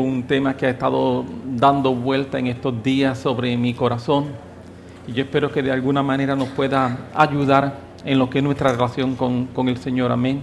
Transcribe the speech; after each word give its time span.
un 0.00 0.24
tema 0.24 0.56
que 0.56 0.66
ha 0.66 0.70
estado 0.70 1.24
dando 1.44 1.94
vuelta 1.94 2.38
en 2.38 2.48
estos 2.48 2.82
días 2.82 3.18
sobre 3.18 3.56
mi 3.56 3.74
corazón 3.74 4.26
y 5.06 5.12
yo 5.12 5.24
espero 5.24 5.52
que 5.52 5.62
de 5.62 5.70
alguna 5.70 6.02
manera 6.02 6.34
nos 6.34 6.48
pueda 6.48 7.10
ayudar 7.14 7.74
en 8.04 8.18
lo 8.18 8.30
que 8.30 8.38
es 8.38 8.44
nuestra 8.44 8.72
relación 8.72 9.16
con, 9.16 9.46
con 9.46 9.68
el 9.68 9.76
Señor. 9.76 10.10
Amén. 10.10 10.42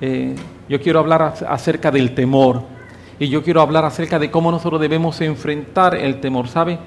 Eh, 0.00 0.34
yo 0.68 0.80
quiero 0.80 0.98
hablar 0.98 1.34
acerca 1.48 1.90
del 1.90 2.14
temor 2.14 2.62
y 3.18 3.28
yo 3.28 3.44
quiero 3.44 3.60
hablar 3.60 3.84
acerca 3.84 4.18
de 4.18 4.30
cómo 4.30 4.50
nosotros 4.50 4.80
debemos 4.80 5.20
enfrentar 5.20 5.94
el 5.94 6.20
temor. 6.20 6.48
¿Sabe? 6.48 6.78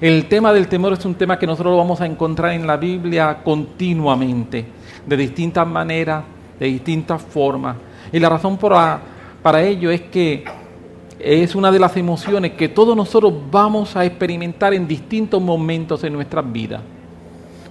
El 0.00 0.26
tema 0.26 0.52
del 0.52 0.66
temor 0.66 0.94
es 0.94 1.04
un 1.04 1.14
tema 1.14 1.38
que 1.38 1.46
nosotros 1.46 1.70
lo 1.72 1.78
vamos 1.78 2.00
a 2.00 2.06
encontrar 2.06 2.52
en 2.52 2.66
la 2.66 2.76
Biblia 2.76 3.38
continuamente, 3.44 4.64
de 5.06 5.16
distintas 5.16 5.66
maneras, 5.66 6.24
de 6.58 6.66
distintas 6.66 7.22
formas. 7.22 7.76
Y 8.12 8.18
la 8.18 8.28
razón 8.28 8.56
para, 8.58 9.00
para 9.42 9.62
ello 9.62 9.92
es 9.92 10.00
que 10.02 10.44
es 11.22 11.54
una 11.54 11.70
de 11.70 11.78
las 11.78 11.96
emociones 11.96 12.52
que 12.52 12.68
todos 12.68 12.96
nosotros 12.96 13.32
vamos 13.50 13.94
a 13.96 14.04
experimentar 14.04 14.74
en 14.74 14.88
distintos 14.88 15.40
momentos 15.40 16.02
en 16.04 16.12
nuestras 16.12 16.50
vidas. 16.50 16.80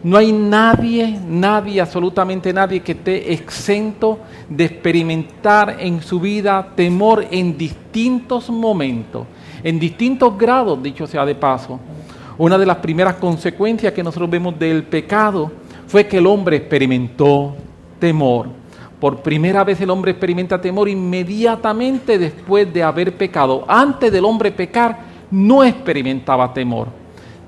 No 0.03 0.17
hay 0.17 0.31
nadie, 0.31 1.19
nadie, 1.27 1.79
absolutamente 1.79 2.51
nadie 2.51 2.79
que 2.79 2.93
esté 2.93 3.33
exento 3.33 4.19
de 4.49 4.65
experimentar 4.65 5.77
en 5.79 6.01
su 6.01 6.19
vida 6.19 6.69
temor 6.75 7.25
en 7.29 7.55
distintos 7.55 8.49
momentos, 8.49 9.27
en 9.63 9.79
distintos 9.79 10.35
grados, 10.37 10.81
dicho 10.81 11.05
sea 11.05 11.23
de 11.23 11.35
paso. 11.35 11.79
Una 12.37 12.57
de 12.57 12.65
las 12.65 12.77
primeras 12.77 13.15
consecuencias 13.15 13.93
que 13.93 14.01
nosotros 14.01 14.29
vemos 14.29 14.57
del 14.57 14.83
pecado 14.83 15.51
fue 15.85 16.07
que 16.07 16.17
el 16.17 16.25
hombre 16.25 16.55
experimentó 16.55 17.55
temor. 17.99 18.60
Por 19.01 19.23
primera 19.23 19.63
vez 19.63 19.81
el 19.81 19.89
hombre 19.89 20.11
experimenta 20.11 20.61
temor 20.61 20.87
inmediatamente 20.87 22.19
después 22.19 22.71
de 22.71 22.83
haber 22.83 23.17
pecado. 23.17 23.65
Antes 23.67 24.11
del 24.11 24.23
hombre 24.23 24.51
pecar 24.51 24.95
no 25.31 25.63
experimentaba 25.63 26.53
temor. 26.53 26.89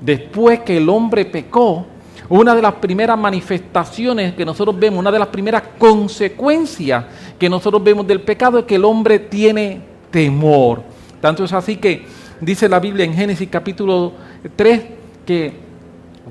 Después 0.02 0.62
que 0.62 0.78
el 0.78 0.90
hombre 0.90 1.26
pecó, 1.26 1.86
una 2.28 2.56
de 2.56 2.62
las 2.64 2.74
primeras 2.74 3.20
manifestaciones 3.20 4.34
que 4.34 4.44
nosotros 4.44 4.80
vemos, 4.80 4.98
una 4.98 5.12
de 5.12 5.20
las 5.20 5.28
primeras 5.28 5.62
consecuencias 5.78 7.06
que 7.38 7.48
nosotros 7.48 7.84
vemos 7.84 8.08
del 8.08 8.22
pecado 8.22 8.58
es 8.58 8.66
que 8.66 8.74
el 8.74 8.86
hombre 8.86 9.20
tiene 9.20 9.80
temor. 10.10 10.82
Tanto 11.22 11.44
es 11.44 11.54
así 11.54 11.76
que 11.76 12.04
dice 12.42 12.68
la 12.68 12.80
Biblia 12.80 13.06
en 13.06 13.14
Génesis 13.14 13.48
capítulo 13.52 14.14
3 14.56 14.82
que 15.24 15.54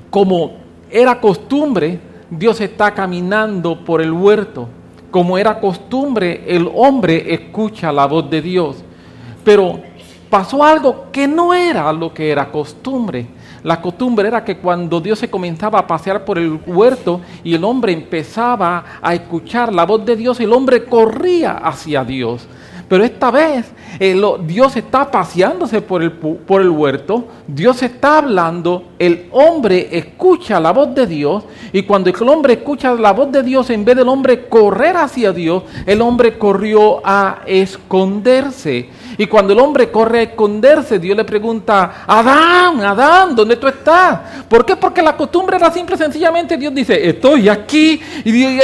como 0.09 0.57
era 0.91 1.21
costumbre, 1.21 1.97
Dios 2.29 2.59
está 2.59 2.93
caminando 2.93 3.85
por 3.85 4.01
el 4.01 4.11
huerto 4.11 4.67
como 5.13 5.37
era 5.37 5.59
costumbre, 5.59 6.43
el 6.47 6.67
hombre 6.73 7.35
escucha 7.35 7.91
la 7.91 8.07
voz 8.07 8.27
de 8.31 8.41
Dios. 8.41 8.77
Pero 9.43 9.79
pasó 10.27 10.63
algo 10.63 11.11
que 11.11 11.27
no 11.27 11.53
era 11.53 11.93
lo 11.93 12.11
que 12.11 12.31
era 12.31 12.51
costumbre. 12.51 13.27
La 13.61 13.79
costumbre 13.79 14.27
era 14.27 14.43
que 14.43 14.57
cuando 14.57 14.99
Dios 14.99 15.19
se 15.19 15.29
comenzaba 15.29 15.77
a 15.77 15.85
pasear 15.85 16.25
por 16.25 16.39
el 16.39 16.59
huerto 16.65 17.21
y 17.43 17.53
el 17.53 17.63
hombre 17.63 17.93
empezaba 17.93 18.83
a 19.03 19.13
escuchar 19.13 19.71
la 19.71 19.85
voz 19.85 20.03
de 20.03 20.15
Dios, 20.15 20.39
el 20.39 20.51
hombre 20.51 20.83
corría 20.85 21.57
hacia 21.57 22.03
Dios. 22.03 22.47
Pero 22.87 23.03
esta 23.03 23.31
vez 23.31 23.65
eh, 23.99 24.19
Dios 24.45 24.75
está 24.75 25.09
paseándose 25.09 25.81
por 25.81 26.03
el, 26.03 26.11
por 26.11 26.61
el 26.61 26.69
huerto, 26.69 27.25
Dios 27.47 27.81
está 27.83 28.19
hablando, 28.19 28.89
el 28.99 29.27
hombre 29.31 29.89
escucha 29.91 30.59
la 30.59 30.71
voz 30.71 30.93
de 30.93 31.07
Dios 31.07 31.43
y 31.71 31.83
cuando 31.83 32.09
el 32.09 32.29
hombre 32.29 32.53
escucha 32.53 32.93
la 32.93 33.13
voz 33.13 33.31
de 33.31 33.43
Dios, 33.43 33.69
en 33.69 33.85
vez 33.85 33.95
del 33.95 34.09
hombre 34.09 34.47
correr 34.47 34.97
hacia 34.97 35.31
Dios, 35.31 35.63
el 35.85 36.01
hombre 36.01 36.37
corrió 36.37 37.01
a 37.03 37.41
esconderse. 37.45 38.89
Y 39.17 39.27
cuando 39.27 39.53
el 39.53 39.59
hombre 39.59 39.91
corre 39.91 40.19
a 40.19 40.23
esconderse, 40.23 40.99
Dios 40.99 41.15
le 41.15 41.23
pregunta, 41.23 42.03
Adán, 42.07 42.81
Adán, 42.81 43.35
¿dónde 43.35 43.57
tú 43.57 43.67
estás? 43.67 44.19
¿Por 44.47 44.65
qué? 44.65 44.75
Porque 44.75 45.01
la 45.01 45.15
costumbre 45.15 45.57
era 45.57 45.71
simple, 45.71 45.97
sencillamente 45.97 46.57
Dios 46.57 46.73
dice, 46.73 47.07
estoy 47.07 47.49
aquí. 47.49 48.01
Y 48.25 48.59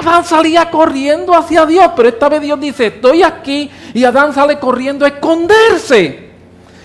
Adán 0.00 0.24
salía 0.24 0.70
corriendo 0.70 1.34
hacia 1.34 1.66
Dios, 1.66 1.90
pero 1.96 2.08
esta 2.08 2.28
vez 2.28 2.42
Dios 2.42 2.60
dice, 2.60 2.86
estoy 2.86 3.22
aquí. 3.22 3.70
Y 3.94 4.04
Adán 4.04 4.32
sale 4.32 4.58
corriendo 4.58 5.04
a 5.04 5.08
esconderse. 5.08 6.28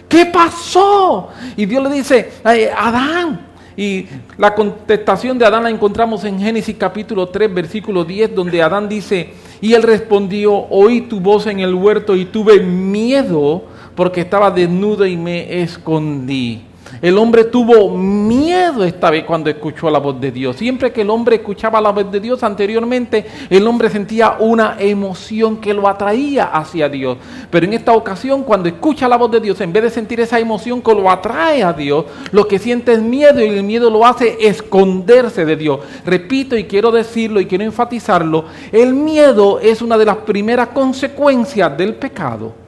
¿Qué 0.07 0.28
pasó? 0.28 1.29
Y 1.56 1.66
Dios 1.66 1.84
le 1.84 1.89
dice, 1.89 2.34
Adán, 2.78 3.47
y 3.75 4.06
la 4.38 4.53
contestación 4.53 5.39
de 5.39 5.45
Adán 5.45 5.63
la 5.63 5.69
encontramos 5.69 6.23
en 6.25 6.39
Génesis 6.39 6.75
capítulo 6.78 7.29
3, 7.29 7.51
versículo 7.51 8.06
10, 8.06 8.35
donde 8.35 8.62
Adán 8.62 8.88
dice, 8.88 9.34
y 9.63 9.75
él 9.75 9.84
respondió, 9.84 10.53
oí 10.53 11.00
tu 11.00 11.22
voz 11.22 11.47
en 11.47 11.62
el 11.62 11.74
huerto 11.74 12.18
y 12.18 12.25
tuve 12.25 12.59
miedo 12.59 13.63
porque 13.96 14.19
estaba 14.19 14.51
desnudo 14.51 15.06
y 15.06 15.16
me 15.16 15.62
escondí. 15.62 16.63
El 17.03 17.18
hombre 17.18 17.44
tuvo 17.44 17.90
miedo 17.97 18.86
esta 18.86 19.09
vez 19.09 19.25
cuando 19.25 19.50
escuchó 19.50 19.90
la 19.90 20.00
voz 20.00 20.22
de 20.22 20.31
Dios. 20.31 20.56
Siempre 20.56 20.94
que 20.94 21.02
el 21.02 21.09
hombre 21.09 21.36
escuchaba 21.36 21.81
la 21.81 21.91
voz 21.91 22.09
de 22.09 22.22
Dios 22.22 22.41
anteriormente, 22.44 23.25
el 23.50 23.68
hombre 23.68 23.90
sentía 23.90 24.38
una 24.40 24.78
emoción 24.80 25.58
que 25.58 25.74
lo 25.74 25.90
atraía 25.90 26.46
hacia 26.46 26.88
Dios. 26.88 27.18
Pero 27.52 27.66
en 27.66 27.74
esta 27.74 27.92
ocasión, 27.92 28.44
cuando 28.44 28.69
escucha 28.69 29.09
la 29.09 29.18
voz 29.18 29.30
de 29.31 29.42
Dios, 29.42 29.59
en 29.59 29.74
vez 29.74 29.84
de 29.84 29.90
sentir 29.90 30.22
esa 30.22 30.40
emoción 30.40 30.81
que 30.81 30.96
lo 30.96 31.12
atrae 31.12 31.62
a 31.62 31.74
Dios, 31.74 32.06
lo 32.31 32.47
que 32.47 32.58
siente 32.58 32.94
es 32.94 33.02
miedo 33.02 33.42
y 33.42 33.50
el 33.50 33.63
miedo 33.63 33.90
lo 33.90 34.06
hace 34.06 34.38
esconderse 34.40 35.44
de 35.44 35.58
Dios. 35.58 35.81
Repito 36.06 36.56
y 36.56 36.63
quiero 36.63 36.90
decirlo 36.90 37.42
y 37.42 37.47
quiero 37.47 37.66
enfatizarlo, 37.66 38.46
el 38.72 38.94
miedo 38.94 39.59
es 39.59 39.81
una 39.81 39.97
de 39.97 40.06
las 40.06 40.19
primeras 40.19 40.69
consecuencias 40.69 41.78
del 41.78 41.96
pecado. 41.96 42.62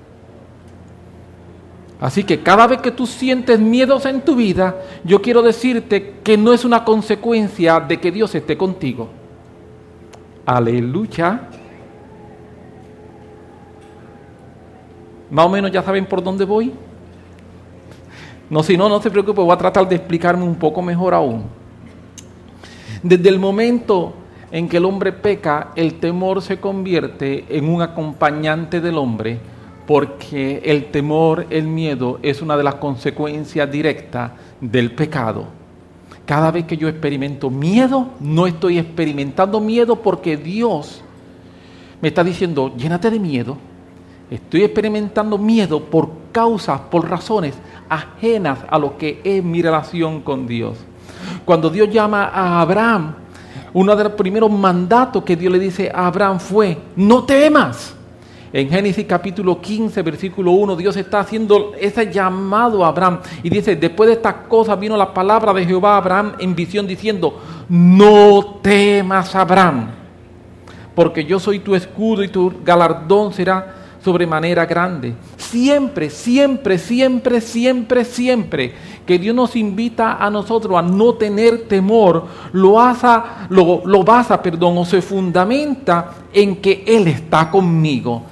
Así 2.06 2.24
que 2.24 2.44
cada 2.44 2.68
vez 2.68 2.82
que 2.82 2.92
tú 2.92 3.08
sientes 3.08 3.60
miedos 3.60 4.06
en 4.06 4.22
tu 4.22 4.36
vida, 4.36 4.76
yo 5.04 5.24
quiero 5.24 5.42
decirte 5.42 6.18
que 6.24 6.38
no 6.38 6.54
es 6.54 6.64
una 6.64 6.86
consecuencia 6.86 7.80
de 7.80 8.00
que 8.00 8.12
Dios 8.12 8.36
esté 8.36 8.56
contigo. 8.56 9.10
Aleluya. 10.46 11.50
Más 15.32 15.46
o 15.48 15.50
menos 15.50 15.72
ya 15.72 15.82
saben 15.82 16.06
por 16.06 16.22
dónde 16.22 16.46
voy. 16.46 16.74
No, 18.52 18.62
si 18.62 18.78
no, 18.78 18.88
no 18.88 19.02
se 19.02 19.10
preocupe, 19.10 19.42
voy 19.42 19.52
a 19.52 19.58
tratar 19.58 19.90
de 19.90 19.96
explicarme 19.96 20.44
un 20.44 20.58
poco 20.58 20.84
mejor 20.84 21.16
aún. 21.16 21.46
Desde 23.02 23.30
el 23.30 23.40
momento 23.40 24.14
en 24.52 24.70
que 24.70 24.78
el 24.78 24.86
hombre 24.86 25.12
peca, 25.12 25.72
el 25.76 25.96
temor 25.96 26.44
se 26.44 26.60
convierte 26.60 27.46
en 27.50 27.68
un 27.68 27.82
acompañante 27.82 28.80
del 28.80 29.00
hombre 29.00 29.55
porque 29.86 30.62
el 30.66 30.86
temor, 30.92 31.46
el 31.50 31.68
miedo 31.68 32.20
es 32.22 32.42
una 32.42 32.58
de 32.58 32.64
las 32.64 32.76
consecuencias 32.76 33.72
directas 33.72 34.32
del 34.60 34.92
pecado. 34.92 35.46
Cada 36.26 36.50
vez 36.50 36.66
que 36.66 36.78
yo 36.78 36.88
experimento 36.88 37.50
miedo, 37.50 38.10
no 38.20 38.48
estoy 38.48 38.80
experimentando 38.80 39.60
miedo 39.60 39.98
porque 39.98 40.38
Dios 40.38 41.04
me 42.02 42.08
está 42.08 42.24
diciendo, 42.24 42.74
llénate 42.76 43.12
de 43.12 43.20
miedo. 43.20 43.58
Estoy 44.30 44.64
experimentando 44.64 45.38
miedo 45.38 45.84
por 45.84 46.10
causas, 46.32 46.82
por 46.90 47.08
razones 47.08 47.54
ajenas 47.88 48.60
a 48.68 48.80
lo 48.80 48.98
que 48.98 49.22
es 49.24 49.44
mi 49.44 49.62
relación 49.62 50.22
con 50.22 50.48
Dios. 50.48 50.78
Cuando 51.46 51.70
Dios 51.70 51.90
llama 51.92 52.26
a 52.26 52.60
Abraham, 52.62 53.16
uno 53.74 53.96
de 53.96 54.04
los 54.04 54.14
primeros 54.14 54.50
mandatos 54.52 55.24
que 55.24 55.36
Dios 55.36 55.52
le 55.52 55.60
dice 55.60 55.92
a 55.94 56.08
Abraham 56.08 56.40
fue, 56.40 56.78
no 56.96 57.24
temas. 57.24 57.96
En 58.56 58.70
Génesis 58.70 59.06
capítulo 59.06 59.60
15, 59.60 60.02
versículo 60.02 60.52
1, 60.52 60.78
Dios 60.78 60.96
está 60.96 61.20
haciendo 61.20 61.74
ese 61.78 62.10
llamado 62.10 62.86
a 62.86 62.88
Abraham 62.88 63.20
y 63.44 63.50
dice, 63.50 63.76
después 63.76 64.08
de 64.08 64.14
estas 64.14 64.48
cosas 64.48 64.80
vino 64.80 64.96
la 64.96 65.14
palabra 65.14 65.54
de 65.54 65.66
Jehová 65.66 65.96
a 65.96 65.98
Abraham 65.98 66.36
en 66.40 66.56
visión 66.56 66.88
diciendo, 66.88 67.38
no 67.68 68.60
temas 68.62 69.36
Abraham, 69.36 69.90
porque 70.96 71.26
yo 71.26 71.38
soy 71.38 71.60
tu 71.60 71.76
escudo 71.76 72.24
y 72.24 72.30
tu 72.30 72.54
galardón 72.64 73.34
será 73.34 73.76
sobremanera 74.02 74.66
grande. 74.66 75.16
Siempre, 75.36 76.10
siempre, 76.10 76.78
siempre, 76.78 77.42
siempre, 77.42 78.06
siempre 78.06 78.74
que 79.06 79.20
Dios 79.20 79.36
nos 79.36 79.58
invita 79.58 80.16
a 80.16 80.30
nosotros 80.30 80.78
a 80.78 80.82
no 80.82 81.16
tener 81.16 81.68
temor, 81.68 82.26
lo, 82.54 82.80
asa, 82.80 83.48
lo, 83.50 83.82
lo 83.86 84.04
basa, 84.06 84.42
perdón, 84.42 84.78
o 84.78 84.86
se 84.86 85.02
fundamenta 85.02 86.14
en 86.32 86.56
que 86.62 86.86
Él 86.88 87.10
está 87.10 87.52
conmigo. 87.52 88.24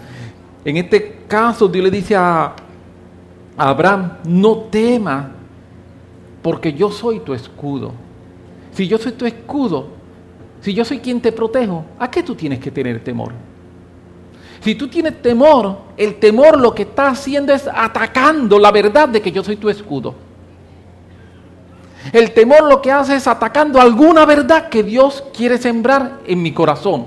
En 0.65 0.77
este 0.77 1.23
caso 1.27 1.67
Dios 1.67 1.83
le 1.83 1.91
dice 1.91 2.15
a, 2.15 2.55
Abraham, 3.55 4.17
no 4.25 4.57
temas, 4.71 5.27
porque 6.41 6.73
yo 6.73 6.89
soy 6.89 7.19
tu 7.19 7.33
escudo. 7.33 7.91
Si 8.71 8.87
yo 8.87 8.97
soy 8.97 9.11
tu 9.11 9.25
escudo, 9.25 9.87
si 10.61 10.73
yo 10.73 10.83
soy 10.83 10.99
quien 10.99 11.21
te 11.21 11.31
protejo, 11.31 11.85
¿a 11.99 12.09
qué 12.09 12.23
tú 12.23 12.33
tienes 12.35 12.59
que 12.59 12.71
tener 12.71 13.03
temor? 13.03 13.31
Si 14.61 14.75
tú 14.75 14.87
tienes 14.87 15.21
temor, 15.21 15.77
el 15.97 16.15
temor 16.15 16.59
lo 16.59 16.73
que 16.73 16.83
está 16.83 17.09
haciendo 17.09 17.53
es 17.53 17.67
atacando 17.67 18.57
la 18.57 18.71
verdad 18.71 19.09
de 19.09 19.21
que 19.21 19.31
yo 19.31 19.43
soy 19.43 19.57
tu 19.57 19.69
escudo. 19.69 20.15
El 22.11 22.31
temor 22.31 22.63
lo 22.63 22.81
que 22.81 22.91
hace 22.91 23.15
es 23.15 23.27
atacando 23.27 23.79
alguna 23.79 24.25
verdad 24.25 24.69
que 24.69 24.83
Dios 24.83 25.23
quiere 25.35 25.57
sembrar 25.57 26.19
en 26.25 26.41
mi 26.41 26.51
corazón. 26.51 27.05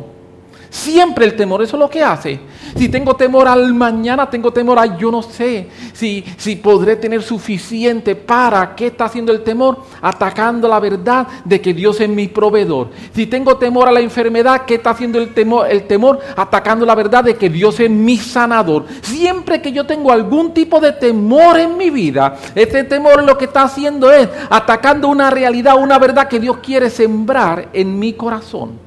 Siempre 0.71 1.25
el 1.25 1.37
temor, 1.37 1.63
eso 1.63 1.77
es 1.77 1.81
lo 1.81 1.91
que 1.91 2.03
hace. 2.03 2.41
Si 2.77 2.89
tengo 2.89 3.15
temor 3.15 3.49
al 3.49 3.73
mañana, 3.75 4.29
tengo 4.29 4.53
temor 4.53 4.79
a 4.79 4.99
yo 4.99 5.11
no 5.11 5.23
sé 5.23 5.69
si, 5.93 6.25
si 6.37 6.57
podré 6.57 6.97
tener 6.97 7.23
suficiente 7.23 8.15
para, 8.15 8.75
¿qué 8.75 8.89
está 8.89 9.07
haciendo 9.07 9.33
el 9.33 9.43
temor? 9.43 9.79
Atacando 10.03 10.69
la 10.69 10.81
verdad 10.81 11.27
de 11.45 11.61
que 11.61 11.73
Dios 11.73 12.01
es 12.01 12.09
mi 12.09 12.29
proveedor. 12.29 12.91
Si 13.15 13.27
tengo 13.27 13.57
temor 13.57 13.89
a 13.89 13.93
la 13.93 14.01
enfermedad, 14.01 14.65
¿qué 14.67 14.75
está 14.75 14.91
haciendo 14.91 15.19
el 15.19 15.33
temor? 15.33 15.69
El 15.71 15.87
temor 15.87 16.21
atacando 16.37 16.85
la 16.85 16.95
verdad 16.95 17.25
de 17.25 17.37
que 17.37 17.49
Dios 17.49 17.81
es 17.81 17.91
mi 17.91 18.19
sanador. 18.19 18.85
Siempre 19.03 19.63
que 19.63 19.73
yo 19.73 19.87
tengo 19.87 20.13
algún 20.13 20.53
tipo 20.53 20.81
de 20.81 20.93
temor 20.93 21.59
en 21.59 21.77
mi 21.77 21.91
vida, 21.91 22.37
ese 22.55 22.85
temor 22.85 23.23
lo 23.23 23.39
que 23.39 23.47
está 23.47 23.63
haciendo 23.63 24.11
es 24.11 24.29
atacando 24.51 25.09
una 25.09 25.31
realidad, 25.31 25.77
una 25.77 25.99
verdad 25.99 26.29
que 26.29 26.41
Dios 26.41 26.59
quiere 26.59 26.91
sembrar 26.91 27.69
en 27.73 27.99
mi 27.99 28.13
corazón. 28.13 28.86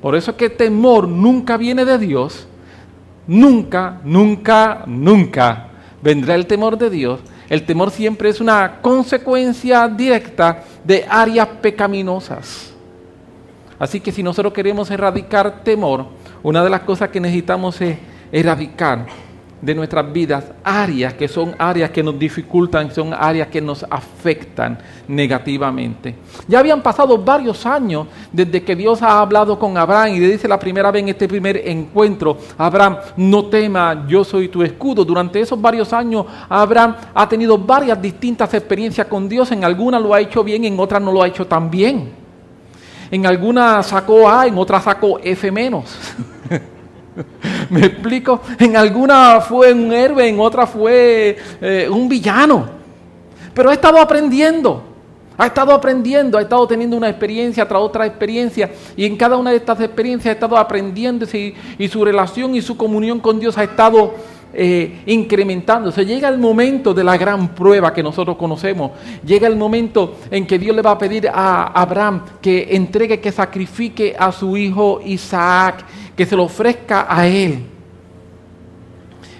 Por 0.00 0.14
eso 0.14 0.30
es 0.30 0.36
que 0.36 0.50
temor 0.50 1.08
nunca 1.08 1.56
viene 1.56 1.84
de 1.84 1.98
Dios. 1.98 2.46
Nunca, 3.26 4.00
nunca, 4.04 4.84
nunca 4.86 5.68
vendrá 6.02 6.34
el 6.34 6.46
temor 6.46 6.78
de 6.78 6.90
Dios. 6.90 7.20
El 7.48 7.64
temor 7.64 7.90
siempre 7.90 8.28
es 8.28 8.40
una 8.40 8.80
consecuencia 8.80 9.88
directa 9.88 10.64
de 10.84 11.04
áreas 11.08 11.48
pecaminosas. 11.60 12.72
Así 13.78 14.00
que 14.00 14.12
si 14.12 14.22
nosotros 14.22 14.52
queremos 14.52 14.90
erradicar 14.90 15.62
temor, 15.62 16.06
una 16.42 16.62
de 16.62 16.70
las 16.70 16.80
cosas 16.80 17.10
que 17.10 17.20
necesitamos 17.20 17.80
es 17.80 17.96
erradicar 18.32 19.06
de 19.60 19.74
nuestras 19.74 20.12
vidas 20.12 20.44
áreas 20.62 21.14
que 21.14 21.26
son 21.26 21.54
áreas 21.58 21.90
que 21.90 22.02
nos 22.02 22.18
dificultan, 22.18 22.92
son 22.92 23.12
áreas 23.12 23.48
que 23.48 23.60
nos 23.60 23.84
afectan 23.90 24.78
negativamente. 25.08 26.14
Ya 26.46 26.60
habían 26.60 26.82
pasado 26.82 27.18
varios 27.18 27.66
años 27.66 28.06
desde 28.32 28.62
que 28.62 28.76
Dios 28.76 29.02
ha 29.02 29.20
hablado 29.20 29.58
con 29.58 29.76
Abraham 29.76 30.14
y 30.14 30.20
le 30.20 30.28
dice 30.28 30.46
la 30.46 30.58
primera 30.58 30.90
vez 30.90 31.02
en 31.02 31.08
este 31.08 31.26
primer 31.26 31.56
encuentro, 31.68 32.38
Abraham, 32.56 32.98
no 33.16 33.46
tema, 33.46 34.04
yo 34.06 34.24
soy 34.24 34.48
tu 34.48 34.62
escudo. 34.62 35.04
Durante 35.04 35.40
esos 35.40 35.60
varios 35.60 35.92
años 35.92 36.26
Abraham 36.48 36.94
ha 37.14 37.28
tenido 37.28 37.58
varias 37.58 38.00
distintas 38.00 38.52
experiencias 38.54 39.06
con 39.06 39.28
Dios, 39.28 39.50
en 39.52 39.64
algunas 39.64 40.00
lo 40.00 40.14
ha 40.14 40.20
hecho 40.20 40.44
bien, 40.44 40.64
en 40.64 40.78
otras 40.78 41.02
no 41.02 41.12
lo 41.12 41.22
ha 41.22 41.28
hecho 41.28 41.46
tan 41.46 41.70
bien. 41.70 42.28
En 43.10 43.26
algunas 43.26 43.86
sacó 43.86 44.28
A, 44.28 44.46
en 44.46 44.56
otras 44.58 44.84
sacó 44.84 45.18
F 45.18 45.50
menos. 45.50 45.84
¿Me 47.70 47.80
explico? 47.86 48.42
En 48.58 48.76
alguna 48.76 49.40
fue 49.40 49.72
un 49.72 49.92
héroe, 49.92 50.28
en 50.28 50.38
otra 50.40 50.66
fue 50.66 51.36
eh, 51.60 51.88
un 51.90 52.08
villano. 52.08 52.66
Pero 53.54 53.70
ha 53.70 53.74
estado 53.74 53.98
aprendiendo. 53.98 54.84
Ha 55.36 55.46
estado 55.46 55.72
aprendiendo, 55.72 56.36
ha 56.36 56.42
estado 56.42 56.66
teniendo 56.66 56.96
una 56.96 57.08
experiencia 57.08 57.66
tras 57.66 57.80
otra 57.80 58.04
experiencia 58.04 58.72
y 58.96 59.04
en 59.04 59.16
cada 59.16 59.36
una 59.36 59.50
de 59.50 59.58
estas 59.58 59.80
experiencias 59.80 60.32
ha 60.32 60.34
estado 60.34 60.58
aprendiendo 60.58 61.24
y, 61.32 61.88
su 61.88 62.04
relación 62.04 62.56
y 62.56 62.60
su 62.60 62.76
comunión 62.76 63.20
con 63.20 63.38
Dios 63.38 63.56
ha 63.56 63.62
estado 63.62 64.14
eh, 64.52 65.02
incrementándose. 65.06 66.06
Llega 66.06 66.28
el 66.28 66.38
momento 66.38 66.94
de 66.94 67.04
la 67.04 67.16
gran 67.16 67.54
prueba 67.54 67.92
que 67.92 68.02
nosotros 68.02 68.36
conocemos. 68.36 68.92
Llega 69.24 69.46
el 69.46 69.56
momento 69.56 70.16
en 70.30 70.46
que 70.46 70.58
Dios 70.58 70.74
le 70.74 70.82
va 70.82 70.92
a 70.92 70.98
pedir 70.98 71.28
a 71.28 71.66
Abraham 71.66 72.22
que 72.40 72.68
entregue, 72.70 73.20
que 73.20 73.32
sacrifique 73.32 74.16
a 74.18 74.32
su 74.32 74.56
hijo 74.56 75.00
Isaac 75.04 75.84
que 76.16 76.26
se 76.26 76.34
lo 76.34 76.44
ofrezca 76.44 77.06
a 77.08 77.28
Él. 77.28 77.60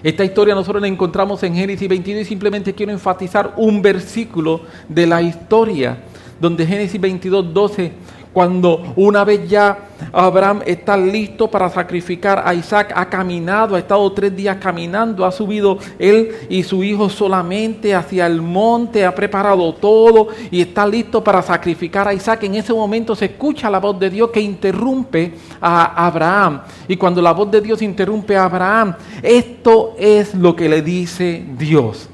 Esta 0.01 0.23
historia 0.23 0.55
nosotros 0.55 0.81
la 0.81 0.87
encontramos 0.87 1.43
en 1.43 1.53
Génesis 1.53 1.89
22 1.89 2.21
y 2.21 2.25
simplemente 2.25 2.73
quiero 2.73 2.93
enfatizar 2.93 3.53
un 3.57 3.81
versículo 3.81 4.61
de 4.87 5.05
la 5.05 5.21
historia, 5.21 6.03
donde 6.39 6.65
Génesis 6.65 7.01
22, 7.01 7.53
12 7.53 7.91
cuando 8.39 8.93
una 8.95 9.25
vez 9.25 9.49
ya 9.49 9.77
Abraham 10.13 10.61
está 10.65 10.95
listo 10.95 11.51
para 11.51 11.69
sacrificar 11.69 12.41
a 12.45 12.53
Isaac, 12.53 12.93
ha 12.95 13.09
caminado, 13.09 13.75
ha 13.75 13.79
estado 13.79 14.09
tres 14.13 14.33
días 14.33 14.55
caminando, 14.61 15.25
ha 15.25 15.31
subido 15.33 15.77
él 15.99 16.31
y 16.47 16.63
su 16.63 16.81
hijo 16.81 17.09
solamente 17.09 17.93
hacia 17.93 18.25
el 18.27 18.41
monte, 18.41 19.05
ha 19.05 19.13
preparado 19.13 19.73
todo 19.73 20.29
y 20.51 20.61
está 20.61 20.87
listo 20.87 21.21
para 21.21 21.41
sacrificar 21.41 22.07
a 22.07 22.13
Isaac. 22.13 22.43
En 22.43 22.55
ese 22.55 22.71
momento 22.71 23.13
se 23.13 23.25
escucha 23.25 23.69
la 23.69 23.81
voz 23.81 23.99
de 23.99 24.09
Dios 24.09 24.29
que 24.29 24.39
interrumpe 24.39 25.33
a 25.59 26.05
Abraham. 26.07 26.61
Y 26.87 26.95
cuando 26.95 27.21
la 27.21 27.33
voz 27.33 27.51
de 27.51 27.59
Dios 27.59 27.81
interrumpe 27.81 28.37
a 28.37 28.45
Abraham, 28.45 28.95
esto 29.21 29.95
es 29.99 30.33
lo 30.33 30.55
que 30.55 30.69
le 30.69 30.81
dice 30.81 31.43
Dios. 31.57 32.07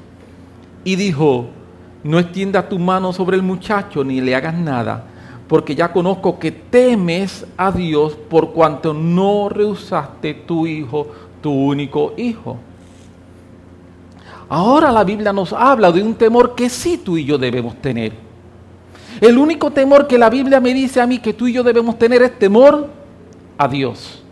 Y 0.82 0.96
dijo, 0.96 1.46
no 2.02 2.18
extienda 2.18 2.68
tu 2.68 2.80
mano 2.80 3.12
sobre 3.12 3.36
el 3.36 3.44
muchacho 3.44 4.02
ni 4.02 4.20
le 4.20 4.34
hagas 4.34 4.54
nada 4.54 5.10
porque 5.48 5.74
ya 5.74 5.92
conozco 5.92 6.38
que 6.38 6.50
temes 6.50 7.46
a 7.56 7.70
Dios 7.70 8.14
por 8.28 8.52
cuanto 8.52 8.92
no 8.92 9.48
rehusaste 9.48 10.34
tu 10.34 10.66
hijo, 10.66 11.06
tu 11.40 11.52
único 11.52 12.14
hijo. 12.16 12.56
Ahora 14.48 14.92
la 14.92 15.04
Biblia 15.04 15.32
nos 15.32 15.52
habla 15.52 15.92
de 15.92 16.02
un 16.02 16.14
temor 16.14 16.54
que 16.54 16.68
sí 16.68 16.98
tú 16.98 17.16
y 17.16 17.24
yo 17.24 17.38
debemos 17.38 17.76
tener. 17.76 18.12
El 19.20 19.38
único 19.38 19.70
temor 19.70 20.06
que 20.06 20.18
la 20.18 20.30
Biblia 20.30 20.60
me 20.60 20.74
dice 20.74 21.00
a 21.00 21.06
mí 21.06 21.18
que 21.18 21.32
tú 21.32 21.46
y 21.46 21.52
yo 21.52 21.62
debemos 21.62 21.98
tener 21.98 22.22
es 22.22 22.38
temor 22.38 22.88
a 23.56 23.68
Dios. 23.68 24.22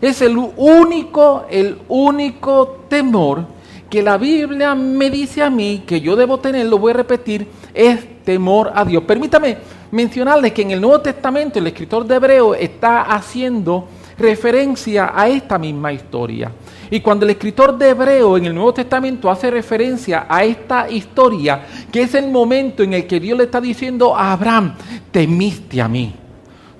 Es 0.00 0.20
el 0.20 0.36
único, 0.36 1.46
el 1.48 1.78
único 1.88 2.84
temor 2.88 3.46
que 3.88 4.02
la 4.02 4.18
Biblia 4.18 4.74
me 4.74 5.10
dice 5.10 5.42
a 5.42 5.50
mí 5.50 5.84
que 5.86 6.00
yo 6.00 6.16
debo 6.16 6.38
tener, 6.38 6.66
lo 6.66 6.78
voy 6.78 6.90
a 6.90 6.96
repetir, 6.96 7.48
es 7.72 8.06
temor 8.26 8.72
a 8.74 8.84
Dios. 8.84 9.04
Permítame 9.04 9.56
mencionarles 9.92 10.52
que 10.52 10.62
en 10.62 10.72
el 10.72 10.80
Nuevo 10.80 11.00
Testamento 11.00 11.60
el 11.60 11.68
escritor 11.68 12.04
de 12.04 12.16
Hebreo 12.16 12.54
está 12.54 13.02
haciendo 13.02 13.88
referencia 14.18 15.12
a 15.14 15.28
esta 15.28 15.56
misma 15.58 15.92
historia. 15.92 16.50
Y 16.90 17.00
cuando 17.00 17.24
el 17.24 17.30
escritor 17.30 17.78
de 17.78 17.90
Hebreo 17.90 18.36
en 18.36 18.46
el 18.46 18.54
Nuevo 18.54 18.74
Testamento 18.74 19.30
hace 19.30 19.50
referencia 19.50 20.26
a 20.28 20.44
esta 20.44 20.90
historia, 20.90 21.62
que 21.90 22.02
es 22.02 22.14
el 22.14 22.28
momento 22.28 22.82
en 22.82 22.94
el 22.94 23.06
que 23.06 23.20
Dios 23.20 23.38
le 23.38 23.44
está 23.44 23.60
diciendo 23.60 24.14
a 24.16 24.32
Abraham, 24.32 24.74
temiste 25.12 25.80
a 25.80 25.88
mí, 25.88 26.12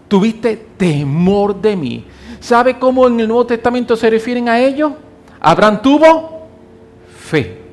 tuviste 0.08 0.56
temor 0.76 1.60
de 1.60 1.76
mí. 1.76 2.04
¿Sabe 2.40 2.76
cómo 2.78 3.06
en 3.06 3.20
el 3.20 3.28
Nuevo 3.28 3.46
Testamento 3.46 3.94
se 3.94 4.10
refieren 4.10 4.48
a 4.48 4.58
ello? 4.58 4.96
Abraham 5.40 5.80
tuvo 5.80 6.48
fe. 7.08 7.65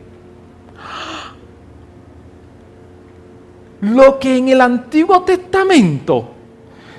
Lo 3.83 4.17
que 4.17 4.37
en 4.37 4.49
el 4.49 4.61
Antiguo 4.61 5.23
Testamento 5.23 6.29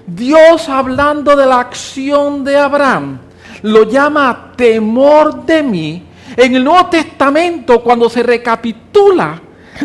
Dios 0.06 0.68
hablando 0.68 1.34
de 1.34 1.46
la 1.46 1.60
acción 1.60 2.44
de 2.44 2.58
Abraham 2.58 3.18
lo 3.62 3.84
llama 3.84 4.52
temor 4.56 5.46
de 5.46 5.62
mí, 5.62 6.02
en 6.36 6.54
el 6.54 6.62
Nuevo 6.62 6.86
Testamento 6.86 7.82
cuando 7.82 8.10
se 8.10 8.22
recapitula 8.22 9.40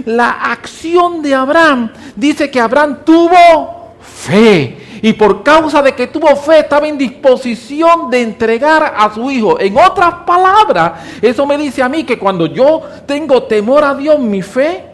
la 0.05 0.31
acción 0.51 1.21
de 1.21 1.33
Abraham, 1.33 1.89
dice 2.15 2.51
que 2.51 2.59
Abraham 2.59 3.00
tuvo 3.05 3.95
fe 4.01 5.00
y 5.01 5.13
por 5.13 5.43
causa 5.43 5.81
de 5.81 5.95
que 5.95 6.07
tuvo 6.07 6.35
fe 6.35 6.59
estaba 6.59 6.85
en 6.89 6.97
disposición 6.97 8.09
de 8.09 8.21
entregar 8.21 8.93
a 8.97 9.13
su 9.13 9.31
hijo. 9.31 9.57
En 9.57 9.77
otras 9.77 10.13
palabras, 10.25 11.00
eso 11.21 11.45
me 11.45 11.57
dice 11.57 11.81
a 11.81 11.88
mí 11.88 12.03
que 12.03 12.19
cuando 12.19 12.47
yo 12.47 12.81
tengo 13.05 13.43
temor 13.43 13.85
a 13.85 13.95
Dios, 13.95 14.19
mi 14.19 14.41
fe 14.41 14.88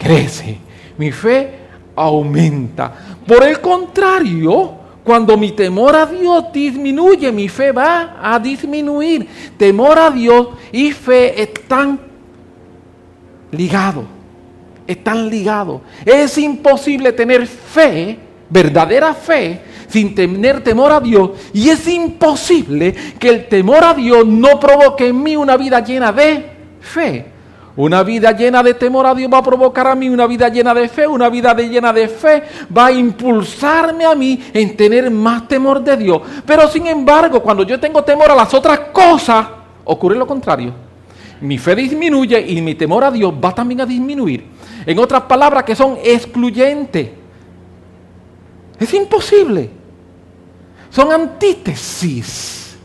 crece, 0.00 0.58
mi 0.96 1.12
fe 1.12 1.50
aumenta. 1.94 2.92
Por 3.26 3.44
el 3.44 3.60
contrario, 3.60 4.74
cuando 5.04 5.36
mi 5.36 5.52
temor 5.52 5.94
a 5.94 6.06
Dios 6.06 6.44
disminuye, 6.52 7.30
mi 7.30 7.48
fe 7.48 7.72
va 7.72 8.16
a 8.22 8.38
disminuir. 8.38 9.28
Temor 9.56 9.98
a 9.98 10.10
Dios 10.10 10.48
y 10.72 10.92
fe 10.92 11.42
están 11.42 12.00
ligados. 13.52 14.04
Están 14.86 15.28
ligados. 15.28 15.82
Es 16.04 16.36
imposible 16.38 17.12
tener 17.12 17.46
fe, 17.46 18.18
verdadera 18.48 19.14
fe, 19.14 19.60
sin 19.88 20.14
tener 20.14 20.62
temor 20.62 20.92
a 20.92 21.00
Dios. 21.00 21.30
Y 21.52 21.68
es 21.68 21.86
imposible 21.86 22.94
que 23.18 23.28
el 23.28 23.48
temor 23.48 23.84
a 23.84 23.94
Dios 23.94 24.26
no 24.26 24.58
provoque 24.58 25.08
en 25.08 25.22
mí 25.22 25.36
una 25.36 25.56
vida 25.56 25.80
llena 25.80 26.12
de 26.12 26.44
fe. 26.80 27.39
Una 27.76 28.02
vida 28.02 28.32
llena 28.32 28.62
de 28.62 28.74
temor 28.74 29.06
a 29.06 29.14
Dios 29.14 29.30
va 29.32 29.38
a 29.38 29.42
provocar 29.42 29.86
a 29.86 29.94
mí 29.94 30.08
una 30.08 30.26
vida 30.26 30.48
llena 30.48 30.74
de 30.74 30.88
fe. 30.88 31.06
Una 31.06 31.28
vida 31.28 31.54
llena 31.54 31.92
de 31.92 32.08
fe 32.08 32.42
va 32.76 32.86
a 32.86 32.92
impulsarme 32.92 34.04
a 34.04 34.14
mí 34.14 34.42
en 34.52 34.76
tener 34.76 35.10
más 35.10 35.46
temor 35.46 35.82
de 35.82 35.96
Dios. 35.96 36.20
Pero 36.44 36.68
sin 36.68 36.86
embargo, 36.88 37.40
cuando 37.40 37.62
yo 37.62 37.78
tengo 37.78 38.02
temor 38.02 38.30
a 38.30 38.34
las 38.34 38.52
otras 38.52 38.80
cosas, 38.92 39.46
ocurre 39.84 40.16
lo 40.16 40.26
contrario. 40.26 40.74
Mi 41.40 41.58
fe 41.58 41.74
disminuye 41.74 42.40
y 42.40 42.60
mi 42.60 42.74
temor 42.74 43.04
a 43.04 43.10
Dios 43.10 43.32
va 43.32 43.54
también 43.54 43.80
a 43.80 43.86
disminuir. 43.86 44.44
En 44.84 44.98
otras 44.98 45.22
palabras, 45.22 45.64
que 45.64 45.76
son 45.76 45.96
excluyentes. 46.02 47.10
Es 48.78 48.94
imposible. 48.94 49.70
Son 50.90 51.12
antítesis. 51.12 52.76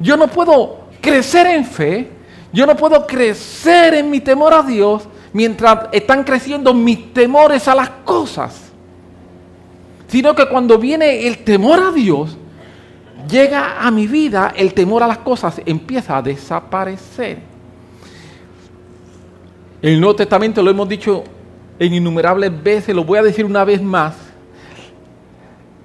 Yo 0.00 0.16
no 0.16 0.26
puedo 0.26 0.80
crecer 1.00 1.46
en 1.46 1.64
fe 1.64 2.19
yo 2.52 2.66
no 2.66 2.76
puedo 2.76 3.06
crecer 3.06 3.94
en 3.94 4.10
mi 4.10 4.20
temor 4.20 4.52
a 4.52 4.62
Dios 4.62 5.08
mientras 5.32 5.88
están 5.92 6.24
creciendo 6.24 6.74
mis 6.74 7.12
temores 7.12 7.68
a 7.68 7.74
las 7.74 7.90
cosas. 8.04 8.70
Sino 10.08 10.34
que 10.34 10.48
cuando 10.48 10.76
viene 10.76 11.28
el 11.28 11.44
temor 11.44 11.78
a 11.78 11.92
Dios, 11.92 12.36
llega 13.28 13.80
a 13.80 13.90
mi 13.92 14.08
vida, 14.08 14.52
el 14.56 14.74
temor 14.74 15.04
a 15.04 15.06
las 15.06 15.18
cosas 15.18 15.60
empieza 15.64 16.16
a 16.16 16.22
desaparecer. 16.22 17.38
El 19.80 20.00
Nuevo 20.00 20.16
Testamento 20.16 20.62
lo 20.62 20.70
hemos 20.70 20.88
dicho 20.88 21.22
en 21.78 21.94
innumerables 21.94 22.62
veces, 22.62 22.94
lo 22.94 23.04
voy 23.04 23.18
a 23.18 23.22
decir 23.22 23.44
una 23.44 23.64
vez 23.64 23.80
más. 23.80 24.14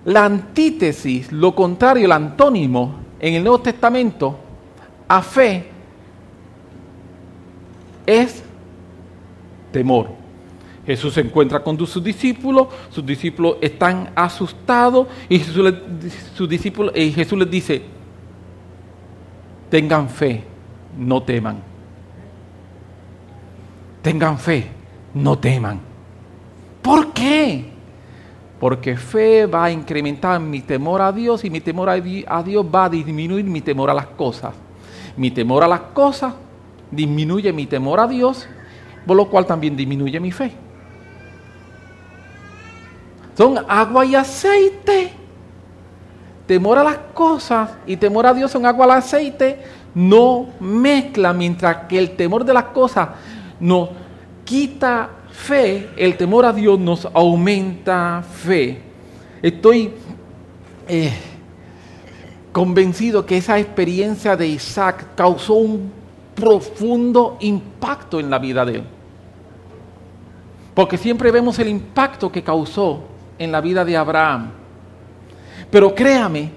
La 0.03 0.25
antítesis, 0.25 1.31
lo 1.31 1.53
contrario, 1.53 2.05
el 2.05 2.11
antónimo 2.11 2.95
en 3.19 3.35
el 3.35 3.43
Nuevo 3.43 3.59
Testamento 3.61 4.39
a 5.07 5.21
fe 5.21 5.74
es 8.05 8.43
temor. 9.71 10.09
Jesús 10.85 11.15
se 11.15 11.21
encuentra 11.21 11.63
con 11.63 11.77
sus 11.85 12.03
discípulos, 12.03 12.67
sus 12.91 13.05
discípulos 13.05 13.57
están 13.59 14.11
asustados 14.15 15.07
y 15.27 15.39
Jesús, 15.39 15.63
les, 15.63 16.95
y 16.95 17.11
Jesús 17.11 17.39
les 17.39 17.49
dice, 17.49 17.81
tengan 19.69 20.07
fe, 20.07 20.43
no 20.97 21.23
teman. 21.23 21.57
Tengan 24.03 24.37
fe, 24.37 24.67
no 25.15 25.39
teman. 25.39 25.79
¿Por 26.83 27.11
qué? 27.13 27.65
Porque 28.59 28.95
fe 28.95 29.47
va 29.47 29.65
a 29.65 29.71
incrementar 29.71 30.39
mi 30.39 30.61
temor 30.61 31.01
a 31.01 31.11
Dios 31.11 31.43
y 31.43 31.49
mi 31.49 31.61
temor 31.61 31.89
a 31.89 32.43
Dios 32.43 32.65
va 32.73 32.85
a 32.85 32.89
disminuir 32.89 33.43
mi 33.45 33.61
temor 33.61 33.89
a 33.89 33.93
las 33.95 34.07
cosas. 34.07 34.53
Mi 35.17 35.31
temor 35.31 35.63
a 35.63 35.67
las 35.67 35.81
cosas 35.81 36.35
disminuye 36.95 37.51
mi 37.51 37.65
temor 37.65 37.99
a 37.99 38.07
Dios, 38.07 38.47
por 39.05 39.17
lo 39.17 39.29
cual 39.29 39.45
también 39.45 39.75
disminuye 39.75 40.19
mi 40.19 40.31
fe. 40.31 40.51
Son 43.37 43.57
agua 43.67 44.05
y 44.05 44.15
aceite. 44.15 45.13
Temor 46.47 46.77
a 46.77 46.83
las 46.83 46.97
cosas 47.13 47.71
y 47.85 47.97
temor 47.97 48.27
a 48.27 48.33
Dios 48.33 48.51
son 48.51 48.65
agua 48.65 48.87
y 48.87 48.91
aceite. 48.91 49.59
No 49.93 50.47
mezcla 50.59 51.33
mientras 51.33 51.87
que 51.87 51.97
el 51.97 52.15
temor 52.15 52.45
de 52.45 52.53
las 52.53 52.65
cosas 52.65 53.09
nos 53.59 53.89
quita 54.43 55.09
fe, 55.31 55.89
el 55.97 56.15
temor 56.17 56.45
a 56.45 56.53
Dios 56.53 56.79
nos 56.79 57.05
aumenta 57.13 58.23
fe. 58.23 58.81
Estoy 59.41 59.91
eh, 60.87 61.13
convencido 62.51 63.25
que 63.25 63.37
esa 63.37 63.59
experiencia 63.59 64.37
de 64.37 64.47
Isaac 64.47 65.07
causó 65.15 65.55
un 65.55 65.91
profundo 66.35 67.37
impacto 67.39 68.19
en 68.19 68.29
la 68.29 68.37
vida 68.37 68.65
de 68.65 68.75
él. 68.75 68.83
Porque 70.73 70.97
siempre 70.97 71.31
vemos 71.31 71.57
el 71.59 71.69
impacto 71.69 72.29
que 72.31 72.43
causó 72.43 72.99
en 73.39 73.51
la 73.51 73.61
vida 73.61 73.85
de 73.85 73.95
Abraham. 73.95 74.51
Pero 75.71 75.95
créame 75.95 76.51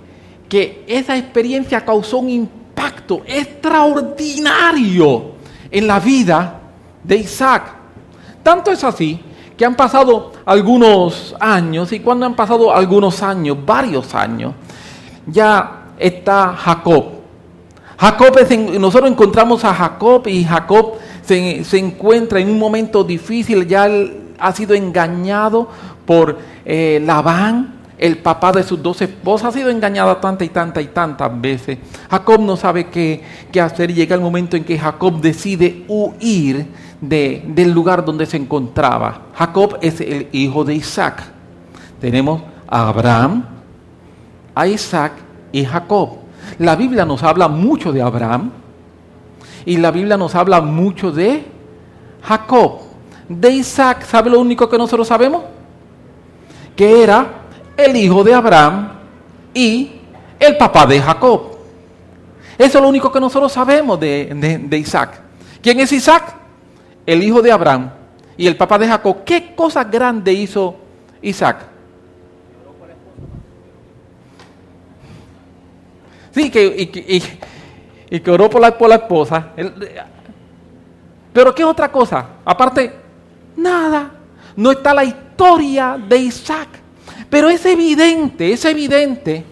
que 0.49 0.85
esa 0.89 1.17
experiencia 1.17 1.85
causó 1.85 2.19
un 2.19 2.29
impacto 2.29 3.23
extraordinario 3.27 5.35
en 5.71 5.87
la 5.87 6.01
vida 6.01 6.61
de 7.05 7.17
Isaac. 7.17 7.75
Tanto 8.43 8.73
es 8.73 8.83
así 8.83 9.21
que 9.57 9.65
han 9.65 9.77
pasado 9.77 10.33
algunos 10.45 11.37
años 11.39 11.93
y 11.93 12.01
cuando 12.01 12.27
han 12.27 12.35
pasado 12.35 12.75
algunos 12.75 13.23
años, 13.23 13.57
varios 13.65 14.13
años, 14.15 14.55
ya 15.27 15.85
está 15.99 16.55
Jacob. 16.57 17.18
Jacob 17.99 18.37
nosotros 18.79 19.11
encontramos 19.11 19.65
a 19.65 19.75
Jacob 19.75 20.27
y 20.29 20.45
Jacob 20.45 20.95
se, 21.23 21.65
se, 21.65 21.79
encuentra 21.79 22.39
en 22.39 22.49
un 22.49 22.59
momento 22.59 23.03
difícil, 23.03 23.67
ya 23.67 23.89
ha 24.39 24.53
sido 24.53 24.75
engañado 24.75 25.69
por 26.07 26.39
eh, 26.65 27.03
Labán, 27.05 27.75
el 27.99 28.19
papá 28.19 28.53
de 28.53 28.63
sus 28.63 28.81
dos 28.81 29.03
esposas, 29.03 29.49
ha 29.49 29.59
sido 29.59 29.71
engañado 29.71 30.17
tantas 30.19 30.47
y 30.47 30.51
tantas 30.51 30.85
y 30.85 30.87
tantas 30.87 31.41
veces. 31.41 31.79
Jacob 32.09 32.41
no 32.41 32.57
sabe 32.57 32.87
qué, 32.87 33.21
qué 33.51 33.61
hacer 33.61 33.91
y 33.91 33.95
llega 33.95 34.15
el 34.15 34.21
momento 34.21 34.57
en 34.57 34.65
que 34.65 34.79
Jacob 34.79 35.21
decide 35.21 35.85
huir 35.89 36.69
del 37.01 37.73
lugar 37.73 38.05
donde 38.05 38.27
se 38.27 38.37
encontraba. 38.37 39.23
Jacob 39.35 39.77
es 39.81 40.01
el 40.01 40.29
hijo 40.31 40.65
de 40.65 40.77
Isaac. 40.77 41.25
Tenemos 42.01 42.43
a 42.69 42.89
Abraham, 42.89 43.45
a 44.55 44.69
Isaac 44.69 45.15
y 45.51 45.65
Jacob. 45.65 46.28
La 46.59 46.77
Biblia 46.77 47.05
nos 47.05 47.23
habla 47.23 47.49
mucho 47.49 47.93
de 47.93 48.03
Abraham 48.03 48.51
y 49.65 49.77
la 49.77 49.91
Biblia 49.91 50.17
nos 50.17 50.35
habla 50.35 50.61
mucho 50.61 51.11
de 51.11 51.45
Jacob. 52.23 52.81
De 53.29 53.51
Isaac, 53.51 54.05
¿sabe 54.05 54.31
lo 54.31 54.41
único 54.41 54.69
que 54.69 54.79
nosotros 54.79 55.07
sabemos? 55.07 55.43
Que 56.75 57.03
era 57.03 57.27
el 57.77 57.95
hijo 57.97 58.25
de 58.25 58.35
Abraham 58.35 58.89
y 59.53 59.93
el 60.41 60.57
papá 60.57 60.87
de 60.87 61.01
Jacob. 61.01 61.59
Eso 62.57 62.79
es 62.79 62.83
lo 62.83 62.89
único 62.89 63.13
que 63.13 63.21
nosotros 63.21 63.53
sabemos 63.53 64.01
de, 64.01 64.65
de 64.67 64.79
Isaac. 64.79 65.21
¿Quién 65.61 65.79
es 65.81 65.93
Isaac? 65.93 66.39
el 67.09 67.23
hijo 67.23 67.41
de 67.41 67.51
Abraham 67.51 67.91
y 68.37 68.47
el 68.47 68.55
papá 68.55 68.79
de 68.79 68.87
Jacob, 68.87 69.25
¿qué 69.25 69.55
cosa 69.55 69.83
grande 69.83 70.31
hizo 70.31 70.77
Isaac? 71.23 71.65
Sí, 76.39 76.51
que, 76.51 76.67
y, 76.67 78.15
y, 78.15 78.21
que 78.21 78.31
oró 78.31 78.49
por 78.49 78.61
la, 78.61 78.79
por 78.79 78.89
la 78.89 78.95
esposa. 78.95 79.49
pero 81.33 81.53
¿qué 81.53 81.65
otra 81.65 81.91
cosa? 81.91 82.27
Aparte, 82.45 82.93
nada. 83.57 84.13
No 84.55 84.71
está 84.71 84.95
la 84.95 85.03
historia 85.03 85.99
de 85.99 86.17
Isaac. 86.17 86.69
Pero 87.29 87.51
es 87.51 87.67
evidente, 87.67 88.53
es 88.53 88.65
evidente, 88.65 89.45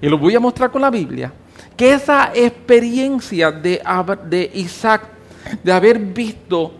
y 0.00 0.08
lo 0.08 0.16
voy 0.16 0.34
a 0.34 0.40
mostrar 0.40 0.70
con 0.70 0.80
la 0.80 0.90
Biblia, 0.90 1.30
que 1.76 1.92
esa 1.92 2.32
experiencia 2.34 3.52
de, 3.52 3.82
de 4.24 4.50
Isaac, 4.54 5.02
de 5.62 5.70
haber 5.70 5.98
visto 5.98 6.72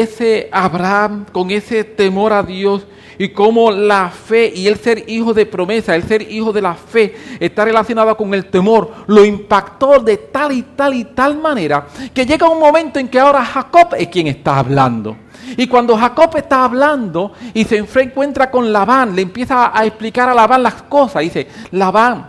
ese 0.00 0.48
Abraham 0.52 1.26
con 1.32 1.50
ese 1.50 1.84
temor 1.84 2.32
a 2.32 2.42
Dios 2.42 2.86
y 3.18 3.28
cómo 3.28 3.70
la 3.70 4.10
fe 4.10 4.52
y 4.54 4.66
el 4.66 4.76
ser 4.76 5.04
hijo 5.08 5.32
de 5.32 5.46
promesa, 5.46 5.94
el 5.94 6.02
ser 6.02 6.22
hijo 6.22 6.52
de 6.52 6.62
la 6.62 6.74
fe 6.74 7.14
está 7.38 7.64
relacionado 7.64 8.16
con 8.16 8.34
el 8.34 8.46
temor, 8.46 8.90
lo 9.06 9.24
impactó 9.24 10.00
de 10.00 10.16
tal 10.16 10.52
y 10.52 10.62
tal 10.62 10.94
y 10.94 11.04
tal 11.04 11.38
manera 11.38 11.86
que 12.12 12.26
llega 12.26 12.48
un 12.48 12.58
momento 12.58 12.98
en 12.98 13.08
que 13.08 13.20
ahora 13.20 13.44
Jacob 13.44 13.94
es 13.96 14.08
quien 14.08 14.26
está 14.26 14.58
hablando. 14.58 15.16
Y 15.56 15.66
cuando 15.66 15.96
Jacob 15.96 16.36
está 16.36 16.64
hablando 16.64 17.32
y 17.52 17.64
se 17.64 17.76
encuentra 17.76 18.50
con 18.50 18.72
Labán, 18.72 19.14
le 19.14 19.22
empieza 19.22 19.78
a 19.78 19.84
explicar 19.84 20.28
a 20.28 20.34
Labán 20.34 20.62
las 20.62 20.82
cosas. 20.82 21.22
Dice, 21.22 21.46
Labán, 21.72 22.28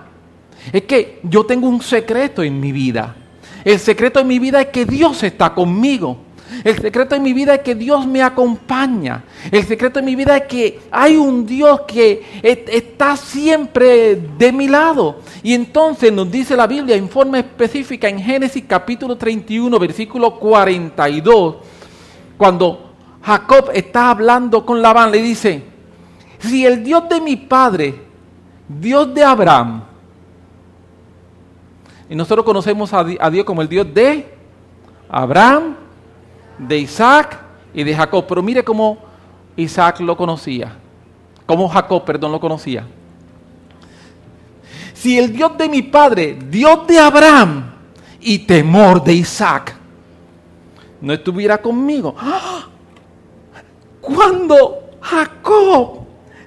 es 0.71 0.83
que 0.83 1.19
yo 1.23 1.45
tengo 1.45 1.67
un 1.67 1.81
secreto 1.81 2.43
en 2.43 2.59
mi 2.59 2.71
vida. 2.71 3.15
El 3.63 3.79
secreto 3.79 4.19
en 4.19 4.27
mi 4.27 4.37
vida 4.37 4.61
es 4.61 4.67
que 4.67 4.85
Dios 4.85 5.23
está 5.23 5.53
conmigo. 5.53 6.24
El 6.63 6.79
secreto 6.79 7.15
de 7.15 7.21
mi 7.21 7.33
vida 7.33 7.55
es 7.55 7.61
que 7.61 7.75
Dios 7.75 8.05
me 8.05 8.21
acompaña. 8.21 9.23
El 9.51 9.65
secreto 9.65 9.99
de 9.99 10.05
mi 10.05 10.15
vida 10.15 10.37
es 10.37 10.43
que 10.43 10.79
hay 10.91 11.17
un 11.17 11.45
Dios 11.45 11.81
que 11.87 12.23
está 12.43 13.17
siempre 13.17 14.15
de 14.15 14.51
mi 14.51 14.67
lado. 14.67 15.19
Y 15.43 15.53
entonces 15.53 16.11
nos 16.11 16.29
dice 16.29 16.55
la 16.55 16.67
Biblia 16.67 16.95
en 16.95 17.09
forma 17.09 17.39
específica 17.39 18.07
en 18.07 18.19
Génesis 18.19 18.63
capítulo 18.67 19.17
31, 19.17 19.77
versículo 19.79 20.39
42, 20.39 21.55
cuando 22.37 22.91
Jacob 23.23 23.71
está 23.73 24.11
hablando 24.11 24.65
con 24.65 24.81
Labán, 24.81 25.11
le 25.11 25.21
dice, 25.21 25.63
si 26.39 26.65
el 26.65 26.83
Dios 26.83 27.09
de 27.09 27.21
mi 27.21 27.35
padre, 27.35 27.95
Dios 28.67 29.13
de 29.13 29.23
Abraham, 29.23 29.83
y 32.07 32.15
nosotros 32.15 32.45
conocemos 32.45 32.93
a 32.93 33.03
Dios 33.03 33.45
como 33.45 33.63
el 33.63 33.67
Dios 33.67 33.91
de 33.91 34.31
Abraham, 35.09 35.75
de 36.57 36.77
Isaac 36.77 37.39
y 37.73 37.83
de 37.83 37.95
Jacob. 37.95 38.25
Pero 38.27 38.41
mire 38.41 38.63
cómo 38.63 38.97
Isaac 39.55 39.99
lo 39.99 40.15
conocía. 40.15 40.75
Cómo 41.45 41.67
Jacob, 41.69 42.03
perdón, 42.03 42.31
lo 42.31 42.39
conocía. 42.39 42.85
Si 44.93 45.19
el 45.19 45.31
Dios 45.31 45.57
de 45.57 45.69
mi 45.69 45.81
padre, 45.81 46.37
Dios 46.49 46.87
de 46.87 46.97
Abraham 46.97 47.71
y 48.19 48.39
temor 48.39 49.03
de 49.03 49.13
Isaac, 49.13 49.75
no 51.01 51.13
estuviera 51.13 51.57
conmigo. 51.61 52.15
¡Ah! 52.17 52.65
Cuando 54.01 54.91
Jacob 55.01 56.04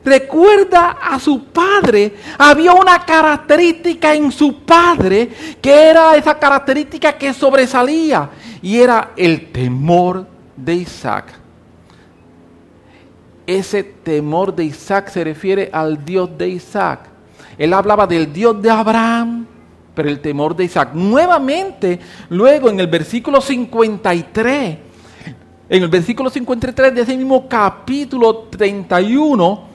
recuerda 0.08 0.98
a 1.00 1.18
su 1.20 1.44
padre, 1.44 2.14
había 2.38 2.72
una 2.72 3.04
característica 3.04 4.14
en 4.14 4.32
su 4.32 4.60
padre 4.60 5.28
que 5.60 5.90
era 5.90 6.16
esa 6.16 6.38
característica 6.38 7.12
que 7.12 7.32
sobresalía 7.32 8.30
y 8.62 8.78
era 8.78 9.12
el 9.16 9.52
temor 9.52 10.26
de 10.56 10.74
Isaac. 10.74 11.34
Ese 13.46 13.82
temor 13.82 14.54
de 14.54 14.64
Isaac 14.64 15.08
se 15.08 15.24
refiere 15.24 15.70
al 15.72 16.04
Dios 16.04 16.36
de 16.36 16.48
Isaac. 16.48 17.08
Él 17.56 17.72
hablaba 17.72 18.06
del 18.06 18.32
Dios 18.32 18.60
de 18.60 18.70
Abraham, 18.70 19.46
pero 19.94 20.08
el 20.08 20.20
temor 20.20 20.54
de 20.54 20.64
Isaac. 20.64 20.90
Nuevamente, 20.92 21.98
luego 22.28 22.68
en 22.68 22.78
el 22.78 22.86
versículo 22.86 23.40
53, 23.40 24.78
en 25.68 25.82
el 25.82 25.88
versículo 25.88 26.30
53 26.30 26.94
de 26.94 27.00
ese 27.00 27.16
mismo 27.16 27.48
capítulo 27.48 28.48
31, 28.50 29.67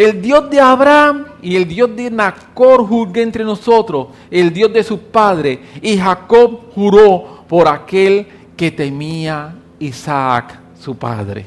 el 0.00 0.22
Dios 0.22 0.48
de 0.48 0.58
Abraham 0.58 1.26
y 1.42 1.56
el 1.56 1.68
Dios 1.68 1.94
de 1.94 2.10
Nacor 2.10 2.86
juzgue 2.86 3.20
entre 3.20 3.44
nosotros, 3.44 4.08
el 4.30 4.50
Dios 4.50 4.72
de 4.72 4.82
su 4.82 4.98
padre. 4.98 5.60
Y 5.82 5.98
Jacob 5.98 6.72
juró 6.74 7.44
por 7.46 7.68
aquel 7.68 8.26
que 8.56 8.70
temía 8.70 9.54
Isaac, 9.78 10.58
su 10.80 10.96
padre. 10.96 11.44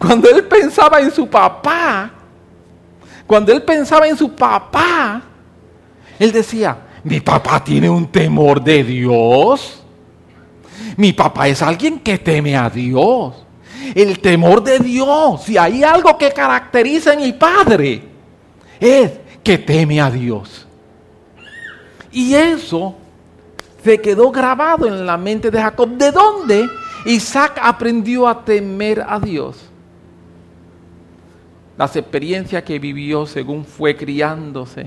Cuando 0.00 0.28
él 0.28 0.44
pensaba 0.48 1.00
en 1.00 1.12
su 1.12 1.28
papá, 1.28 2.10
cuando 3.24 3.52
él 3.52 3.62
pensaba 3.62 4.08
en 4.08 4.16
su 4.16 4.34
papá, 4.34 5.22
él 6.18 6.32
decía, 6.32 6.76
mi 7.04 7.20
papá 7.20 7.62
tiene 7.62 7.88
un 7.88 8.08
temor 8.08 8.60
de 8.60 8.82
Dios. 8.82 9.84
Mi 10.96 11.12
papá 11.12 11.46
es 11.46 11.62
alguien 11.62 12.00
que 12.00 12.18
teme 12.18 12.56
a 12.56 12.68
Dios. 12.68 13.46
El 13.94 14.18
temor 14.20 14.62
de 14.62 14.78
Dios, 14.78 15.42
si 15.42 15.56
hay 15.56 15.82
algo 15.82 16.16
que 16.18 16.32
caracteriza 16.32 17.12
a 17.12 17.16
mi 17.16 17.32
padre, 17.32 18.02
es 18.80 19.12
que 19.42 19.58
teme 19.58 20.00
a 20.00 20.10
Dios. 20.10 20.66
Y 22.10 22.34
eso 22.34 22.94
se 23.82 24.00
quedó 24.00 24.30
grabado 24.30 24.86
en 24.86 25.06
la 25.06 25.16
mente 25.16 25.50
de 25.50 25.60
Jacob. 25.60 25.88
¿De 25.90 26.10
dónde 26.10 26.68
Isaac 27.06 27.58
aprendió 27.62 28.26
a 28.26 28.44
temer 28.44 29.04
a 29.06 29.18
Dios? 29.18 29.68
Las 31.76 31.94
experiencias 31.94 32.62
que 32.64 32.78
vivió 32.78 33.24
según 33.26 33.64
fue 33.64 33.96
criándose. 33.96 34.86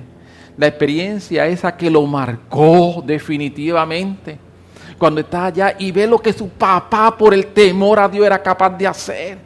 La 0.57 0.67
experiencia 0.67 1.47
esa 1.47 1.77
que 1.77 1.89
lo 1.89 2.05
marcó 2.05 3.01
definitivamente 3.05 4.37
cuando 5.01 5.21
está 5.21 5.47
allá 5.47 5.75
y 5.79 5.91
ve 5.91 6.05
lo 6.05 6.19
que 6.19 6.31
su 6.31 6.47
papá 6.47 7.17
por 7.17 7.33
el 7.33 7.47
temor 7.47 7.99
a 7.99 8.07
Dios 8.07 8.23
era 8.23 8.39
capaz 8.39 8.69
de 8.77 8.85
hacer. 8.85 9.39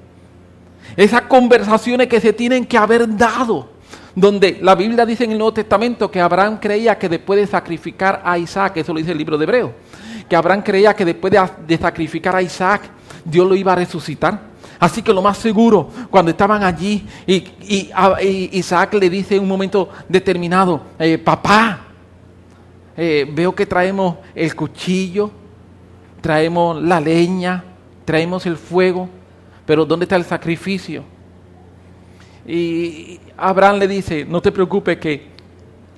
Esas 0.97 1.21
conversaciones 1.21 2.09
que 2.09 2.19
se 2.19 2.33
tienen 2.33 2.65
que 2.65 2.77
haber 2.77 3.15
dado, 3.15 3.69
donde 4.13 4.59
la 4.61 4.75
Biblia 4.75 5.05
dice 5.05 5.23
en 5.23 5.31
el 5.31 5.37
Nuevo 5.37 5.53
Testamento 5.53 6.11
que 6.11 6.19
Abraham 6.19 6.59
creía 6.59 6.99
que 6.99 7.07
después 7.07 7.39
de 7.39 7.47
sacrificar 7.47 8.21
a 8.25 8.37
Isaac, 8.37 8.75
eso 8.75 8.91
lo 8.91 8.99
dice 8.99 9.13
el 9.13 9.17
libro 9.17 9.37
de 9.37 9.45
Hebreo, 9.45 9.73
que 10.27 10.35
Abraham 10.35 10.61
creía 10.61 10.93
que 10.93 11.05
después 11.05 11.31
de, 11.65 11.77
sacrificar 11.77 12.35
a 12.35 12.41
Isaac, 12.41 12.89
Dios 13.23 13.47
lo 13.47 13.55
iba 13.55 13.71
a 13.71 13.75
resucitar. 13.75 14.37
Así 14.77 15.01
que 15.01 15.13
lo 15.13 15.21
más 15.21 15.37
seguro, 15.37 15.89
cuando 16.11 16.31
estaban 16.31 16.65
allí 16.65 17.07
y, 17.25 17.89
Isaac 18.51 18.93
le 18.95 19.09
dice 19.09 19.37
en 19.37 19.43
un 19.43 19.47
momento 19.47 19.87
determinado, 20.09 20.81
eh, 20.99 21.17
papá, 21.17 21.79
eh, 22.97 23.25
veo 23.31 23.55
que 23.55 23.65
traemos 23.65 24.17
el 24.35 24.53
cuchillo, 24.53 25.31
traemos 26.25 26.81
la 26.81 26.99
leña, 26.99 27.63
traemos 28.03 28.47
el 28.47 28.57
fuego, 28.57 29.07
pero 29.63 29.85
¿dónde 29.85 30.05
está 30.05 30.15
el 30.15 30.25
sacrificio? 30.25 31.03
Y 32.47 33.19
Abraham 33.37 33.77
le 33.77 33.87
dice, 33.87 34.25
no 34.25 34.41
te 34.41 34.51
preocupes 34.51 34.97
que 34.97 35.27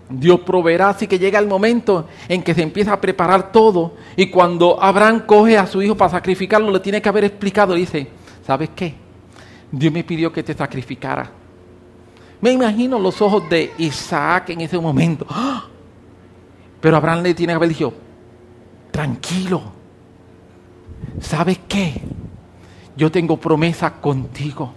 Dios 0.10 0.41
proveerá, 0.41 0.89
así 0.89 1.07
que 1.07 1.17
llega 1.17 1.39
el 1.39 1.48
momento 1.48 2.10
en 2.27 2.43
que 2.43 2.53
se 2.53 2.62
empieza 2.62 2.91
a 2.91 3.00
preparar 3.00 3.53
todo 3.53 3.93
y 4.17 4.29
cuando 4.29 4.84
Abraham 4.84 5.22
coge 5.25 5.57
a 5.57 5.65
su 5.65 5.81
hijo 5.81 5.96
para 5.96 6.12
sacrificarlo, 6.12 6.72
le 6.72 6.81
tiene 6.81 7.01
que 7.01 7.07
haber 7.07 7.24
explicado, 7.24 7.74
dice, 7.74 8.10
¿sabes 8.46 8.72
qué? 8.75 8.96
Dios 9.72 9.93
me 9.93 10.03
pidió 10.03 10.34
que 10.34 10.43
te 10.43 10.53
sacrificara. 10.53 11.31
Me 12.41 12.51
imagino 12.51 13.00
los 13.00 13.22
ojos 13.22 13.50
de 13.50 13.72
Isaac 13.77 14.50
en 14.50 14.60
ese 14.60 14.77
momento. 14.77 15.25
¡Ah! 15.29 15.67
Pero 16.81 16.98
Abraham 16.98 17.24
le 17.24 17.34
tiene 17.34 17.53
que 17.53 17.55
haber 17.55 17.69
dicho, 17.69 17.93
tranquilo, 18.91 19.76
¿sabes 21.22 21.60
qué? 21.68 22.02
Yo 22.96 23.12
tengo 23.12 23.38
promesas 23.38 23.94
contigo. 23.94 24.74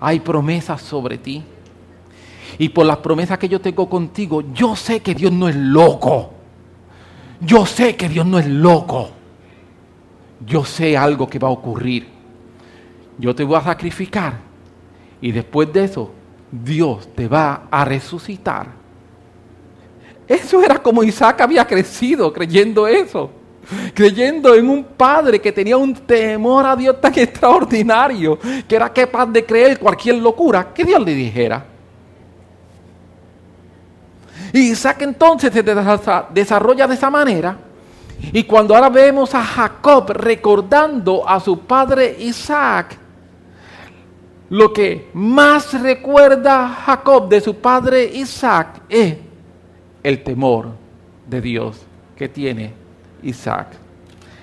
Hay 0.00 0.20
promesas 0.20 0.82
sobre 0.82 1.18
ti. 1.18 1.42
Y 2.58 2.68
por 2.68 2.86
las 2.86 2.98
promesas 2.98 3.38
que 3.38 3.48
yo 3.48 3.60
tengo 3.60 3.88
contigo, 3.88 4.42
yo 4.52 4.74
sé 4.74 5.00
que 5.00 5.14
Dios 5.14 5.32
no 5.32 5.48
es 5.48 5.56
loco. 5.56 6.32
Yo 7.40 7.64
sé 7.64 7.96
que 7.96 8.08
Dios 8.08 8.26
no 8.26 8.38
es 8.38 8.46
loco. 8.46 9.10
Yo 10.44 10.64
sé 10.64 10.96
algo 10.96 11.28
que 11.28 11.38
va 11.38 11.48
a 11.48 11.52
ocurrir. 11.52 12.08
Yo 13.18 13.34
te 13.34 13.44
voy 13.44 13.56
a 13.56 13.62
sacrificar. 13.62 14.38
Y 15.20 15.32
después 15.32 15.72
de 15.72 15.84
eso, 15.84 16.10
Dios 16.50 17.08
te 17.14 17.28
va 17.28 17.68
a 17.70 17.84
resucitar. 17.84 18.68
Eso 20.26 20.62
era 20.62 20.78
como 20.82 21.04
Isaac 21.04 21.40
había 21.40 21.64
crecido 21.64 22.32
creyendo 22.32 22.86
eso 22.88 23.30
creyendo 23.94 24.54
en 24.54 24.68
un 24.68 24.84
padre 24.84 25.40
que 25.40 25.52
tenía 25.52 25.76
un 25.76 25.94
temor 25.94 26.66
a 26.66 26.76
Dios 26.76 27.00
tan 27.00 27.12
extraordinario, 27.18 28.38
que 28.68 28.76
era 28.76 28.92
capaz 28.92 29.26
de 29.26 29.44
creer 29.44 29.78
cualquier 29.78 30.16
locura 30.16 30.72
que 30.72 30.84
Dios 30.84 31.02
le 31.04 31.14
dijera. 31.14 31.64
Y 34.52 34.70
Isaac 34.70 35.02
entonces 35.02 35.52
se 35.52 35.62
desarrolla 36.32 36.86
de 36.86 36.94
esa 36.94 37.10
manera. 37.10 37.58
Y 38.32 38.44
cuando 38.44 38.74
ahora 38.74 38.88
vemos 38.88 39.34
a 39.34 39.42
Jacob 39.42 40.10
recordando 40.12 41.28
a 41.28 41.38
su 41.40 41.60
padre 41.60 42.16
Isaac, 42.18 42.96
lo 44.48 44.72
que 44.72 45.10
más 45.12 45.78
recuerda 45.80 46.68
Jacob 46.68 47.28
de 47.28 47.40
su 47.40 47.56
padre 47.56 48.04
Isaac 48.04 48.80
es 48.88 49.16
el 50.02 50.22
temor 50.22 50.68
de 51.26 51.40
Dios 51.40 51.84
que 52.14 52.28
tiene 52.28 52.85
Isaac. 53.26 53.68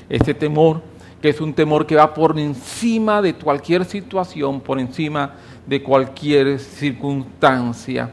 Ese 0.09 0.33
temor, 0.33 0.81
que 1.21 1.29
es 1.29 1.39
un 1.41 1.53
temor 1.53 1.85
que 1.85 1.95
va 1.95 2.13
por 2.13 2.37
encima 2.37 3.21
de 3.21 3.33
cualquier 3.33 3.85
situación, 3.85 4.59
por 4.59 4.79
encima 4.79 5.33
de 5.65 5.81
cualquier 5.81 6.59
circunstancia. 6.59 8.11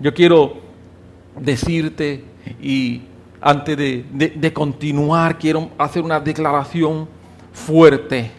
Yo 0.00 0.12
quiero 0.14 0.54
decirte 1.38 2.24
y 2.60 3.02
antes 3.40 3.76
de, 3.76 4.04
de 4.34 4.52
continuar 4.52 5.38
quiero 5.38 5.70
hacer 5.78 6.02
una 6.02 6.18
declaración 6.18 7.08
fuerte. 7.52 8.30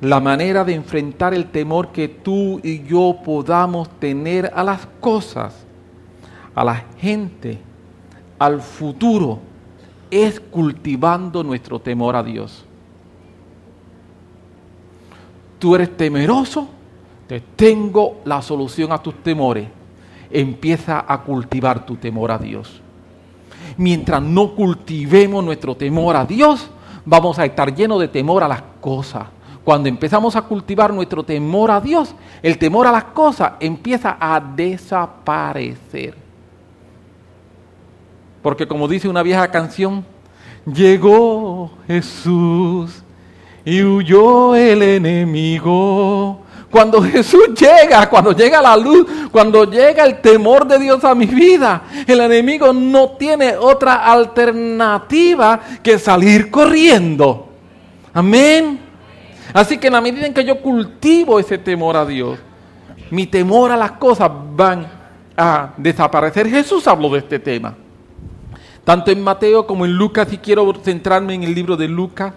La 0.00 0.18
manera 0.18 0.64
de 0.64 0.74
enfrentar 0.74 1.32
el 1.32 1.46
temor 1.46 1.92
que 1.92 2.08
tú 2.08 2.60
y 2.62 2.82
yo 2.82 3.18
podamos 3.24 3.88
tener 4.00 4.50
a 4.54 4.64
las 4.64 4.86
cosas, 5.00 5.54
a 6.54 6.64
la 6.64 6.84
gente, 6.98 7.58
al 8.38 8.60
futuro, 8.60 9.38
es 10.12 10.38
cultivando 10.38 11.42
nuestro 11.42 11.78
temor 11.78 12.14
a 12.14 12.22
Dios. 12.22 12.66
Tú 15.58 15.74
eres 15.74 15.96
temeroso, 15.96 16.68
te 17.26 17.40
tengo 17.40 18.20
la 18.26 18.42
solución 18.42 18.92
a 18.92 18.98
tus 18.98 19.14
temores. 19.22 19.68
Empieza 20.30 21.02
a 21.08 21.22
cultivar 21.22 21.86
tu 21.86 21.96
temor 21.96 22.30
a 22.30 22.36
Dios. 22.36 22.82
Mientras 23.78 24.20
no 24.20 24.54
cultivemos 24.54 25.42
nuestro 25.42 25.74
temor 25.74 26.14
a 26.14 26.26
Dios, 26.26 26.68
vamos 27.06 27.38
a 27.38 27.46
estar 27.46 27.74
llenos 27.74 27.98
de 27.98 28.08
temor 28.08 28.44
a 28.44 28.48
las 28.48 28.62
cosas. 28.82 29.28
Cuando 29.64 29.88
empezamos 29.88 30.36
a 30.36 30.42
cultivar 30.42 30.92
nuestro 30.92 31.22
temor 31.22 31.70
a 31.70 31.80
Dios, 31.80 32.14
el 32.42 32.58
temor 32.58 32.86
a 32.86 32.92
las 32.92 33.04
cosas 33.04 33.52
empieza 33.60 34.18
a 34.20 34.38
desaparecer. 34.40 36.21
Porque 38.42 38.66
como 38.66 38.88
dice 38.88 39.08
una 39.08 39.22
vieja 39.22 39.50
canción, 39.50 40.04
llegó 40.66 41.70
Jesús 41.86 43.02
y 43.64 43.82
huyó 43.82 44.54
el 44.56 44.82
enemigo. 44.82 46.40
Cuando 46.70 47.02
Jesús 47.02 47.50
llega, 47.54 48.08
cuando 48.08 48.32
llega 48.32 48.62
la 48.62 48.76
luz, 48.76 49.06
cuando 49.30 49.70
llega 49.70 50.04
el 50.04 50.20
temor 50.20 50.66
de 50.66 50.78
Dios 50.78 51.04
a 51.04 51.14
mi 51.14 51.26
vida, 51.26 51.82
el 52.06 52.18
enemigo 52.20 52.72
no 52.72 53.10
tiene 53.10 53.56
otra 53.56 53.96
alternativa 54.10 55.60
que 55.82 55.98
salir 55.98 56.50
corriendo. 56.50 57.50
Amén. 58.12 58.80
Así 59.52 59.76
que 59.76 59.88
en 59.88 59.92
la 59.92 60.00
medida 60.00 60.26
en 60.26 60.32
que 60.32 60.44
yo 60.44 60.60
cultivo 60.60 61.38
ese 61.38 61.58
temor 61.58 61.96
a 61.96 62.06
Dios, 62.06 62.38
mi 63.10 63.26
temor 63.26 63.70
a 63.70 63.76
las 63.76 63.92
cosas 63.92 64.30
van 64.54 64.86
a 65.36 65.74
desaparecer. 65.76 66.48
Jesús 66.48 66.86
habló 66.88 67.10
de 67.10 67.18
este 67.18 67.38
tema. 67.38 67.76
Tanto 68.84 69.12
en 69.12 69.22
Mateo 69.22 69.66
como 69.66 69.84
en 69.84 69.92
Lucas, 69.92 70.32
y 70.32 70.38
quiero 70.38 70.72
centrarme 70.82 71.34
en 71.34 71.44
el 71.44 71.54
libro 71.54 71.76
de 71.76 71.86
Lucas, 71.86 72.34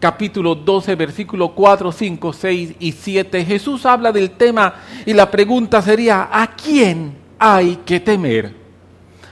capítulo 0.00 0.54
12, 0.54 0.94
versículo 0.94 1.54
4, 1.54 1.92
5, 1.92 2.32
6 2.32 2.74
y 2.80 2.92
7, 2.92 3.44
Jesús 3.44 3.84
habla 3.84 4.10
del 4.10 4.30
tema 4.30 4.74
y 5.04 5.12
la 5.12 5.30
pregunta 5.30 5.82
sería, 5.82 6.28
¿a 6.32 6.56
quién 6.56 7.14
hay 7.38 7.76
que 7.84 8.00
temer? 8.00 8.54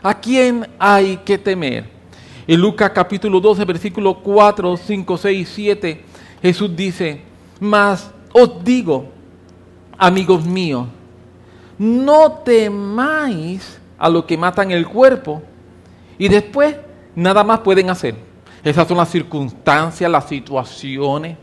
¿A 0.02 0.20
quién 0.20 0.68
hay 0.78 1.16
que 1.24 1.38
temer? 1.38 1.88
En 2.46 2.60
Lucas 2.60 2.92
capítulo 2.94 3.40
12, 3.40 3.64
versículo 3.64 4.14
4, 4.18 4.76
5, 4.76 5.16
6 5.16 5.40
y 5.40 5.44
7, 5.50 6.04
Jesús 6.42 6.76
dice, 6.76 7.22
mas 7.58 8.10
os 8.32 8.62
digo, 8.62 9.08
amigos 9.96 10.44
míos, 10.44 10.86
no 11.78 12.32
temáis 12.44 13.80
a 13.98 14.10
lo 14.10 14.26
que 14.26 14.36
matan 14.36 14.70
el 14.70 14.86
cuerpo, 14.86 15.42
y 16.20 16.28
después 16.28 16.76
nada 17.16 17.42
más 17.42 17.60
pueden 17.60 17.88
hacer. 17.88 18.14
Esas 18.62 18.86
son 18.86 18.98
las 18.98 19.08
circunstancias, 19.08 20.08
las 20.08 20.28
situaciones, 20.28 21.38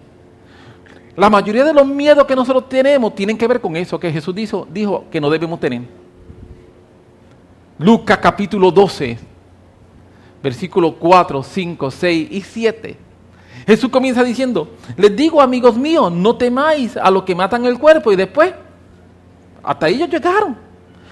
La 1.16 1.32
mayoría 1.32 1.64
de 1.64 1.74
los 1.74 1.88
miedos 1.88 2.28
que 2.28 2.36
nosotros 2.36 2.70
tenemos 2.70 3.16
tienen 3.16 3.40
que 3.40 3.48
ver 3.48 3.60
con 3.60 3.76
eso 3.76 4.00
que 4.00 4.12
Jesús 4.12 4.36
dijo, 4.36 4.68
dijo 4.72 5.06
que 5.10 5.20
no 5.20 5.32
debemos 5.32 5.60
tener. 5.60 5.82
Lucas 7.80 8.20
capítulo 8.20 8.70
12, 8.70 9.18
versículos 10.44 10.94
4, 11.00 11.42
5, 11.42 11.90
6 11.90 12.28
y 12.30 12.42
7. 12.42 12.98
Jesús 13.66 13.90
comienza 13.90 14.24
diciendo, 14.24 14.76
les 14.96 15.16
digo 15.16 15.42
amigos 15.42 15.76
míos, 15.76 16.12
no 16.12 16.36
temáis 16.36 16.96
a 16.96 17.10
los 17.10 17.24
que 17.24 17.34
matan 17.34 17.66
el 17.66 17.80
cuerpo 17.80 18.12
y 18.12 18.16
después, 18.16 18.54
hasta 19.64 19.88
ellos 19.88 20.08
llegaron. 20.08 20.56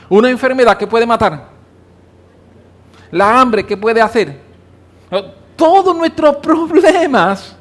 Una 0.08 0.30
enfermedad 0.30 0.78
que 0.78 0.86
puede 0.86 1.08
matar. 1.08 1.55
La 3.12 3.40
hambre 3.40 3.66
que 3.66 3.78
puede 3.78 4.02
hacer. 4.02 4.40
Todos 5.56 5.96
nuestros 5.96 6.38
problemas, 6.38 7.56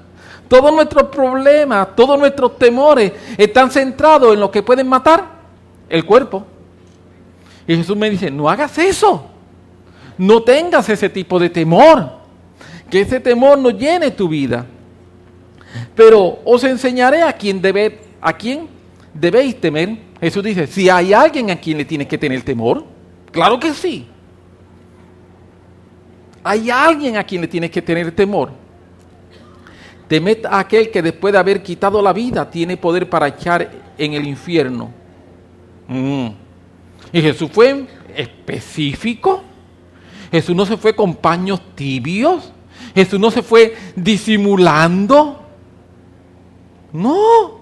todos 0.48 0.72
nuestros 0.72 1.04
problemas, 1.04 1.94
todos 1.94 2.18
nuestros 2.18 2.58
temores 2.58 3.12
están 3.38 3.70
centrados 3.70 4.34
en 4.34 4.40
lo 4.40 4.50
que 4.50 4.62
pueden 4.62 4.88
matar 4.88 5.24
el 5.88 6.04
cuerpo. 6.04 6.44
Y 7.66 7.76
Jesús 7.76 7.96
me 7.96 8.10
dice, 8.10 8.30
no 8.30 8.48
hagas 8.48 8.76
eso. 8.78 9.26
No 10.18 10.42
tengas 10.42 10.88
ese 10.88 11.08
tipo 11.08 11.38
de 11.38 11.50
temor. 11.50 12.10
Que 12.90 13.00
ese 13.00 13.20
temor 13.20 13.58
no 13.58 13.70
llene 13.70 14.10
tu 14.10 14.28
vida. 14.28 14.66
Pero 15.94 16.38
os 16.44 16.62
enseñaré 16.64 17.22
a 17.22 17.32
quién, 17.32 17.60
debe, 17.60 18.00
a 18.20 18.32
quién 18.32 18.68
debéis 19.12 19.60
temer. 19.60 19.96
Jesús 20.20 20.44
dice, 20.44 20.66
si 20.66 20.88
hay 20.88 21.12
alguien 21.12 21.50
a 21.50 21.56
quien 21.56 21.78
le 21.78 21.84
tienes 21.84 22.06
que 22.06 22.18
tener 22.18 22.42
temor, 22.42 22.84
claro 23.30 23.58
que 23.58 23.72
sí. 23.72 24.06
Hay 26.44 26.70
alguien 26.70 27.16
a 27.16 27.24
quien 27.24 27.40
le 27.40 27.48
tienes 27.48 27.70
que 27.70 27.80
tener 27.80 28.12
temor. 28.12 28.50
Temed 30.06 30.44
a 30.44 30.58
aquel 30.58 30.90
que 30.90 31.00
después 31.00 31.32
de 31.32 31.38
haber 31.38 31.62
quitado 31.62 32.02
la 32.02 32.12
vida 32.12 32.48
tiene 32.50 32.76
poder 32.76 33.08
para 33.08 33.28
echar 33.28 33.70
en 33.96 34.12
el 34.12 34.26
infierno. 34.28 34.90
Mm. 35.88 36.28
Y 37.10 37.22
Jesús 37.22 37.50
fue 37.50 37.86
específico. 38.14 39.42
Jesús 40.30 40.54
no 40.54 40.66
se 40.66 40.76
fue 40.76 40.94
con 40.94 41.14
paños 41.14 41.62
tibios. 41.74 42.52
Jesús 42.94 43.18
no 43.18 43.30
se 43.30 43.42
fue 43.42 43.74
disimulando. 43.96 45.42
No. 46.92 47.60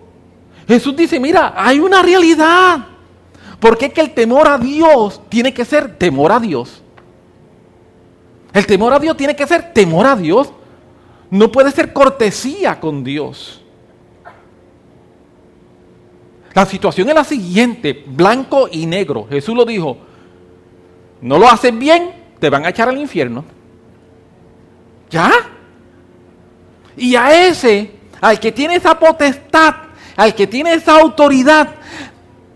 Jesús 0.67 0.97
dice, 0.97 1.21
mira, 1.21 1.55
hay 1.57 1.79
una 1.79 2.03
realidad. 2.03 2.87
Porque 3.61 3.87
es 3.87 3.93
que 3.93 4.01
el 4.01 4.13
temor 4.13 4.49
a 4.49 4.59
Dios 4.59 5.21
tiene 5.29 5.55
que 5.55 5.65
ser 5.65 5.97
temor 5.97 6.33
a 6.33 6.41
Dios. 6.41 6.83
El 8.63 8.67
temor 8.69 8.93
a 8.93 9.01
Dios 9.01 9.17
tiene 9.17 9.35
que 9.35 9.45
ser 9.45 9.73
temor 9.73 10.07
a 10.07 10.15
Dios. 10.15 10.53
No 11.31 11.51
puede 11.51 11.73
ser 11.73 11.93
cortesía 11.93 12.79
con 12.79 13.03
Dios. 13.03 13.61
La 16.55 16.65
situación 16.65 17.09
es 17.09 17.15
la 17.17 17.25
siguiente, 17.25 18.05
blanco 18.07 18.69
y 18.71 18.87
negro. 18.87 19.27
Jesús 19.29 19.57
lo 19.57 19.65
dijo, 19.65 19.97
no 21.23 21.41
lo 21.41 21.49
haces 21.49 21.77
bien, 21.77 22.13
te 22.39 22.51
van 22.51 22.65
a 22.65 22.69
echar 22.69 22.89
al 22.89 22.99
infierno. 22.99 23.45
¿Ya? 25.11 25.33
Y 26.97 27.17
a 27.17 27.49
ese 27.49 27.91
al 28.21 28.39
que 28.39 28.53
tiene 28.53 28.77
esa 28.77 28.97
potestad, 28.97 29.75
al 30.15 30.37
que 30.37 30.47
tiene 30.47 30.75
esa 30.75 31.01
autoridad, 31.01 31.69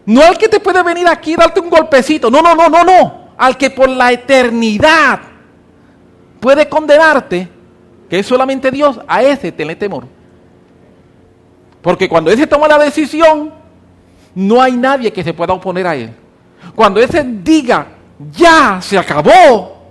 no 0.04 0.22
al 0.22 0.38
que 0.38 0.48
te 0.48 0.60
puede 0.60 0.84
venir 0.84 1.08
aquí 1.08 1.32
y 1.32 1.36
darte 1.36 1.58
un 1.58 1.68
golpecito, 1.68 2.30
no, 2.30 2.42
no, 2.42 2.54
no, 2.54 2.68
no, 2.68 2.84
no, 2.84 3.30
al 3.36 3.56
que 3.56 3.70
por 3.70 3.88
la 3.88 4.12
eternidad 4.12 5.35
puede 6.46 6.68
condenarte, 6.68 7.48
que 8.08 8.20
es 8.20 8.24
solamente 8.24 8.70
Dios, 8.70 9.00
a 9.08 9.20
ese 9.20 9.50
tenle 9.50 9.74
temor. 9.74 10.04
Porque 11.82 12.08
cuando 12.08 12.30
ese 12.30 12.46
toma 12.46 12.68
la 12.68 12.78
decisión, 12.78 13.52
no 14.32 14.62
hay 14.62 14.76
nadie 14.76 15.12
que 15.12 15.24
se 15.24 15.34
pueda 15.34 15.54
oponer 15.54 15.88
a 15.88 15.96
él. 15.96 16.14
Cuando 16.76 17.00
ese 17.00 17.24
diga, 17.24 17.88
ya 18.30 18.78
se 18.80 18.96
acabó, 18.96 19.90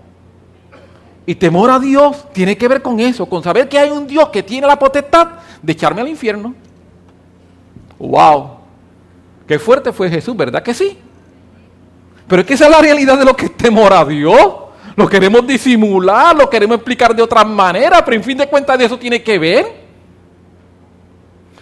y 1.26 1.36
temor 1.36 1.70
a 1.72 1.78
Dios 1.78 2.26
tiene 2.32 2.58
que 2.58 2.70
ver 2.70 2.82
con 2.82 3.02
eso, 3.02 3.26
con 3.26 3.44
saber 3.44 3.68
que 3.68 3.78
hay 3.78 3.90
un 3.90 4.08
Dios 4.08 4.30
que 4.30 4.42
tiene 4.42 4.66
la 4.66 4.80
potestad 4.80 5.28
de 5.62 5.74
echarme 5.74 6.00
al 6.00 6.08
infierno. 6.08 6.56
¡Wow! 8.00 8.52
Qué 9.46 9.60
fuerte 9.60 9.92
fue 9.92 10.10
Jesús, 10.10 10.38
¿verdad 10.38 10.64
que 10.64 10.74
sí? 10.74 10.98
Pero 12.30 12.44
es 12.44 12.48
que 12.48 12.54
esa 12.54 12.68
es 12.68 12.72
la 12.72 12.80
realidad 12.80 13.20
de 13.20 13.26
lo 13.26 13.36
que 13.36 13.48
es 13.48 13.58
temor 13.58 13.92
a 13.92 14.06
Dios. 14.06 14.64
Lo 14.96 15.08
queremos 15.10 15.46
disimular, 15.46 16.36
lo 16.36 16.50
queremos 16.50 16.78
explicar 16.78 17.16
de 17.16 17.22
otra 17.22 17.44
manera, 17.44 18.04
pero 18.04 18.16
en 18.16 18.24
fin 18.24 18.38
de 18.38 18.48
cuentas 18.48 18.78
de 18.78 18.86
eso 18.86 18.98
tiene 18.98 19.22
que 19.22 19.38
ver. 19.38 19.86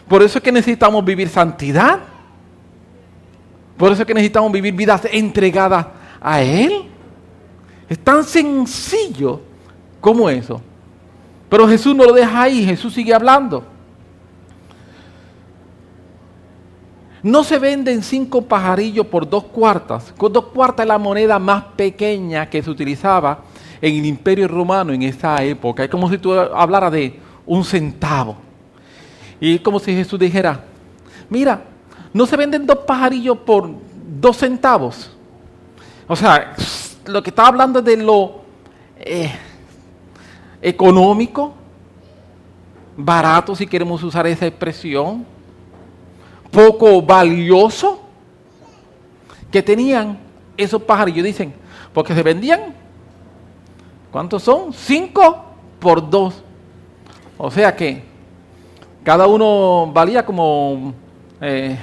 Por 0.07 0.21
eso 0.21 0.37
es 0.37 0.43
que 0.43 0.51
necesitamos 0.51 1.03
vivir 1.03 1.29
santidad. 1.29 1.99
Por 3.77 3.91
eso 3.91 4.03
es 4.03 4.07
que 4.07 4.13
necesitamos 4.13 4.51
vivir 4.51 4.73
vidas 4.73 5.01
entregadas 5.11 5.87
a 6.21 6.41
Él. 6.41 6.83
Es 7.89 7.97
tan 7.99 8.23
sencillo 8.23 9.41
como 9.99 10.29
eso. 10.29 10.61
Pero 11.49 11.67
Jesús 11.67 11.95
no 11.95 12.03
lo 12.03 12.13
deja 12.13 12.43
ahí, 12.43 12.65
Jesús 12.65 12.93
sigue 12.93 13.13
hablando. 13.13 13.72
No 17.23 17.45
se 17.45 17.57
venden 17.57 18.03
cinco 18.03 18.41
pajarillos 18.41 19.07
por 19.07 19.29
dos 19.29 19.45
cuartas. 19.45 20.13
Con 20.17 20.33
dos 20.33 20.47
cuartas 20.47 20.83
es 20.83 20.89
la 20.89 20.97
moneda 20.97 21.39
más 21.39 21.63
pequeña 21.77 22.49
que 22.49 22.61
se 22.61 22.69
utilizaba 22.69 23.39
en 23.81 23.95
el 23.95 24.05
imperio 24.05 24.49
romano 24.49 24.91
en 24.91 25.03
esa 25.03 25.41
época. 25.41 25.85
Es 25.85 25.89
como 25.89 26.09
si 26.09 26.17
tú 26.17 26.33
hablaras 26.33 26.91
de 26.91 27.17
un 27.45 27.63
centavo. 27.63 28.35
Y 29.39 29.55
es 29.55 29.61
como 29.61 29.79
si 29.79 29.93
Jesús 29.93 30.19
dijera, 30.19 30.65
mira, 31.29 31.63
no 32.13 32.25
se 32.25 32.35
venden 32.35 32.65
dos 32.65 32.79
pajarillos 32.79 33.37
por 33.37 33.69
dos 34.19 34.37
centavos. 34.37 35.09
O 36.07 36.17
sea, 36.17 36.53
lo 37.05 37.23
que 37.23 37.29
está 37.29 37.47
hablando 37.47 37.79
es 37.79 37.85
de 37.85 37.97
lo 37.97 38.41
eh, 38.97 39.31
económico, 40.61 41.53
barato 42.97 43.55
si 43.55 43.65
queremos 43.65 44.03
usar 44.03 44.27
esa 44.27 44.45
expresión 44.45 45.32
poco 46.53 47.01
valioso 47.01 47.99
que 49.51 49.61
tenían 49.61 50.19
esos 50.55 50.81
pajarillos. 50.83 51.25
Dicen, 51.25 51.53
porque 51.91 52.13
se 52.13 52.23
vendían, 52.23 52.73
¿cuántos 54.11 54.43
son? 54.43 54.71
Cinco 54.71 55.43
por 55.79 56.07
dos. 56.09 56.41
O 57.37 57.49
sea 57.49 57.75
que 57.75 58.03
cada 59.03 59.27
uno 59.27 59.91
valía 59.91 60.25
como, 60.25 60.93
eh, 61.41 61.77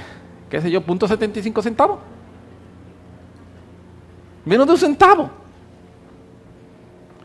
qué 0.49 0.61
sé 0.61 0.71
yo, 0.71 0.81
punto 0.81 1.07
75 1.07 1.61
centavos. 1.61 1.99
Menos 4.45 4.65
de 4.65 4.73
un 4.73 4.79
centavo. 4.79 5.29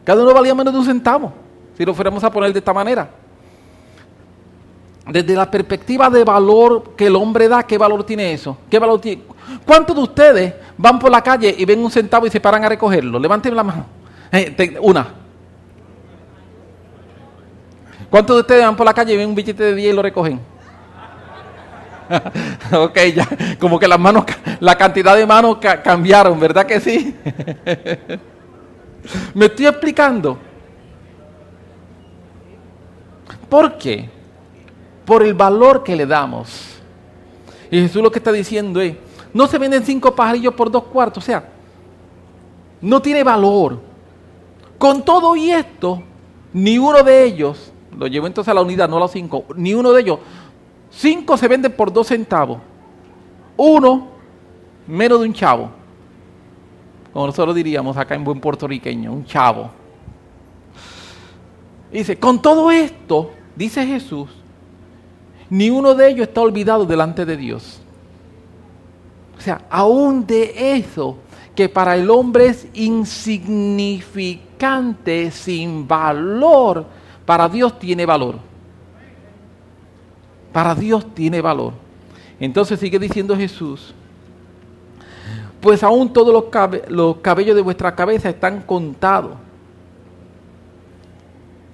Cada 0.04 0.22
uno 0.22 0.34
valía 0.34 0.54
menos 0.54 0.72
de 0.72 0.80
un 0.80 0.84
centavo, 0.84 1.32
si 1.76 1.84
lo 1.84 1.94
fuéramos 1.94 2.22
a 2.22 2.30
poner 2.30 2.52
de 2.52 2.58
esta 2.58 2.74
manera 2.74 3.25
desde 5.06 5.34
la 5.34 5.50
perspectiva 5.50 6.10
de 6.10 6.24
valor 6.24 6.94
que 6.96 7.06
el 7.06 7.14
hombre 7.14 7.48
da, 7.48 7.62
¿qué 7.62 7.78
valor 7.78 8.04
tiene 8.04 8.32
eso? 8.32 8.58
¿Qué 8.68 8.78
valor 8.78 9.00
tiene? 9.00 9.22
¿Cuántos 9.64 9.94
de 9.94 10.02
ustedes 10.02 10.54
van 10.76 10.98
por 10.98 11.10
la 11.10 11.22
calle 11.22 11.54
y 11.56 11.64
ven 11.64 11.78
un 11.78 11.90
centavo 11.90 12.26
y 12.26 12.30
se 12.30 12.40
paran 12.40 12.64
a 12.64 12.68
recogerlo? 12.68 13.18
Levanten 13.18 13.54
la 13.54 13.62
mano. 13.62 13.86
Eh, 14.32 14.76
una. 14.80 15.06
¿Cuántos 18.10 18.36
de 18.36 18.40
ustedes 18.40 18.64
van 18.64 18.76
por 18.76 18.86
la 18.86 18.94
calle 18.94 19.14
y 19.14 19.16
ven 19.16 19.28
un 19.28 19.34
billete 19.34 19.62
de 19.62 19.74
10 19.74 19.92
y 19.92 19.96
lo 19.96 20.02
recogen? 20.02 20.40
ok, 22.72 22.98
ya, 23.14 23.28
como 23.58 23.78
que 23.78 23.86
las 23.86 23.98
manos, 23.98 24.24
la 24.60 24.76
cantidad 24.76 25.16
de 25.16 25.26
manos 25.26 25.58
cambiaron, 25.82 26.38
¿verdad 26.38 26.66
que 26.66 26.80
sí? 26.80 27.16
Me 29.34 29.46
estoy 29.46 29.66
explicando. 29.66 30.38
¿Por 33.48 33.78
qué? 33.78 34.15
Por 35.06 35.22
el 35.22 35.32
valor 35.32 35.82
que 35.82 35.96
le 35.96 36.04
damos. 36.04 36.76
Y 37.70 37.80
Jesús 37.80 38.02
lo 38.02 38.10
que 38.10 38.18
está 38.18 38.32
diciendo 38.32 38.80
es, 38.80 38.96
no 39.32 39.46
se 39.46 39.58
venden 39.58 39.84
cinco 39.84 40.14
pajarillos 40.14 40.54
por 40.54 40.70
dos 40.70 40.84
cuartos, 40.84 41.22
o 41.22 41.26
sea, 41.26 41.48
no 42.80 43.00
tiene 43.00 43.22
valor. 43.22 43.80
Con 44.78 45.04
todo 45.04 45.34
y 45.36 45.50
esto, 45.50 46.02
ni 46.52 46.78
uno 46.78 47.02
de 47.02 47.24
ellos, 47.24 47.72
lo 47.96 48.06
llevo 48.06 48.26
entonces 48.26 48.50
a 48.50 48.54
la 48.54 48.60
unidad, 48.60 48.88
no 48.88 48.96
a 48.96 49.00
los 49.00 49.12
cinco, 49.12 49.44
ni 49.54 49.72
uno 49.72 49.92
de 49.92 50.02
ellos, 50.02 50.18
cinco 50.90 51.36
se 51.36 51.48
venden 51.48 51.72
por 51.72 51.92
dos 51.92 52.08
centavos, 52.08 52.58
uno 53.56 54.08
menos 54.86 55.20
de 55.20 55.26
un 55.26 55.32
chavo, 55.32 55.70
como 57.12 57.26
nosotros 57.26 57.54
diríamos 57.54 57.96
acá 57.96 58.14
en 58.14 58.24
buen 58.24 58.40
puertorriqueño, 58.40 59.12
un 59.12 59.24
chavo. 59.24 59.70
Dice, 61.90 62.18
con 62.18 62.42
todo 62.42 62.70
esto, 62.70 63.30
dice 63.54 63.86
Jesús, 63.86 64.28
ni 65.48 65.70
uno 65.70 65.94
de 65.94 66.08
ellos 66.08 66.26
está 66.28 66.40
olvidado 66.40 66.84
delante 66.84 67.24
de 67.24 67.36
Dios. 67.36 67.80
O 69.36 69.40
sea, 69.40 69.62
aún 69.70 70.26
de 70.26 70.76
eso 70.76 71.18
que 71.54 71.68
para 71.68 71.96
el 71.96 72.10
hombre 72.10 72.46
es 72.46 72.66
insignificante, 72.74 75.30
sin 75.30 75.86
valor, 75.88 76.84
para 77.24 77.48
Dios 77.48 77.78
tiene 77.78 78.04
valor. 78.04 78.36
Para 80.52 80.74
Dios 80.74 81.14
tiene 81.14 81.40
valor. 81.40 81.72
Entonces 82.38 82.78
sigue 82.78 82.98
diciendo 82.98 83.34
Jesús, 83.36 83.94
pues 85.60 85.82
aún 85.82 86.12
todos 86.12 86.32
los, 86.32 86.44
los 86.88 87.16
cabellos 87.18 87.56
de 87.56 87.62
vuestra 87.62 87.94
cabeza 87.94 88.28
están 88.28 88.62
contados. 88.62 89.45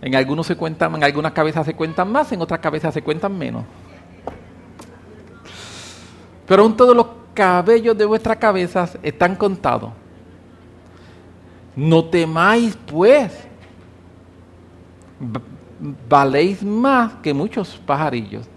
En 0.02 0.16
algunos 0.16 0.48
se 0.48 0.56
cuentan, 0.56 0.96
en 0.96 1.04
algunas 1.04 1.32
cabezas 1.32 1.64
se 1.64 1.74
cuentan 1.74 2.10
más, 2.10 2.32
en 2.32 2.42
otras 2.42 2.58
cabezas 2.58 2.92
se 2.92 3.02
cuentan 3.02 3.38
menos. 3.38 3.64
Pero 6.44 6.64
aún 6.64 6.76
todos 6.76 6.94
los 6.94 7.06
cabellos 7.32 7.96
de 7.96 8.04
vuestras 8.04 8.36
cabezas 8.36 8.98
están 9.00 9.36
contados. 9.36 9.92
No 11.76 12.04
temáis, 12.04 12.76
pues. 12.84 13.32
Valéis 16.08 16.64
más 16.64 17.14
que 17.22 17.32
muchos 17.32 17.80
pajarillos. 17.86 18.48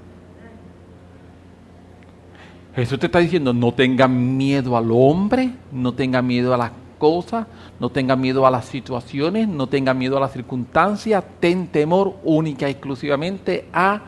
Jesús 2.76 3.00
te 3.00 3.06
está 3.06 3.20
diciendo, 3.20 3.54
no 3.54 3.72
tengan 3.72 4.36
miedo 4.36 4.76
al 4.76 4.92
hombre, 4.92 5.52
no 5.72 5.94
tengan 5.94 6.26
miedo 6.26 6.54
a 6.56 6.58
las 6.58 6.72
cosas, 7.06 7.46
no 7.80 7.90
tengan 7.90 8.20
miedo 8.20 8.48
a 8.48 8.50
las 8.50 8.66
situaciones, 8.66 9.48
no 9.48 9.68
tengan 9.68 9.96
miedo 9.96 10.18
a 10.18 10.22
las 10.22 10.34
circunstancias, 10.34 11.24
ten 11.40 11.68
temor 11.68 12.16
única 12.24 12.68
y 12.68 12.72
exclusivamente 12.72 13.70
a 13.72 14.02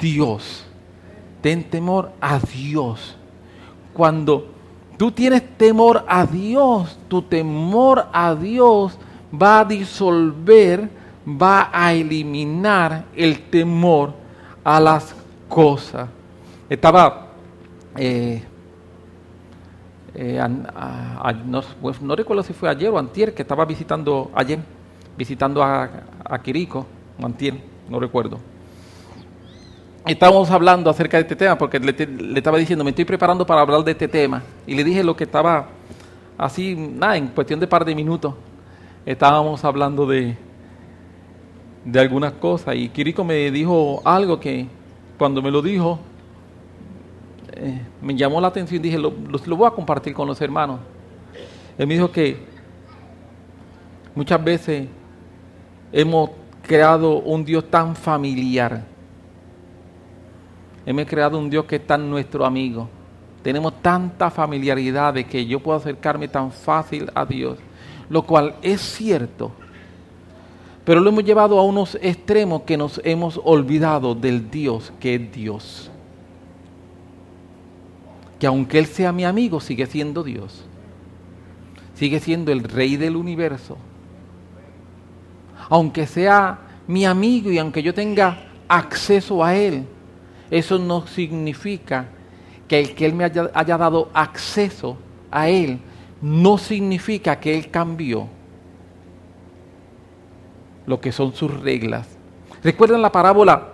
Dios. 0.00 0.64
Ten 1.42 1.64
temor 1.64 2.12
a 2.18 2.38
Dios. 2.38 3.18
Cuando 3.92 4.48
tú 4.96 5.12
tienes 5.12 5.42
temor 5.58 6.06
a 6.08 6.24
Dios, 6.24 6.98
tu 7.06 7.20
temor 7.20 8.06
a 8.14 8.34
Dios 8.34 8.98
va 9.30 9.60
a 9.60 9.64
disolver, 9.66 10.88
va 11.26 11.68
a 11.70 11.92
eliminar 11.92 13.04
el 13.14 13.40
temor 13.50 14.14
a 14.64 14.80
las 14.80 15.14
cosas. 15.50 16.08
Estaba 16.70 17.26
eh, 17.94 18.42
eh, 20.18 20.40
pues, 21.82 22.00
no, 22.00 22.16
recuerdo 22.16 22.42
si 22.42 22.54
fue 22.54 22.70
ayer 22.70 22.88
o 22.88 22.98
antier, 22.98 23.34
que 23.34 23.42
estaba 23.42 23.66
visitando, 23.66 24.30
ayer, 24.34 24.58
visitando 25.16 25.62
a, 25.62 25.90
a 26.24 26.38
Quirico, 26.40 26.86
o 27.20 27.26
antier, 27.26 27.54
no 27.88 28.00
recuerdo. 28.00 28.38
Estábamos 30.06 30.50
hablando 30.50 30.88
acerca 30.88 31.18
de 31.18 31.24
este 31.24 31.36
tema, 31.36 31.58
porque 31.58 31.78
le, 31.78 31.92
le, 31.92 32.38
estaba 32.38 32.56
diciendo, 32.56 32.82
me 32.82 32.90
estoy 32.90 33.04
preparando 33.04 33.44
para 33.44 33.60
hablar 33.60 33.84
de 33.84 33.90
este 33.90 34.08
tema, 34.08 34.42
y 34.66 34.74
le 34.74 34.84
dije 34.84 35.04
lo 35.04 35.14
que 35.14 35.24
estaba 35.24 35.68
así, 36.38 36.74
nada, 36.74 37.18
en 37.18 37.28
cuestión 37.28 37.60
de 37.60 37.66
par 37.66 37.84
de 37.84 37.94
minutos, 37.94 38.34
estábamos 39.04 39.64
hablando 39.66 40.06
de, 40.06 40.34
de 41.84 42.00
algunas 42.00 42.32
cosas, 42.32 42.74
y 42.74 42.88
Quirico 42.88 43.22
me 43.22 43.50
dijo 43.50 44.00
algo 44.02 44.40
que 44.40 44.66
cuando 45.18 45.42
me 45.42 45.50
lo 45.50 45.60
dijo, 45.60 45.98
me 48.02 48.14
llamó 48.14 48.40
la 48.40 48.48
atención 48.48 48.82
dije, 48.82 48.98
lo, 48.98 49.10
lo, 49.10 49.56
voy 49.56 49.66
a 49.66 49.70
compartir 49.70 50.12
con 50.12 50.26
los 50.26 50.40
hermanos. 50.40 50.80
Él 51.78 51.86
me 51.86 51.94
dijo 51.94 52.10
que 52.10 52.38
muchas 54.14 54.42
veces 54.42 54.88
hemos 55.92 56.30
creado 56.62 57.18
un 57.20 57.44
Dios 57.44 57.64
tan 57.70 57.96
familiar. 57.96 58.84
Hemos 60.84 61.06
creado 61.06 61.38
un 61.38 61.50
Dios 61.50 61.64
que 61.64 61.76
es 61.76 61.86
tan 61.86 62.08
nuestro 62.08 62.44
amigo. 62.44 62.88
Tenemos 63.42 63.80
tanta 63.80 64.30
familiaridad 64.30 65.14
de 65.14 65.24
que 65.24 65.44
yo 65.46 65.60
puedo 65.60 65.78
acercarme 65.78 66.28
tan 66.28 66.50
fácil 66.50 67.10
a 67.14 67.24
Dios. 67.24 67.58
Lo 68.08 68.22
cual 68.22 68.54
es 68.62 68.80
cierto. 68.80 69.50
Pero 70.84 71.00
lo 71.00 71.10
hemos 71.10 71.24
llevado 71.24 71.58
a 71.58 71.64
unos 71.64 71.98
extremos 72.00 72.62
que 72.62 72.76
nos 72.76 73.00
hemos 73.04 73.40
olvidado 73.42 74.14
del 74.14 74.50
Dios 74.50 74.92
que 75.00 75.16
es 75.16 75.32
Dios 75.32 75.90
que 78.38 78.46
aunque 78.46 78.78
Él 78.78 78.86
sea 78.86 79.12
mi 79.12 79.24
amigo, 79.24 79.60
sigue 79.60 79.86
siendo 79.86 80.22
Dios. 80.22 80.64
Sigue 81.94 82.20
siendo 82.20 82.52
el 82.52 82.64
rey 82.64 82.96
del 82.96 83.16
universo. 83.16 83.78
Aunque 85.68 86.06
sea 86.06 86.58
mi 86.86 87.04
amigo 87.04 87.50
y 87.50 87.58
aunque 87.58 87.82
yo 87.82 87.94
tenga 87.94 88.44
acceso 88.68 89.42
a 89.42 89.54
Él, 89.54 89.86
eso 90.50 90.78
no 90.78 91.06
significa 91.06 92.08
que 92.68 92.80
el 92.80 92.94
que 92.94 93.06
Él 93.06 93.14
me 93.14 93.24
haya, 93.24 93.50
haya 93.54 93.78
dado 93.78 94.10
acceso 94.12 94.98
a 95.30 95.48
Él, 95.48 95.80
no 96.20 96.58
significa 96.58 97.40
que 97.40 97.56
Él 97.56 97.70
cambió 97.70 98.28
lo 100.86 101.00
que 101.00 101.12
son 101.12 101.34
sus 101.34 101.52
reglas. 101.60 102.08
¿Recuerdan 102.62 103.02
la 103.02 103.10
parábola? 103.10 103.72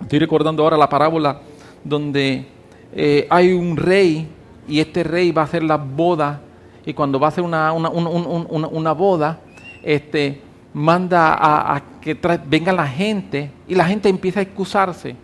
Estoy 0.00 0.18
recordando 0.18 0.62
ahora 0.62 0.76
la 0.76 0.88
parábola 0.88 1.40
donde 1.84 2.46
eh, 2.92 3.26
hay 3.30 3.52
un 3.52 3.76
rey 3.76 4.28
y 4.68 4.80
este 4.80 5.02
rey 5.02 5.32
va 5.32 5.42
a 5.42 5.44
hacer 5.44 5.62
la 5.62 5.76
boda 5.76 6.40
y 6.84 6.94
cuando 6.94 7.20
va 7.20 7.26
a 7.26 7.30
hacer 7.30 7.44
una, 7.44 7.72
una, 7.72 8.92
boda, 8.92 9.40
este, 9.82 10.40
manda 10.72 11.36
a, 11.38 11.82
que 12.00 12.14
venga 12.46 12.72
la 12.72 12.86
gente 12.86 13.50
y 13.68 13.74
la 13.74 13.84
gente 13.84 14.08
empieza 14.08 14.40
a 14.40 14.42
excusarse. 14.42 15.14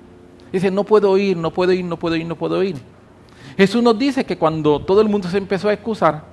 Dice, 0.52 0.70
no 0.70 0.84
puedo 0.84 1.16
ir, 1.18 1.36
no 1.36 1.50
puedo 1.50 1.72
ir, 1.72 1.84
no 1.84 1.98
puedo 1.98 2.16
ir, 2.16 2.26
no 2.26 2.36
puedo 2.36 2.62
ir. 2.62 2.76
Jesús 3.56 3.82
nos 3.82 3.98
dice 3.98 4.24
que 4.24 4.36
cuando 4.36 4.80
todo 4.80 5.00
el 5.00 5.08
mundo 5.08 5.28
se 5.28 5.38
empezó 5.38 5.68
a 5.68 5.72
excusar, 5.72 6.24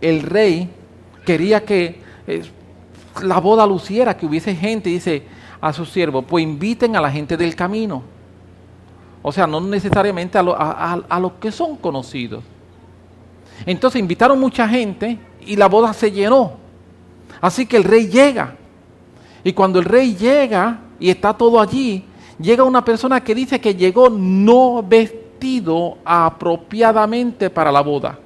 el 0.00 0.22
rey 0.22 0.70
quería 1.26 1.64
que 1.64 2.00
eh, 2.26 2.42
la 3.22 3.40
boda 3.40 3.66
luciera, 3.66 4.16
que 4.16 4.26
hubiese 4.26 4.54
gente, 4.54 4.90
dice 4.90 5.24
a 5.60 5.72
sus 5.72 5.90
siervos, 5.90 6.24
pues 6.26 6.44
inviten 6.44 6.94
a 6.94 7.00
la 7.00 7.10
gente 7.10 7.36
del 7.36 7.56
camino. 7.56 8.02
O 9.22 9.32
sea, 9.32 9.46
no 9.46 9.60
necesariamente 9.60 10.38
a, 10.38 11.18
los 11.20 11.32
que 11.32 11.50
son 11.50 11.76
conocidos. 11.76 12.44
Entonces 13.66 14.00
invitaron 14.00 14.38
mucha 14.38 14.68
gente 14.68 15.18
y 15.44 15.56
la 15.56 15.66
boda 15.66 15.92
se 15.92 16.10
llenó. 16.10 16.52
Así 17.40 17.66
que 17.66 17.76
el 17.76 17.84
rey 17.84 18.08
llega. 18.08 18.56
Y 19.42 19.52
cuando 19.52 19.78
el 19.78 19.84
rey 19.84 20.14
llega 20.14 20.80
y 21.00 21.10
está 21.10 21.34
todo 21.34 21.60
allí, 21.60 22.04
llega 22.38 22.64
una 22.64 22.84
persona 22.84 23.22
que 23.22 23.34
dice 23.34 23.60
que 23.60 23.74
llegó 23.74 24.08
no 24.08 24.82
vestido 24.82 25.98
apropiadamente 26.04 27.50
para 27.50 27.72
la 27.72 27.80
boda. 27.80 28.18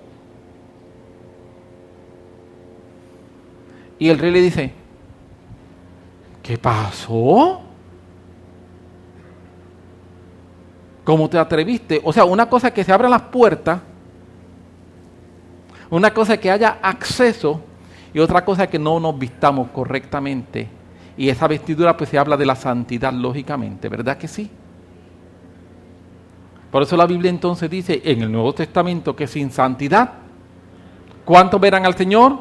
Y 3.98 4.08
el 4.08 4.18
rey 4.18 4.30
le 4.30 4.40
dice, 4.40 4.72
¿qué 6.42 6.58
pasó? 6.58 7.60
¿Cómo 11.04 11.28
te 11.28 11.38
atreviste? 11.38 12.00
O 12.04 12.12
sea, 12.12 12.24
una 12.24 12.48
cosa 12.48 12.68
es 12.68 12.74
que 12.74 12.84
se 12.84 12.92
abran 12.92 13.10
las 13.10 13.22
puertas, 13.22 13.80
una 15.90 16.12
cosa 16.14 16.34
es 16.34 16.40
que 16.40 16.50
haya 16.50 16.78
acceso 16.80 17.60
y 18.14 18.18
otra 18.18 18.44
cosa 18.44 18.64
es 18.64 18.70
que 18.70 18.78
no 18.78 19.00
nos 19.00 19.18
vistamos 19.18 19.68
correctamente. 19.68 20.68
Y 21.16 21.28
esa 21.28 21.46
vestidura 21.46 21.96
pues 21.96 22.08
se 22.08 22.18
habla 22.18 22.36
de 22.36 22.46
la 22.46 22.54
santidad, 22.54 23.12
lógicamente, 23.12 23.88
¿verdad 23.88 24.16
que 24.16 24.28
sí? 24.28 24.50
Por 26.70 26.82
eso 26.82 26.96
la 26.96 27.06
Biblia 27.06 27.28
entonces 27.28 27.68
dice 27.68 28.00
en 28.04 28.22
el 28.22 28.32
Nuevo 28.32 28.54
Testamento 28.54 29.14
que 29.14 29.26
sin 29.26 29.50
santidad, 29.50 30.10
¿cuántos 31.24 31.60
verán 31.60 31.84
al 31.84 31.94
Señor? 31.94 32.38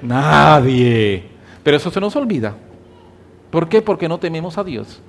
Nadie. 0.00 1.28
Pero 1.62 1.76
eso 1.76 1.90
se 1.90 2.00
nos 2.00 2.16
olvida. 2.16 2.54
¿Por 3.50 3.68
qué? 3.68 3.82
Porque 3.82 4.08
no 4.08 4.18
tememos 4.18 4.56
a 4.56 4.64
Dios. 4.64 5.02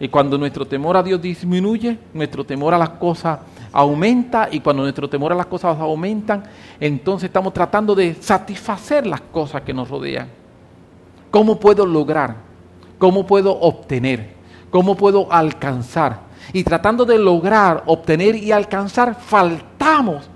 Y 0.00 0.08
cuando 0.08 0.38
nuestro 0.38 0.66
temor 0.66 0.96
a 0.96 1.02
Dios 1.02 1.20
disminuye, 1.20 1.98
nuestro 2.14 2.42
temor 2.42 2.72
a 2.72 2.78
las 2.78 2.88
cosas 2.90 3.38
aumenta. 3.70 4.48
Y 4.50 4.60
cuando 4.60 4.82
nuestro 4.82 5.08
temor 5.10 5.30
a 5.30 5.34
las 5.34 5.44
cosas 5.44 5.78
aumentan, 5.78 6.42
entonces 6.80 7.28
estamos 7.28 7.52
tratando 7.52 7.94
de 7.94 8.14
satisfacer 8.14 9.06
las 9.06 9.20
cosas 9.20 9.60
que 9.60 9.74
nos 9.74 9.90
rodean. 9.90 10.26
¿Cómo 11.30 11.60
puedo 11.60 11.84
lograr? 11.84 12.36
¿Cómo 12.98 13.26
puedo 13.26 13.52
obtener? 13.60 14.30
¿Cómo 14.70 14.94
puedo 14.96 15.30
alcanzar? 15.30 16.20
Y 16.54 16.64
tratando 16.64 17.04
de 17.04 17.18
lograr, 17.18 17.82
obtener 17.84 18.36
y 18.36 18.52
alcanzar, 18.52 19.14
faltamos 19.14 20.30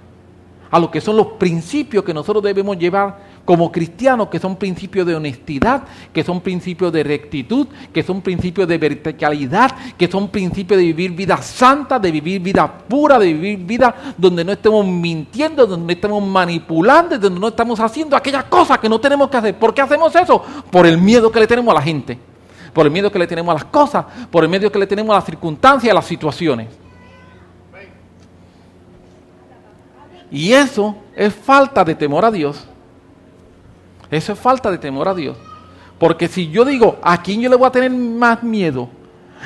a 0.71 0.79
lo 0.79 0.91
que 0.91 1.01
son 1.01 1.17
los 1.17 1.29
principios 1.29 2.05
que 2.05 2.13
nosotros 2.13 2.45
debemos 2.45 2.77
llevar 2.77 3.19
como 3.45 3.71
cristianos, 3.71 4.29
que 4.29 4.39
son 4.39 4.57
principios 4.57 5.07
de 5.07 5.15
honestidad, 5.15 5.83
que 6.13 6.25
son 6.25 6.41
principios 6.41 6.93
de 6.93 7.03
rectitud, 7.03 7.67
que 7.93 8.03
son 8.03 8.23
principios 8.23 8.67
de 8.67 8.79
verticalidad, 8.79 9.71
que 9.99 10.09
son 10.09 10.29
principios 10.29 10.79
de 10.79 10.85
vivir 10.85 11.13
vida 11.13 11.37
santa, 11.39 11.99
de 11.99 12.11
vivir 12.11 12.41
vida 12.41 12.67
pura, 12.67 13.19
de 13.19 13.33
vivir 13.33 13.59
vida 13.59 13.95
donde 14.17 14.45
no 14.45 14.53
estemos 14.53 14.87
mintiendo, 14.87 15.67
donde 15.67 15.87
no 15.87 15.93
estemos 15.93 16.27
manipulando, 16.27 17.19
donde 17.19 17.39
no 17.39 17.49
estamos 17.49 17.79
haciendo 17.81 18.17
aquellas 18.17 18.45
cosas 18.45 18.79
que 18.79 18.89
no 18.89 18.99
tenemos 18.99 19.29
que 19.29 19.37
hacer. 19.37 19.59
¿Por 19.59 19.75
qué 19.75 19.83
hacemos 19.83 20.15
eso? 20.15 20.43
Por 20.71 20.87
el 20.87 20.99
miedo 20.99 21.31
que 21.31 21.41
le 21.41 21.47
tenemos 21.47 21.71
a 21.73 21.75
la 21.75 21.83
gente, 21.83 22.19
por 22.73 22.87
el 22.87 22.93
miedo 22.93 23.13
que 23.13 23.19
le 23.19 23.27
tenemos 23.27 23.53
a 23.53 23.55
las 23.55 23.65
cosas, 23.67 24.07
por 24.31 24.43
el 24.43 24.51
miedo 24.51 24.73
que 24.73 24.79
le 24.79 24.87
tenemos 24.87 25.13
a 25.13 25.19
las 25.19 25.27
circunstancias, 25.27 25.91
a 25.91 25.95
las 25.95 26.07
situaciones. 26.07 26.69
Y 30.31 30.53
eso 30.53 30.97
es 31.15 31.33
falta 31.33 31.85
de 31.85 31.95
temor 31.95 32.25
a 32.25 32.31
Dios. 32.31 32.67
Eso 34.11 34.33
es 34.33 34.39
falta 34.39 34.71
de 34.71 34.79
temor 34.79 35.09
a 35.09 35.15
Dios. 35.15 35.37
Porque 35.99 36.29
si 36.29 36.51
yo 36.51 36.65
digo, 36.65 36.99
¿a 37.03 37.23
quién 37.23 37.41
yo 37.41 37.49
le 37.49 37.57
voy 37.57 37.67
a 37.67 37.73
tener 37.73 37.91
más 37.91 38.43
miedo? 38.43 38.89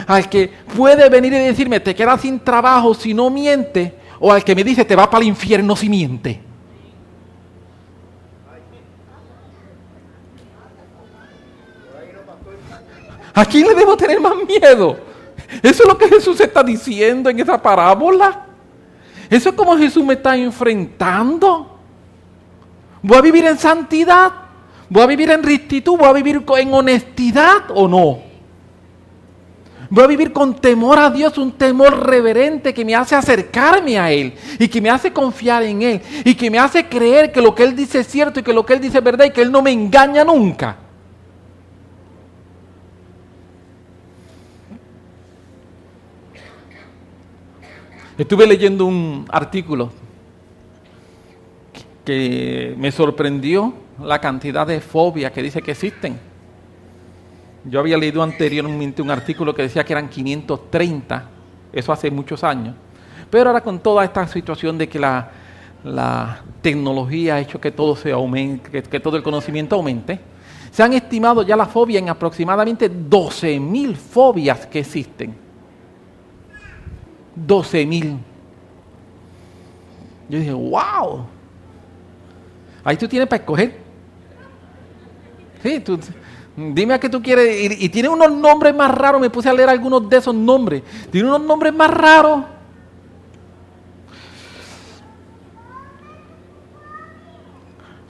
al 0.06 0.28
que 0.28 0.50
puede 0.76 1.08
venir 1.08 1.32
y 1.32 1.38
decirme, 1.38 1.80
te 1.80 1.94
quedas 1.94 2.20
sin 2.20 2.38
trabajo 2.40 2.94
si 2.94 3.12
no 3.12 3.30
miente, 3.30 3.94
o 4.20 4.32
al 4.32 4.44
que 4.44 4.54
me 4.54 4.64
dice, 4.64 4.84
te 4.84 4.96
va 4.96 5.10
para 5.10 5.22
el 5.22 5.28
infierno 5.28 5.74
si 5.74 5.88
miente. 5.88 6.42
¿A 13.34 13.44
quién 13.44 13.68
le 13.68 13.74
debo 13.74 13.96
tener 13.96 14.20
más 14.20 14.34
miedo? 14.46 14.98
Eso 15.62 15.82
es 15.82 15.88
lo 15.88 15.96
que 15.96 16.08
Jesús 16.08 16.40
está 16.40 16.62
diciendo 16.62 17.30
en 17.30 17.38
esa 17.38 17.60
parábola. 17.60 18.46
Eso 19.30 19.50
es 19.50 19.54
como 19.54 19.76
Jesús 19.76 20.04
me 20.04 20.14
está 20.14 20.36
enfrentando. 20.36 21.78
¿Voy 23.00 23.16
a 23.16 23.20
vivir 23.20 23.44
en 23.44 23.56
santidad? 23.56 24.32
¿Voy 24.90 25.02
a 25.02 25.06
vivir 25.06 25.30
en 25.30 25.42
rectitud? 25.42 25.98
¿Voy 25.98 26.08
a 26.08 26.12
vivir 26.12 26.42
en 26.56 26.72
honestidad 26.72 27.70
o 27.74 27.86
no? 27.86 28.20
Voy 29.90 30.04
a 30.04 30.06
vivir 30.06 30.32
con 30.32 30.54
temor 30.54 30.98
a 30.98 31.10
Dios, 31.10 31.38
un 31.38 31.52
temor 31.52 32.06
reverente 32.06 32.74
que 32.74 32.84
me 32.84 32.94
hace 32.94 33.14
acercarme 33.14 33.98
a 33.98 34.12
Él 34.12 34.34
y 34.58 34.68
que 34.68 34.80
me 34.82 34.90
hace 34.90 35.12
confiar 35.12 35.62
en 35.62 35.80
Él 35.80 36.02
y 36.24 36.34
que 36.34 36.50
me 36.50 36.58
hace 36.58 36.86
creer 36.86 37.32
que 37.32 37.40
lo 37.40 37.54
que 37.54 37.62
Él 37.62 37.74
dice 37.74 38.00
es 38.00 38.06
cierto 38.06 38.40
y 38.40 38.42
que 38.42 38.52
lo 38.52 38.66
que 38.66 38.74
Él 38.74 38.80
dice 38.80 38.98
es 38.98 39.04
verdad 39.04 39.24
y 39.26 39.30
que 39.30 39.40
Él 39.40 39.50
no 39.50 39.62
me 39.62 39.72
engaña 39.72 40.24
nunca. 40.24 40.76
Estuve 48.18 48.46
leyendo 48.46 48.84
un 48.84 49.26
artículo 49.30 49.90
que 52.04 52.74
me 52.76 52.90
sorprendió 52.90 53.87
la 54.02 54.20
cantidad 54.20 54.66
de 54.66 54.80
fobias 54.80 55.32
que 55.32 55.42
dice 55.42 55.62
que 55.62 55.72
existen. 55.72 56.18
Yo 57.64 57.80
había 57.80 57.98
leído 57.98 58.22
anteriormente 58.22 59.02
un 59.02 59.10
artículo 59.10 59.54
que 59.54 59.62
decía 59.62 59.84
que 59.84 59.92
eran 59.92 60.08
530, 60.08 61.28
eso 61.72 61.92
hace 61.92 62.10
muchos 62.10 62.44
años. 62.44 62.74
Pero 63.30 63.50
ahora 63.50 63.60
con 63.60 63.78
toda 63.80 64.04
esta 64.04 64.26
situación 64.26 64.78
de 64.78 64.88
que 64.88 64.98
la, 64.98 65.30
tecnología 66.60 67.36
ha 67.36 67.40
hecho 67.40 67.60
que 67.60 67.70
todo 67.70 67.94
se 67.94 68.10
aumente, 68.10 68.82
que, 68.82 69.00
todo 69.00 69.16
el 69.16 69.22
conocimiento 69.22 69.76
aumente, 69.76 70.18
se 70.70 70.82
han 70.82 70.92
estimado 70.92 71.42
ya 71.42 71.56
las 71.56 71.68
fobias 71.68 72.02
en 72.02 72.08
aproximadamente 72.08 72.90
12.000 72.90 73.94
fobias 73.94 74.66
que 74.66 74.80
existen. 74.80 75.34
12.000. 77.46 78.18
Yo 80.28 80.38
dije, 80.38 80.52
wow. 80.52 81.26
Ahí 82.84 82.96
tú 82.96 83.06
tienes 83.08 83.28
para 83.28 83.40
escoger. 83.40 83.87
Sí, 85.62 85.80
tú, 85.80 85.98
dime 86.56 86.94
a 86.94 87.00
qué 87.00 87.08
tú 87.08 87.22
quieres. 87.22 87.80
Y, 87.80 87.88
tiene 87.88 88.08
unos 88.08 88.32
nombres 88.32 88.74
más 88.74 88.90
raros. 88.90 89.20
Me 89.20 89.30
puse 89.30 89.48
a 89.48 89.52
leer 89.52 89.68
algunos 89.68 90.08
de 90.08 90.16
esos 90.16 90.34
nombres. 90.34 90.82
Tiene 91.10 91.28
unos 91.28 91.42
nombres 91.42 91.74
más 91.74 91.90
raros. 91.90 92.44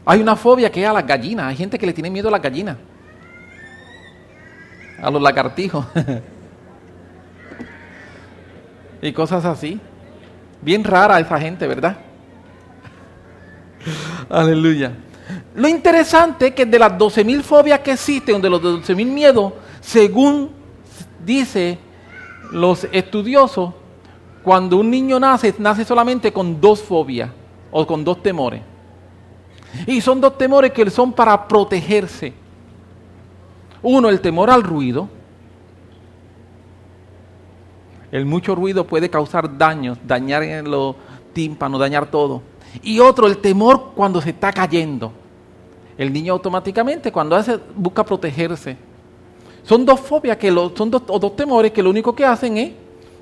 Hay 0.04 0.20
una 0.20 0.36
fobia 0.36 0.72
que 0.72 0.82
es 0.82 0.88
a 0.88 0.92
las 0.92 1.06
gallinas. 1.06 1.46
Hay 1.46 1.56
gente 1.56 1.78
que 1.78 1.86
le 1.86 1.92
tiene 1.92 2.10
miedo 2.10 2.28
a 2.28 2.32
las 2.32 2.42
gallinas. 2.42 2.76
A 5.02 5.10
los 5.10 5.20
lagartijos. 5.20 5.84
y 9.02 9.12
cosas 9.12 9.44
así. 9.44 9.80
Bien 10.60 10.82
rara 10.82 11.20
esa 11.20 11.38
gente, 11.38 11.66
¿verdad? 11.66 11.98
Aleluya. 14.28 14.92
Lo 15.54 15.68
interesante 15.68 16.48
es 16.48 16.54
que 16.54 16.64
de 16.64 16.78
las 16.78 16.92
12.000 16.92 17.42
fobias 17.42 17.80
que 17.80 17.92
existen, 17.92 18.40
de 18.40 18.50
los 18.50 18.62
12.000 18.62 19.06
miedos, 19.06 19.52
según 19.80 20.50
dice 21.24 21.78
los 22.52 22.84
estudiosos, 22.92 23.74
cuando 24.42 24.78
un 24.78 24.90
niño 24.90 25.20
nace, 25.20 25.54
nace 25.58 25.84
solamente 25.84 26.32
con 26.32 26.60
dos 26.60 26.82
fobias 26.82 27.30
o 27.70 27.86
con 27.86 28.04
dos 28.04 28.22
temores. 28.22 28.62
Y 29.86 30.00
son 30.00 30.20
dos 30.20 30.38
temores 30.38 30.72
que 30.72 30.88
son 30.90 31.12
para 31.12 31.46
protegerse. 31.46 32.32
Uno, 33.82 34.08
el 34.08 34.20
temor 34.20 34.50
al 34.50 34.62
ruido. 34.62 35.08
El 38.10 38.24
mucho 38.24 38.54
ruido 38.54 38.86
puede 38.86 39.10
causar 39.10 39.58
daños, 39.58 39.98
dañar 40.06 40.42
los 40.66 40.96
tímpanos, 41.34 41.78
dañar 41.78 42.06
todo. 42.06 42.42
Y 42.82 43.00
otro, 43.00 43.26
el 43.26 43.38
temor 43.38 43.92
cuando 43.94 44.20
se 44.20 44.30
está 44.30 44.52
cayendo. 44.52 45.12
El 45.96 46.12
niño 46.12 46.34
automáticamente 46.34 47.10
cuando 47.10 47.36
hace 47.36 47.58
busca 47.74 48.04
protegerse. 48.04 48.76
Son 49.64 49.84
dos 49.84 50.00
fobias 50.00 50.36
que 50.36 50.50
lo, 50.50 50.74
son 50.74 50.90
dos, 50.90 51.02
o 51.08 51.18
dos 51.18 51.36
temores 51.36 51.72
que 51.72 51.82
lo 51.82 51.90
único 51.90 52.14
que 52.14 52.24
hacen 52.24 52.56
es 52.56 52.72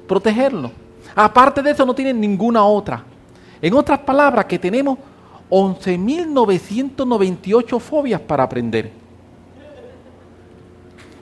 protegerlo. 0.06 0.70
Aparte 1.14 1.62
de 1.62 1.70
eso 1.70 1.87
no 1.87 1.94
tienen 1.94 2.20
ninguna 2.20 2.64
otra. 2.64 3.04
En 3.61 3.74
otras 3.74 3.98
palabras, 4.00 4.44
que 4.44 4.59
tenemos 4.59 4.98
11.998 5.50 7.80
fobias 7.80 8.20
para 8.20 8.44
aprender. 8.44 8.92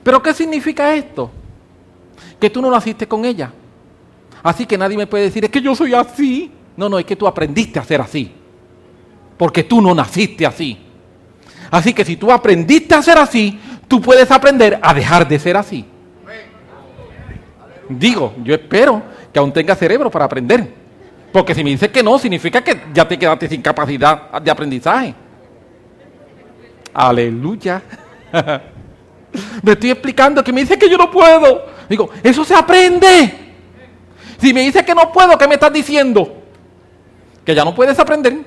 ¿Pero 0.03 0.21
qué 0.21 0.33
significa 0.33 0.93
esto? 0.93 1.31
Que 2.39 2.49
tú 2.49 2.61
no 2.61 2.69
naciste 2.69 3.07
con 3.07 3.23
ella. 3.25 3.51
Así 4.43 4.65
que 4.65 4.77
nadie 4.77 4.97
me 4.97 5.07
puede 5.07 5.23
decir, 5.23 5.45
es 5.45 5.49
que 5.49 5.61
yo 5.61 5.75
soy 5.75 5.95
así. 5.95 6.51
No, 6.77 6.89
no, 6.89 6.99
es 6.99 7.05
que 7.05 7.15
tú 7.15 7.27
aprendiste 7.27 7.79
a 7.79 7.83
ser 7.83 8.01
así. 8.01 8.31
Porque 9.37 9.63
tú 9.63 9.81
no 9.81 9.93
naciste 9.93 10.45
así. 10.45 10.77
Así 11.71 11.93
que 11.93 12.05
si 12.05 12.17
tú 12.17 12.31
aprendiste 12.31 12.95
a 12.95 13.01
ser 13.01 13.17
así, 13.17 13.59
tú 13.87 14.01
puedes 14.01 14.29
aprender 14.31 14.79
a 14.81 14.93
dejar 14.93 15.27
de 15.27 15.39
ser 15.39 15.57
así. 15.57 15.85
Digo, 17.89 18.33
yo 18.43 18.55
espero 18.55 19.01
que 19.31 19.39
aún 19.39 19.51
tengas 19.51 19.77
cerebro 19.77 20.09
para 20.09 20.25
aprender. 20.25 20.73
Porque 21.31 21.53
si 21.53 21.63
me 21.63 21.69
dices 21.69 21.89
que 21.89 22.01
no, 22.01 22.17
significa 22.17 22.63
que 22.63 22.85
ya 22.93 23.07
te 23.07 23.19
quedaste 23.19 23.49
sin 23.49 23.61
capacidad 23.61 24.39
de 24.41 24.51
aprendizaje. 24.51 25.13
Aleluya. 26.93 27.81
me 29.61 29.73
estoy 29.73 29.91
explicando 29.91 30.43
que 30.43 30.53
me 30.53 30.61
dice 30.61 30.79
que 30.79 30.89
yo 30.89 30.97
no 30.97 31.11
puedo. 31.11 31.65
Digo, 31.89 32.09
eso 32.23 32.45
se 32.45 32.55
aprende. 32.55 33.33
Si 34.39 34.53
me 34.53 34.61
dice 34.61 34.83
que 34.85 34.95
no 34.95 35.11
puedo, 35.11 35.37
¿qué 35.37 35.47
me 35.47 35.55
estás 35.55 35.73
diciendo? 35.73 36.44
Que 37.45 37.55
ya 37.55 37.63
no 37.63 37.75
puedes 37.75 37.97
aprender. 37.99 38.43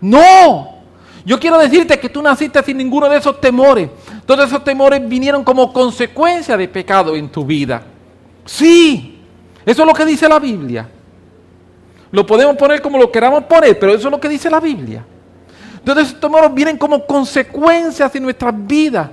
No, 0.00 0.78
yo 1.24 1.40
quiero 1.40 1.58
decirte 1.58 1.98
que 1.98 2.08
tú 2.08 2.22
naciste 2.22 2.62
sin 2.62 2.76
ninguno 2.76 3.08
de 3.08 3.18
esos 3.18 3.40
temores. 3.40 3.90
Todos 4.24 4.46
esos 4.46 4.62
temores 4.62 5.06
vinieron 5.08 5.42
como 5.42 5.72
consecuencia 5.72 6.56
de 6.56 6.68
pecado 6.68 7.16
en 7.16 7.28
tu 7.28 7.44
vida. 7.44 7.82
Sí, 8.44 9.18
eso 9.64 9.82
es 9.82 9.88
lo 9.88 9.94
que 9.94 10.04
dice 10.04 10.28
la 10.28 10.38
Biblia. 10.38 10.88
Lo 12.10 12.24
podemos 12.24 12.56
poner 12.56 12.80
como 12.80 12.98
lo 12.98 13.10
queramos 13.10 13.44
poner, 13.44 13.78
pero 13.78 13.92
eso 13.92 14.08
es 14.08 14.12
lo 14.12 14.20
que 14.20 14.28
dice 14.28 14.48
la 14.48 14.60
Biblia. 14.60 15.04
Todos 15.84 16.04
esos 16.04 16.20
temores 16.20 16.52
vienen 16.54 16.78
como 16.78 17.04
consecuencias 17.06 18.14
en 18.14 18.22
nuestras 18.22 18.54
vidas 18.66 19.10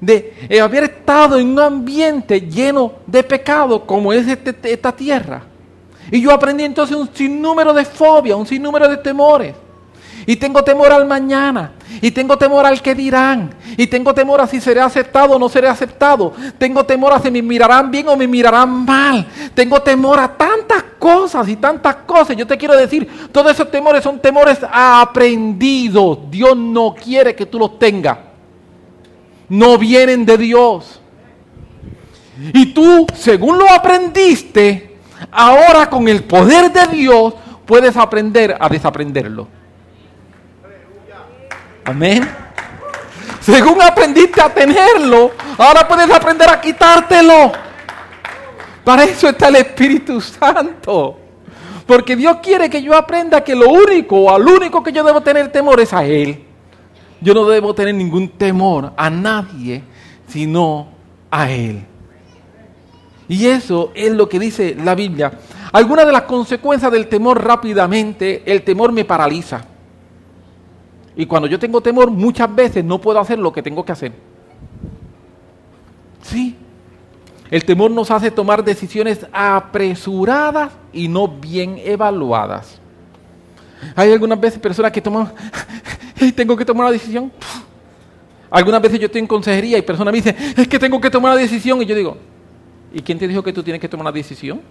de 0.00 0.34
eh, 0.48 0.60
haber 0.60 0.84
estado 0.84 1.38
en 1.38 1.48
un 1.48 1.60
ambiente 1.60 2.40
lleno 2.40 2.94
de 3.06 3.22
pecado 3.22 3.86
como 3.86 4.12
es 4.12 4.26
este, 4.28 4.54
esta 4.72 4.92
tierra. 4.92 5.42
Y 6.10 6.20
yo 6.20 6.32
aprendí 6.32 6.64
entonces 6.64 6.96
un 6.96 7.08
sinnúmero 7.12 7.72
de 7.72 7.84
fobias, 7.84 8.36
un 8.36 8.46
sinnúmero 8.46 8.88
de 8.88 8.96
temores. 8.98 9.54
Y 10.26 10.36
tengo 10.36 10.64
temor 10.64 10.92
al 10.92 11.06
mañana. 11.06 11.72
Y 12.00 12.10
tengo 12.10 12.38
temor 12.38 12.64
al 12.64 12.80
que 12.80 12.94
dirán. 12.94 13.54
Y 13.76 13.86
tengo 13.86 14.14
temor 14.14 14.40
a 14.40 14.46
si 14.46 14.60
seré 14.60 14.80
aceptado 14.80 15.34
o 15.34 15.38
no 15.38 15.48
seré 15.48 15.68
aceptado. 15.68 16.32
Tengo 16.56 16.84
temor 16.84 17.12
a 17.12 17.20
si 17.20 17.30
me 17.30 17.42
mirarán 17.42 17.90
bien 17.90 18.08
o 18.08 18.16
me 18.16 18.26
mirarán 18.26 18.84
mal. 18.84 19.26
Tengo 19.54 19.82
temor 19.82 20.18
a 20.18 20.28
tantas 20.28 20.82
cosas 20.98 21.48
y 21.48 21.56
tantas 21.56 21.96
cosas. 21.96 22.36
Yo 22.36 22.46
te 22.46 22.56
quiero 22.56 22.76
decir, 22.76 23.28
todos 23.32 23.52
esos 23.52 23.70
temores 23.70 24.02
son 24.02 24.18
temores 24.18 24.58
aprendidos. 24.70 26.18
Dios 26.30 26.56
no 26.56 26.94
quiere 26.94 27.34
que 27.34 27.46
tú 27.46 27.58
los 27.58 27.78
tengas. 27.78 28.18
No 29.48 29.76
vienen 29.76 30.24
de 30.24 30.38
Dios. 30.38 31.00
Y 32.54 32.72
tú, 32.72 33.06
según 33.14 33.58
lo 33.58 33.70
aprendiste, 33.70 34.93
Ahora 35.30 35.88
con 35.90 36.08
el 36.08 36.24
poder 36.24 36.72
de 36.72 36.86
Dios 36.88 37.34
puedes 37.66 37.96
aprender 37.96 38.56
a 38.58 38.68
desaprenderlo. 38.68 39.48
Amén. 41.84 42.28
Según 43.40 43.80
aprendiste 43.82 44.40
a 44.40 44.48
tenerlo, 44.52 45.32
ahora 45.58 45.86
puedes 45.86 46.10
aprender 46.10 46.48
a 46.48 46.60
quitártelo. 46.60 47.52
Para 48.82 49.04
eso 49.04 49.28
está 49.28 49.48
el 49.48 49.56
Espíritu 49.56 50.20
Santo. 50.20 51.18
Porque 51.86 52.16
Dios 52.16 52.38
quiere 52.42 52.70
que 52.70 52.82
yo 52.82 52.96
aprenda 52.96 53.44
que 53.44 53.54
lo 53.54 53.68
único 53.68 54.34
al 54.34 54.46
único 54.46 54.82
que 54.82 54.92
yo 54.92 55.04
debo 55.04 55.20
tener 55.20 55.52
temor 55.52 55.80
es 55.80 55.92
a 55.92 56.04
Él. 56.04 56.42
Yo 57.20 57.34
no 57.34 57.46
debo 57.46 57.74
tener 57.74 57.94
ningún 57.94 58.30
temor 58.30 58.92
a 58.96 59.10
nadie, 59.10 59.82
sino 60.26 60.88
a 61.30 61.50
Él. 61.50 61.84
Y 63.28 63.46
eso 63.46 63.90
es 63.94 64.12
lo 64.12 64.28
que 64.28 64.38
dice 64.38 64.76
la 64.82 64.94
Biblia. 64.94 65.32
Algunas 65.72 66.06
de 66.06 66.12
las 66.12 66.22
consecuencias 66.22 66.92
del 66.92 67.08
temor 67.08 67.42
rápidamente, 67.42 68.42
el 68.46 68.62
temor 68.62 68.92
me 68.92 69.04
paraliza. 69.04 69.64
Y 71.16 71.26
cuando 71.26 71.48
yo 71.48 71.58
tengo 71.58 71.80
temor, 71.80 72.10
muchas 72.10 72.54
veces 72.54 72.84
no 72.84 73.00
puedo 73.00 73.18
hacer 73.18 73.38
lo 73.38 73.52
que 73.52 73.62
tengo 73.62 73.84
que 73.84 73.92
hacer. 73.92 74.12
Sí. 76.22 76.56
El 77.50 77.64
temor 77.64 77.90
nos 77.90 78.10
hace 78.10 78.30
tomar 78.30 78.64
decisiones 78.64 79.26
apresuradas 79.32 80.72
y 80.92 81.08
no 81.08 81.28
bien 81.28 81.80
evaluadas. 81.84 82.80
Hay 83.94 84.12
algunas 84.12 84.40
veces 84.40 84.58
personas 84.58 84.92
que 84.92 85.00
toman, 85.00 85.32
tengo 86.34 86.56
que 86.56 86.64
tomar 86.64 86.86
una 86.86 86.92
decisión. 86.92 87.30
Algunas 88.50 88.80
veces 88.80 89.00
yo 89.00 89.06
estoy 89.06 89.20
en 89.20 89.26
consejería 89.26 89.78
y 89.78 89.82
personas 89.82 90.12
me 90.12 90.18
dicen, 90.18 90.36
es 90.56 90.68
que 90.68 90.78
tengo 90.78 91.00
que 91.00 91.10
tomar 91.10 91.32
una 91.32 91.40
decisión. 91.40 91.82
Y 91.82 91.86
yo 91.86 91.94
digo, 91.94 92.16
¿y 92.94 93.02
quién 93.02 93.18
te 93.18 93.28
dijo 93.28 93.42
que 93.42 93.52
tú 93.52 93.62
tienes 93.62 93.80
que 93.80 93.88
tomar 93.88 94.04
una 94.04 94.12
decisión? 94.12 94.62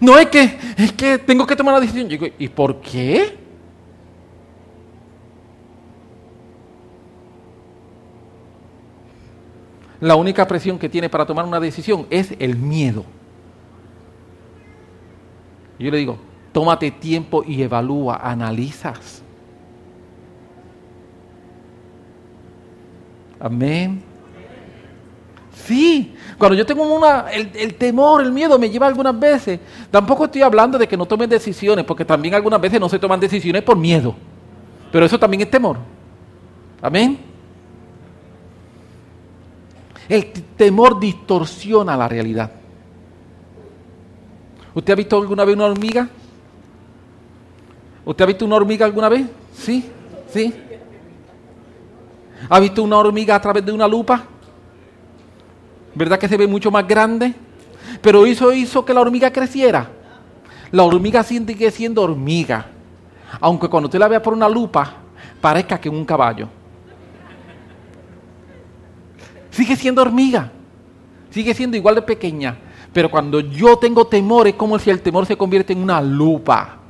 No 0.00 0.18
es 0.18 0.26
que, 0.26 0.58
es 0.78 0.92
que 0.92 1.18
tengo 1.18 1.46
que 1.46 1.54
tomar 1.54 1.74
una 1.74 1.80
decisión. 1.80 2.08
Yo 2.08 2.18
digo, 2.18 2.34
¿y 2.38 2.48
por 2.48 2.80
qué? 2.80 3.36
La 10.00 10.16
única 10.16 10.46
presión 10.48 10.78
que 10.78 10.88
tiene 10.88 11.08
para 11.08 11.26
tomar 11.26 11.44
una 11.44 11.60
decisión 11.60 12.06
es 12.10 12.34
el 12.38 12.56
miedo. 12.56 13.04
Yo 15.78 15.90
le 15.90 15.98
digo, 15.98 16.18
tómate 16.52 16.90
tiempo 16.90 17.44
y 17.46 17.62
evalúa, 17.62 18.16
analizas. 18.16 19.22
Amén. 23.38 24.13
Sí, 25.54 26.14
cuando 26.36 26.56
yo 26.56 26.66
tengo 26.66 26.82
una, 26.82 27.26
el, 27.30 27.74
temor, 27.74 28.22
el 28.22 28.32
miedo 28.32 28.58
me 28.58 28.68
lleva 28.68 28.86
algunas 28.86 29.18
veces. 29.18 29.60
Tampoco 29.90 30.24
estoy 30.24 30.42
hablando 30.42 30.76
de 30.76 30.88
que 30.88 30.96
no 30.96 31.06
tomen 31.06 31.30
decisiones, 31.30 31.84
porque 31.84 32.04
también 32.04 32.34
algunas 32.34 32.60
veces 32.60 32.80
no 32.80 32.88
se 32.88 32.98
toman 32.98 33.20
decisiones 33.20 33.62
por 33.62 33.76
miedo. 33.76 34.14
Pero 34.90 35.06
eso 35.06 35.18
también 35.18 35.42
es 35.42 35.50
temor. 35.50 35.78
Amén. 36.82 37.18
El 40.08 40.32
temor 40.32 41.00
distorsiona 41.00 41.96
la 41.96 42.08
realidad. 42.08 42.50
¿Usted 44.74 44.92
ha 44.92 44.96
visto 44.96 45.16
alguna 45.16 45.44
vez 45.44 45.54
una 45.54 45.66
hormiga? 45.66 46.08
¿Usted 48.04 48.24
ha 48.24 48.26
visto 48.26 48.44
una 48.44 48.56
hormiga 48.56 48.84
alguna 48.84 49.08
vez? 49.08 49.26
Sí, 49.56 49.88
sí. 50.28 50.52
¿Ha 52.48 52.60
visto 52.60 52.82
una 52.82 52.98
hormiga 52.98 53.36
a 53.36 53.40
través 53.40 53.64
de 53.64 53.72
una 53.72 53.88
lupa? 53.88 54.24
¿Verdad 55.94 56.18
que 56.18 56.28
se 56.28 56.36
ve 56.36 56.46
mucho 56.46 56.70
más 56.70 56.86
grande? 56.86 57.34
Pero 58.00 58.26
eso 58.26 58.52
hizo 58.52 58.84
que 58.84 58.94
la 58.94 59.00
hormiga 59.00 59.32
creciera. 59.32 59.88
La 60.70 60.82
hormiga 60.82 61.22
sigue 61.22 61.70
siendo 61.70 62.02
hormiga. 62.02 62.66
Aunque 63.40 63.68
cuando 63.68 63.86
usted 63.86 63.98
la 63.98 64.08
vea 64.08 64.22
por 64.22 64.32
una 64.32 64.48
lupa, 64.48 64.94
parezca 65.40 65.80
que 65.80 65.88
es 65.88 65.94
un 65.94 66.04
caballo. 66.04 66.48
Sigue 69.50 69.76
siendo 69.76 70.02
hormiga. 70.02 70.50
Sigue 71.30 71.54
siendo 71.54 71.76
igual 71.76 71.96
de 71.96 72.02
pequeña. 72.02 72.56
Pero 72.92 73.10
cuando 73.10 73.40
yo 73.40 73.76
tengo 73.76 74.06
temor, 74.06 74.48
es 74.48 74.54
como 74.54 74.78
si 74.78 74.90
el 74.90 75.00
temor 75.00 75.26
se 75.26 75.36
convierte 75.36 75.72
en 75.72 75.82
una 75.82 76.00
lupa 76.00 76.83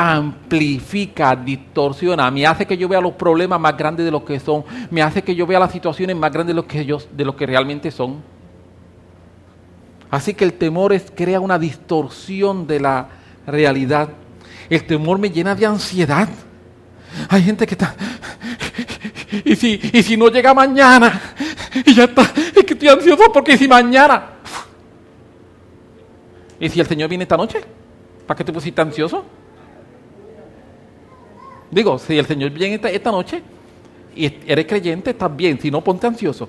amplifica, 0.00 1.34
distorsiona, 1.34 2.30
me 2.30 2.46
hace 2.46 2.64
que 2.64 2.76
yo 2.76 2.86
vea 2.86 3.00
los 3.00 3.14
problemas 3.14 3.58
más 3.58 3.76
grandes 3.76 4.04
de 4.04 4.12
lo 4.12 4.24
que 4.24 4.38
son, 4.38 4.64
me 4.92 5.02
hace 5.02 5.22
que 5.22 5.34
yo 5.34 5.44
vea 5.44 5.58
las 5.58 5.72
situaciones 5.72 6.14
más 6.14 6.30
grandes 6.30 6.54
de 6.54 6.62
lo 6.62 6.68
que, 6.68 6.84
de 6.84 7.36
que 7.36 7.46
realmente 7.46 7.90
son. 7.90 8.22
Así 10.08 10.34
que 10.34 10.44
el 10.44 10.52
temor 10.52 10.96
crea 11.16 11.40
una 11.40 11.58
distorsión 11.58 12.64
de 12.68 12.78
la 12.78 13.08
realidad. 13.44 14.10
El 14.70 14.86
temor 14.86 15.18
me 15.18 15.30
llena 15.30 15.56
de 15.56 15.66
ansiedad. 15.66 16.28
Hay 17.28 17.42
gente 17.42 17.66
que 17.66 17.74
está... 17.74 17.96
Y 19.44 19.56
si, 19.56 19.80
y 19.92 20.02
si 20.04 20.16
no 20.16 20.28
llega 20.28 20.54
mañana, 20.54 21.20
y 21.84 21.92
ya 21.92 22.04
está, 22.04 22.22
es 22.22 22.64
que 22.64 22.74
estoy 22.74 22.88
ansioso 22.88 23.24
porque 23.32 23.58
si 23.58 23.66
mañana... 23.66 24.34
¿Y 26.60 26.68
si 26.68 26.78
el 26.78 26.86
Señor 26.86 27.08
viene 27.08 27.24
esta 27.24 27.36
noche? 27.36 27.60
¿Para 28.26 28.38
qué 28.38 28.44
te 28.44 28.52
pusiste 28.52 28.80
ansioso? 28.80 29.24
Digo, 31.70 31.98
si 31.98 32.18
el 32.18 32.26
Señor 32.26 32.50
viene 32.50 32.80
esta, 32.82 33.10
noche 33.10 33.42
y 34.14 34.26
eres 34.46 34.66
creyente, 34.66 35.10
estás 35.10 35.34
bien. 35.36 35.60
Si 35.60 35.70
no, 35.70 35.82
ponte 35.82 36.06
ansioso. 36.06 36.48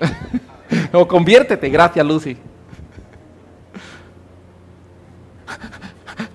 o 0.92 1.08
conviértete. 1.08 1.68
Gracias, 1.68 2.06
Lucy. 2.06 2.36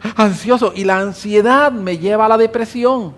Ansioso. 0.15 0.73
Y 0.75 0.83
la 0.83 0.99
ansiedad 0.99 1.71
me 1.71 1.97
lleva 1.97 2.25
a 2.25 2.29
la 2.29 2.37
depresión. 2.37 3.13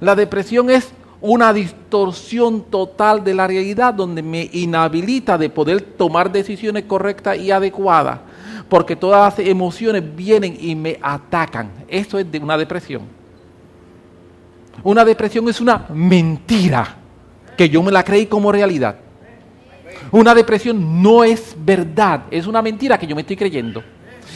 La 0.00 0.14
depresión 0.14 0.68
es 0.68 0.92
una 1.22 1.54
distorsión 1.54 2.64
total 2.64 3.24
de 3.24 3.32
la 3.32 3.46
realidad 3.46 3.94
donde 3.94 4.22
me 4.22 4.50
inhabilita 4.52 5.38
de 5.38 5.48
poder 5.48 5.80
tomar 5.80 6.30
decisiones 6.30 6.84
correctas 6.84 7.38
y 7.38 7.50
adecuadas 7.50 8.20
porque 8.68 8.96
todas 8.96 9.38
las 9.38 9.46
emociones 9.46 10.02
vienen 10.14 10.56
y 10.58 10.74
me 10.74 10.98
atacan. 11.00 11.70
Eso 11.88 12.18
es 12.18 12.30
de 12.30 12.38
una 12.38 12.56
depresión. 12.56 13.02
Una 14.82 15.04
depresión 15.04 15.48
es 15.48 15.60
una 15.60 15.86
mentira 15.90 16.96
que 17.56 17.68
yo 17.68 17.82
me 17.82 17.92
la 17.92 18.02
creí 18.02 18.26
como 18.26 18.50
realidad. 18.50 18.96
Una 20.10 20.34
depresión 20.34 21.02
no 21.02 21.24
es 21.24 21.54
verdad, 21.56 22.24
es 22.30 22.46
una 22.46 22.60
mentira 22.62 22.98
que 22.98 23.06
yo 23.06 23.14
me 23.14 23.22
estoy 23.22 23.36
creyendo. 23.36 23.82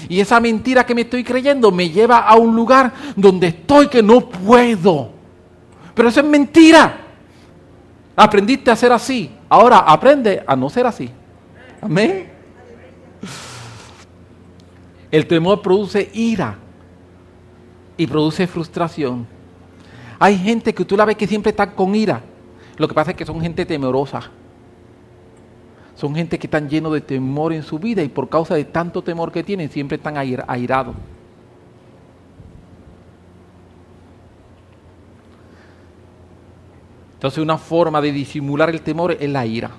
Y 0.08 0.20
esa 0.20 0.38
mentira 0.40 0.86
que 0.86 0.94
me 0.94 1.02
estoy 1.02 1.24
creyendo 1.24 1.70
me 1.72 1.90
lleva 1.90 2.18
a 2.18 2.36
un 2.36 2.54
lugar 2.54 2.92
donde 3.16 3.48
estoy 3.48 3.88
que 3.88 4.02
no 4.02 4.28
puedo. 4.28 5.10
Pero 5.94 6.08
eso 6.08 6.20
es 6.20 6.26
mentira. 6.26 6.98
Aprendiste 8.14 8.70
a 8.70 8.76
ser 8.76 8.92
así. 8.92 9.30
Ahora 9.48 9.78
aprende 9.78 10.42
a 10.46 10.54
no 10.54 10.70
ser 10.70 10.86
así. 10.86 11.10
Amén. 11.80 12.37
El 15.10 15.26
temor 15.26 15.62
produce 15.62 16.10
ira 16.12 16.58
y 17.96 18.06
produce 18.06 18.46
frustración. 18.46 19.26
Hay 20.18 20.36
gente 20.36 20.74
que 20.74 20.84
tú 20.84 20.96
la 20.96 21.04
ves 21.04 21.16
que 21.16 21.26
siempre 21.26 21.50
está 21.50 21.74
con 21.74 21.94
ira. 21.94 22.22
Lo 22.76 22.86
que 22.86 22.94
pasa 22.94 23.12
es 23.12 23.16
que 23.16 23.24
son 23.24 23.40
gente 23.40 23.64
temerosa. 23.64 24.30
Son 25.94 26.14
gente 26.14 26.38
que 26.38 26.46
están 26.46 26.68
llenos 26.68 26.92
de 26.92 27.00
temor 27.00 27.52
en 27.52 27.62
su 27.62 27.78
vida 27.78 28.02
y 28.02 28.08
por 28.08 28.28
causa 28.28 28.54
de 28.54 28.64
tanto 28.64 29.02
temor 29.02 29.32
que 29.32 29.42
tienen 29.42 29.70
siempre 29.70 29.96
están 29.96 30.16
airados. 30.16 30.94
Entonces 37.14 37.42
una 37.42 37.58
forma 37.58 38.00
de 38.00 38.12
disimular 38.12 38.70
el 38.70 38.80
temor 38.80 39.16
es 39.18 39.28
la 39.28 39.44
ira. 39.44 39.72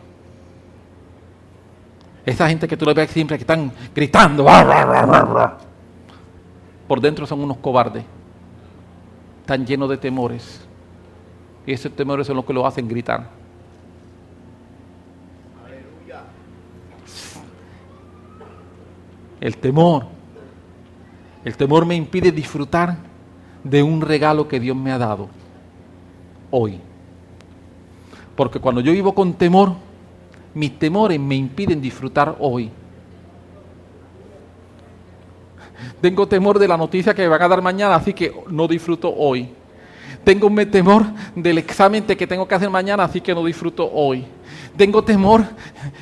Esa 2.25 2.47
gente 2.49 2.67
que 2.67 2.77
tú 2.77 2.85
le 2.85 2.93
ves 2.93 3.09
siempre 3.09 3.37
que 3.37 3.43
están 3.43 3.71
gritando, 3.95 4.45
por 6.87 6.99
dentro 6.99 7.25
son 7.25 7.41
unos 7.41 7.57
cobardes. 7.57 8.03
Están 9.41 9.65
llenos 9.65 9.89
de 9.89 9.97
temores. 9.97 10.61
Y 11.65 11.73
esos 11.73 11.91
temores 11.91 12.27
son 12.27 12.35
los 12.35 12.45
que 12.45 12.53
lo 12.53 12.65
hacen 12.65 12.87
gritar. 12.87 13.29
El 19.39 19.57
temor. 19.57 20.05
El 21.45 21.55
temor 21.55 21.85
me 21.85 21.95
impide 21.95 22.31
disfrutar 22.31 22.97
de 23.63 23.81
un 23.83 24.01
regalo 24.01 24.47
que 24.47 24.59
Dios 24.59 24.75
me 24.75 24.91
ha 24.91 24.97
dado 24.97 25.29
hoy. 26.51 26.79
Porque 28.35 28.59
cuando 28.59 28.81
yo 28.81 28.91
vivo 28.91 29.13
con 29.13 29.33
temor, 29.33 29.75
mis 30.53 30.77
temores 30.77 31.19
me 31.19 31.35
impiden 31.35 31.81
disfrutar 31.81 32.35
hoy. 32.39 32.71
Tengo 36.01 36.27
temor 36.27 36.59
de 36.59 36.67
la 36.67 36.77
noticia 36.77 37.13
que 37.13 37.21
me 37.21 37.27
van 37.27 37.41
a 37.41 37.47
dar 37.47 37.61
mañana, 37.61 37.95
así 37.95 38.13
que 38.13 38.33
no 38.49 38.67
disfruto 38.67 39.13
hoy. 39.15 39.49
Tengo 40.23 40.49
temor 40.69 41.05
del 41.35 41.57
examen 41.57 42.03
que 42.03 42.27
tengo 42.27 42.47
que 42.47 42.55
hacer 42.55 42.69
mañana, 42.69 43.03
así 43.03 43.21
que 43.21 43.33
no 43.33 43.43
disfruto 43.43 43.89
hoy. 43.91 44.25
Tengo 44.75 45.03
temor 45.03 45.45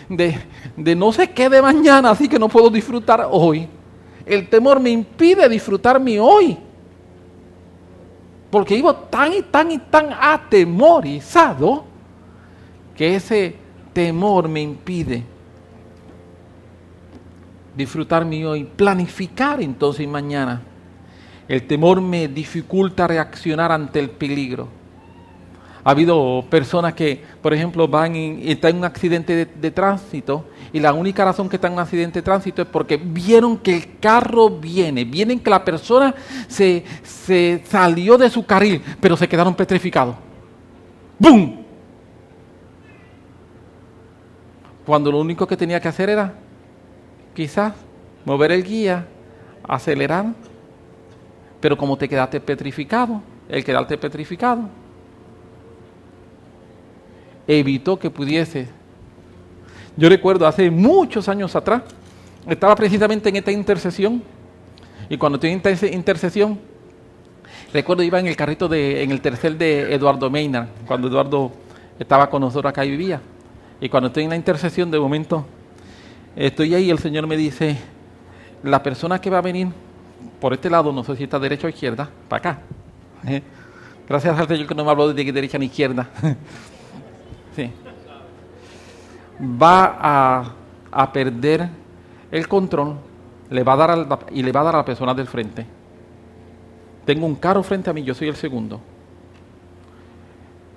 de, 0.10 0.40
de 0.76 0.96
no 0.96 1.12
sé 1.12 1.32
qué 1.32 1.50
de 1.50 1.62
mañana, 1.62 2.12
así 2.12 2.28
que 2.28 2.40
no 2.40 2.48
puedo 2.48 2.70
disfrutar 2.70 3.28
hoy. 3.30 3.68
El 4.26 4.50
temor 4.50 4.80
me 4.80 4.90
impide 4.90 5.48
disfrutar 5.48 6.00
mi 6.00 6.18
hoy. 6.18 6.58
Porque 8.50 8.76
vivo 8.76 8.94
tan 8.96 9.34
y 9.34 9.42
tan 9.42 9.72
y 9.72 9.78
tan 9.78 10.10
atemorizado 10.20 11.86
que 12.96 13.16
ese 13.16 13.56
temor 13.98 14.48
me 14.48 14.62
impide 14.62 15.24
disfrutar 17.76 18.24
mi 18.26 18.46
hoy, 18.46 18.64
planificar 18.64 19.60
entonces 19.60 20.08
mañana. 20.08 20.62
El 21.48 21.66
temor 21.66 22.00
me 22.00 22.28
dificulta 22.28 23.08
reaccionar 23.08 23.72
ante 23.72 24.00
el 24.00 24.12
peligro. 24.12 24.68
Ha 25.84 25.90
habido 25.90 26.46
personas 26.48 26.94
que, 26.94 27.24
por 27.42 27.56
ejemplo, 27.56 27.88
van 27.88 28.16
y 28.16 28.52
están 28.52 28.74
en 28.74 28.78
un 28.78 28.86
accidente 28.86 29.48
de, 29.48 29.72
tránsito 29.72 30.46
y 30.72 30.80
la 30.80 30.94
única 30.94 31.26
razón 31.26 31.50
que 31.50 31.56
están 31.56 31.72
en 31.72 31.80
un 31.80 31.84
accidente 31.84 32.20
de 32.20 32.24
tránsito 32.24 32.62
es 32.62 32.68
porque 32.68 32.98
vieron 32.98 33.58
que 33.58 33.78
el 33.78 33.98
carro 34.00 34.48
viene, 34.52 35.06
vienen 35.06 35.40
que 35.40 35.50
la 35.50 35.66
persona 35.66 36.14
se, 36.48 36.84
se 37.02 37.64
salió 37.68 38.16
de 38.16 38.30
su 38.30 38.46
carril, 38.46 38.80
pero 39.02 39.18
se 39.18 39.28
quedaron 39.28 39.56
petrificados. 39.56 40.16
¡Bum! 41.18 41.67
Cuando 44.88 45.12
lo 45.12 45.20
único 45.20 45.46
que 45.46 45.58
tenía 45.58 45.82
que 45.82 45.90
hacer 45.90 46.10
era 46.10 46.34
quizás 47.36 47.74
mover 48.24 48.54
el 48.54 48.64
guía, 48.64 49.06
acelerar, 49.68 50.28
pero 51.60 51.78
como 51.78 51.98
te 51.98 52.08
quedaste 52.08 52.40
petrificado, 52.40 53.22
el 53.50 53.66
quedarte 53.66 53.98
petrificado, 53.98 54.62
evitó 57.46 58.00
que 58.00 58.10
pudiese. 58.10 58.70
Yo 59.98 60.08
recuerdo 60.08 60.48
hace 60.48 60.72
muchos 60.72 61.28
años 61.28 61.54
atrás, 61.54 61.82
estaba 62.48 62.74
precisamente 62.74 63.28
en 63.28 63.36
esta 63.36 63.52
intercesión, 63.52 64.24
y 65.10 65.18
cuando 65.18 65.36
estoy 65.36 65.52
en 65.52 65.62
esta 65.66 65.88
intercesión, 65.88 66.58
recuerdo 67.74 68.04
iba 68.04 68.22
en 68.22 68.28
el 68.28 68.38
carrito 68.38 68.70
de, 68.70 69.04
en 69.04 69.12
el 69.12 69.20
tercer 69.20 69.58
de 69.58 69.94
Eduardo 69.94 70.30
Meina, 70.30 70.70
cuando 70.88 71.10
Eduardo 71.10 71.52
estaba 72.00 72.30
con 72.30 72.40
nosotros 72.40 72.70
acá 72.70 72.86
y 72.86 72.92
vivía. 72.92 73.20
Y 73.80 73.90
cuando 73.90 74.08
estoy 74.08 74.24
en 74.24 74.30
la 74.30 74.36
intercesión, 74.36 74.90
de 74.90 75.00
momento, 75.00 75.46
estoy 76.36 76.74
ahí 76.74 76.86
y 76.86 76.90
el 76.90 77.00
Señor 77.00 77.28
me 77.28 77.38
dice, 77.38 77.78
la 78.64 78.82
persona 78.82 79.22
que 79.22 79.30
va 79.30 79.38
a 79.38 79.42
venir 79.42 79.68
por 80.40 80.54
este 80.54 80.70
lado, 80.70 80.92
no 80.92 81.04
sé 81.04 81.16
si 81.16 81.24
está 81.24 81.40
derecha 81.40 81.68
o 81.68 81.70
izquierda, 81.70 82.10
para 82.28 82.40
acá. 82.40 82.62
¿eh? 83.28 83.42
Gracias 84.08 84.38
al 84.38 84.48
Señor 84.48 84.68
que 84.68 84.76
no 84.76 84.84
me 84.84 84.92
habló 84.92 85.14
de 85.14 85.32
derecha 85.32 85.58
ni 85.58 85.66
izquierda. 85.68 86.10
sí. 87.56 87.72
Va 89.40 89.98
a, 90.00 90.54
a, 90.92 91.14
perder 91.14 91.70
el 92.32 92.48
control 92.48 92.96
le 93.50 93.64
va 93.64 93.74
a 93.74 93.76
dar 93.76 94.20
y 94.32 94.44
le 94.44 94.52
va 94.52 94.62
a 94.62 94.64
dar 94.64 94.76
a 94.76 94.78
la 94.80 94.86
persona 94.86 95.14
del 95.14 95.28
frente. 95.28 95.66
Tengo 97.06 97.26
un 97.26 97.36
carro 97.36 97.64
frente 97.64 97.90
a 97.90 97.94
mí, 97.94 98.04
yo 98.04 98.14
soy 98.14 98.28
el 98.28 98.36
segundo. 98.36 98.82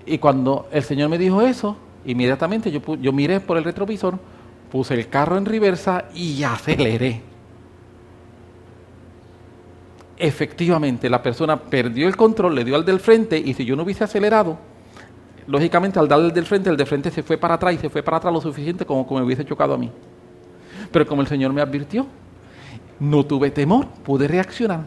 Y 0.07 0.19
cuando 0.19 0.69
el 0.71 0.83
Señor 0.83 1.09
me 1.09 1.19
dijo 1.19 1.43
eso, 1.43 1.77
inmediatamente 2.05 2.71
yo, 2.71 2.81
yo 2.97 3.13
miré 3.13 3.41
por 3.41 3.57
el 3.57 3.65
retrovisor, 3.65 4.19
puse 4.71 4.95
el 4.95 5.09
carro 5.09 5.37
en 5.37 5.45
reversa 5.45 6.07
y 6.15 6.43
aceleré. 6.43 7.23
Efectivamente, 10.17 11.09
la 11.09 11.23
persona 11.23 11.59
perdió 11.59 12.07
el 12.07 12.17
control, 12.17 12.55
le 12.55 12.65
dio 12.65 12.77
al 12.77 12.85
del 12.85 13.01
frente 13.01 13.39
y 13.39 13.55
si 13.55 13.65
yo 13.65 13.75
no 13.75 13.85
hubiese 13.85 14.05
acelerado, 14.05 14.59
lógicamente 15.47 15.99
al 15.99 16.09
darle 16.09 16.27
al 16.27 16.35
del 16.35 16.45
frente, 16.45 16.69
el 16.69 16.77
del 16.77 16.87
frente 16.87 17.11
se 17.11 17.23
fue 17.23 17.39
para 17.39 17.55
atrás 17.55 17.75
y 17.75 17.79
se 17.79 17.89
fue 17.89 18.03
para 18.03 18.19
atrás 18.19 18.33
lo 18.33 18.41
suficiente 18.41 18.85
como 18.85 19.09
que 19.09 19.15
me 19.15 19.23
hubiese 19.23 19.45
chocado 19.45 19.75
a 19.75 19.79
mí. 19.79 19.91
Pero 20.93 21.07
como 21.07 21.23
el 21.23 21.29
Señor 21.29 21.53
me 21.53 21.63
advirtió, 21.63 22.07
no 22.99 23.25
tuve 23.25 23.51
temor, 23.51 23.87
pude 24.05 24.29
reaccionar. 24.29 24.85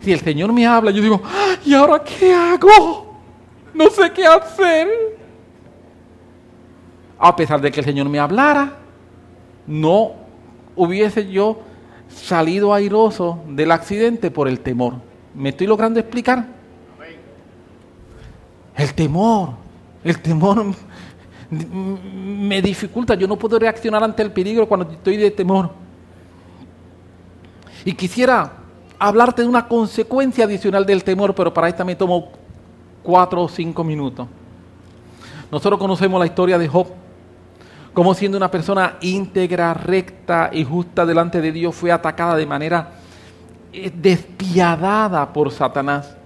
Si 0.00 0.12
el 0.12 0.20
Señor 0.20 0.52
me 0.52 0.66
habla, 0.66 0.90
yo 0.90 1.02
digo, 1.02 1.22
¿y 1.64 1.74
ahora 1.74 2.02
qué 2.02 2.34
hago? 2.34 3.20
No 3.74 3.90
sé 3.90 4.10
qué 4.10 4.26
hacer. 4.26 4.88
A 7.24 7.36
pesar 7.36 7.60
de 7.60 7.70
que 7.70 7.78
el 7.78 7.86
Señor 7.86 8.08
me 8.08 8.18
hablara, 8.18 8.78
no 9.68 10.10
hubiese 10.74 11.30
yo 11.30 11.60
salido 12.08 12.74
airoso 12.74 13.38
del 13.46 13.70
accidente 13.70 14.32
por 14.32 14.48
el 14.48 14.58
temor. 14.58 14.94
¿Me 15.32 15.50
estoy 15.50 15.68
logrando 15.68 16.00
explicar? 16.00 16.48
El 18.74 18.92
temor, 18.92 19.50
el 20.02 20.18
temor 20.18 20.64
me 21.48 22.60
dificulta. 22.60 23.14
Yo 23.14 23.28
no 23.28 23.36
puedo 23.36 23.56
reaccionar 23.56 24.02
ante 24.02 24.24
el 24.24 24.32
peligro 24.32 24.66
cuando 24.66 24.90
estoy 24.90 25.16
de 25.16 25.30
temor. 25.30 25.70
Y 27.84 27.92
quisiera 27.92 28.50
hablarte 28.98 29.42
de 29.42 29.48
una 29.48 29.68
consecuencia 29.68 30.44
adicional 30.44 30.84
del 30.84 31.04
temor, 31.04 31.36
pero 31.36 31.54
para 31.54 31.68
esta 31.68 31.84
me 31.84 31.94
tomo 31.94 32.32
cuatro 33.00 33.42
o 33.42 33.48
cinco 33.48 33.84
minutos. 33.84 34.26
Nosotros 35.52 35.78
conocemos 35.78 36.18
la 36.18 36.26
historia 36.26 36.58
de 36.58 36.66
Job, 36.66 36.88
como 37.94 38.14
siendo 38.14 38.36
una 38.38 38.50
persona 38.50 38.96
íntegra, 39.00 39.74
recta 39.74 40.50
y 40.52 40.64
justa 40.64 41.04
delante 41.04 41.40
de 41.40 41.52
Dios, 41.52 41.74
fue 41.74 41.92
atacada 41.92 42.36
de 42.36 42.46
manera 42.46 42.92
eh, 43.72 43.92
despiadada 43.94 45.32
por 45.32 45.50
Satanás. 45.50 46.16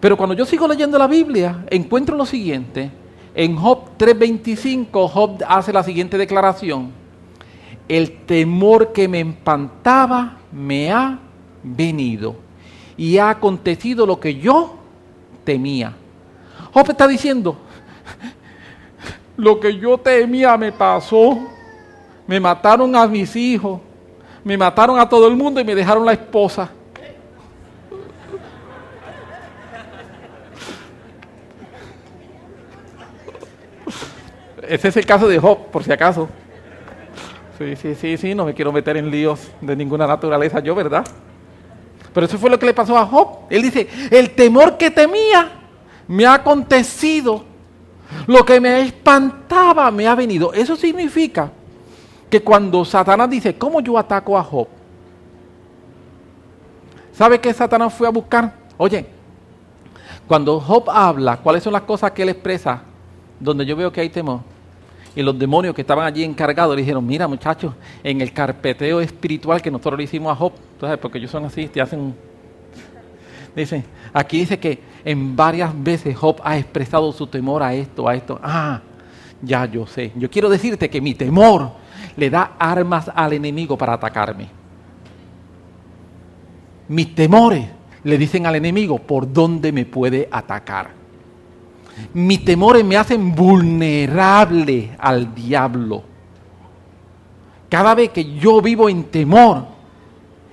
Pero 0.00 0.16
cuando 0.16 0.34
yo 0.34 0.44
sigo 0.44 0.68
leyendo 0.68 0.98
la 0.98 1.06
Biblia, 1.06 1.64
encuentro 1.70 2.16
lo 2.16 2.26
siguiente. 2.26 2.90
En 3.34 3.56
Job 3.56 3.96
3:25, 3.98 5.08
Job 5.08 5.42
hace 5.48 5.72
la 5.72 5.82
siguiente 5.82 6.18
declaración. 6.18 6.92
El 7.88 8.24
temor 8.24 8.92
que 8.92 9.08
me 9.08 9.20
empantaba 9.20 10.38
me 10.52 10.90
ha 10.92 11.18
venido 11.62 12.36
y 12.96 13.18
ha 13.18 13.30
acontecido 13.30 14.06
lo 14.06 14.20
que 14.20 14.36
yo 14.36 14.76
temía. 15.44 15.94
Job 16.72 16.90
está 16.90 17.06
diciendo, 17.06 17.58
lo 19.36 19.60
que 19.60 19.76
yo 19.76 19.98
temía 19.98 20.56
me 20.56 20.72
pasó, 20.72 21.38
me 22.26 22.40
mataron 22.40 22.96
a 22.96 23.06
mis 23.06 23.36
hijos, 23.36 23.80
me 24.42 24.56
mataron 24.56 24.98
a 24.98 25.06
todo 25.08 25.28
el 25.28 25.36
mundo 25.36 25.60
y 25.60 25.64
me 25.64 25.74
dejaron 25.74 26.06
la 26.06 26.12
esposa. 26.12 26.70
Ese 34.68 34.88
es 34.88 34.96
el 34.96 35.06
caso 35.06 35.28
de 35.28 35.38
Job, 35.38 35.70
por 35.70 35.84
si 35.84 35.92
acaso. 35.92 36.28
Sí, 37.58 37.76
sí, 37.76 37.94
sí, 37.94 38.16
sí, 38.16 38.34
no 38.34 38.44
me 38.44 38.54
quiero 38.54 38.72
meter 38.72 38.96
en 38.96 39.10
líos 39.10 39.50
de 39.60 39.76
ninguna 39.76 40.06
naturaleza 40.06 40.60
yo, 40.60 40.74
¿verdad? 40.74 41.04
Pero 42.12 42.26
eso 42.26 42.38
fue 42.38 42.50
lo 42.50 42.58
que 42.58 42.66
le 42.66 42.74
pasó 42.74 42.96
a 42.96 43.06
Job. 43.06 43.46
Él 43.50 43.62
dice, 43.62 43.88
el 44.10 44.30
temor 44.30 44.76
que 44.76 44.90
temía 44.90 45.50
me 46.06 46.26
ha 46.26 46.34
acontecido. 46.34 47.44
Lo 48.26 48.44
que 48.44 48.60
me 48.60 48.80
espantaba 48.82 49.90
me 49.90 50.06
ha 50.06 50.14
venido. 50.14 50.52
Eso 50.52 50.76
significa 50.76 51.50
que 52.30 52.42
cuando 52.42 52.84
Satanás 52.84 53.30
dice, 53.30 53.56
¿cómo 53.56 53.80
yo 53.80 53.98
ataco 53.98 54.36
a 54.38 54.42
Job? 54.42 54.68
¿Sabe 57.12 57.40
qué 57.40 57.52
Satanás 57.52 57.94
fue 57.94 58.08
a 58.08 58.10
buscar? 58.10 58.52
Oye, 58.76 59.06
cuando 60.26 60.58
Job 60.60 60.90
habla, 60.90 61.36
¿cuáles 61.36 61.62
son 61.62 61.72
las 61.72 61.82
cosas 61.82 62.10
que 62.10 62.22
él 62.22 62.30
expresa 62.30 62.82
donde 63.38 63.64
yo 63.64 63.76
veo 63.76 63.92
que 63.92 64.00
hay 64.00 64.08
temor? 64.08 64.40
Y 65.14 65.22
los 65.22 65.38
demonios 65.38 65.74
que 65.74 65.82
estaban 65.82 66.06
allí 66.06 66.24
encargados 66.24 66.74
le 66.74 66.82
dijeron, 66.82 67.06
mira 67.06 67.28
muchachos, 67.28 67.72
en 68.02 68.20
el 68.20 68.32
carpeteo 68.32 69.00
espiritual 69.00 69.62
que 69.62 69.70
nosotros 69.70 69.98
le 69.98 70.04
hicimos 70.04 70.32
a 70.32 70.34
Job, 70.34 70.52
entonces 70.72 70.98
porque 70.98 71.18
ellos 71.18 71.30
son 71.30 71.44
así, 71.44 71.68
te 71.68 71.80
hacen... 71.80 72.14
Dice, 73.54 73.84
aquí 74.12 74.40
dice 74.40 74.58
que 74.58 74.82
en 75.04 75.36
varias 75.36 75.72
veces 75.82 76.16
Job 76.16 76.40
ha 76.42 76.58
expresado 76.58 77.12
su 77.12 77.26
temor 77.26 77.62
a 77.62 77.72
esto, 77.74 78.08
a 78.08 78.14
esto. 78.14 78.40
Ah, 78.42 78.80
ya 79.42 79.66
yo 79.66 79.86
sé. 79.86 80.12
Yo 80.16 80.30
quiero 80.30 80.48
decirte 80.48 80.90
que 80.90 81.00
mi 81.00 81.14
temor 81.14 81.72
le 82.16 82.30
da 82.30 82.52
armas 82.58 83.10
al 83.14 83.32
enemigo 83.32 83.78
para 83.78 83.94
atacarme. 83.94 84.48
Mis 86.88 87.14
temores 87.14 87.66
le 88.02 88.18
dicen 88.18 88.46
al 88.46 88.56
enemigo 88.56 88.98
por 88.98 89.32
dónde 89.32 89.72
me 89.72 89.86
puede 89.86 90.28
atacar. 90.30 90.90
Mis 92.12 92.44
temores 92.44 92.84
me 92.84 92.96
hacen 92.96 93.34
vulnerable 93.34 94.90
al 94.98 95.32
diablo. 95.34 96.02
Cada 97.68 97.94
vez 97.94 98.10
que 98.10 98.34
yo 98.34 98.60
vivo 98.60 98.88
en 98.88 99.04
temor, 99.04 99.66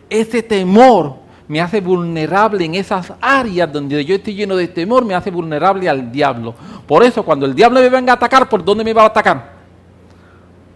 ese 0.09 0.43
temor 0.43 1.20
me 1.51 1.59
hace 1.59 1.81
vulnerable 1.81 2.63
en 2.63 2.75
esas 2.75 3.11
áreas 3.19 3.69
donde 3.73 4.05
yo 4.05 4.15
estoy 4.15 4.33
lleno 4.35 4.55
de 4.55 4.69
temor, 4.69 5.03
me 5.03 5.13
hace 5.13 5.29
vulnerable 5.29 5.89
al 5.89 6.09
diablo. 6.09 6.55
Por 6.87 7.03
eso 7.03 7.23
cuando 7.23 7.45
el 7.45 7.53
diablo 7.53 7.81
me 7.81 7.89
venga 7.89 8.13
a 8.13 8.15
atacar, 8.15 8.47
¿por 8.47 8.63
dónde 8.63 8.85
me 8.85 8.93
va 8.93 9.03
a 9.03 9.07
atacar? 9.07 9.51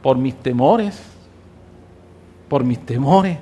Por 0.01 0.17
mis 0.17 0.35
temores. 0.35 1.01
Por 2.49 2.65
mis 2.65 2.85
temores. 2.85 3.37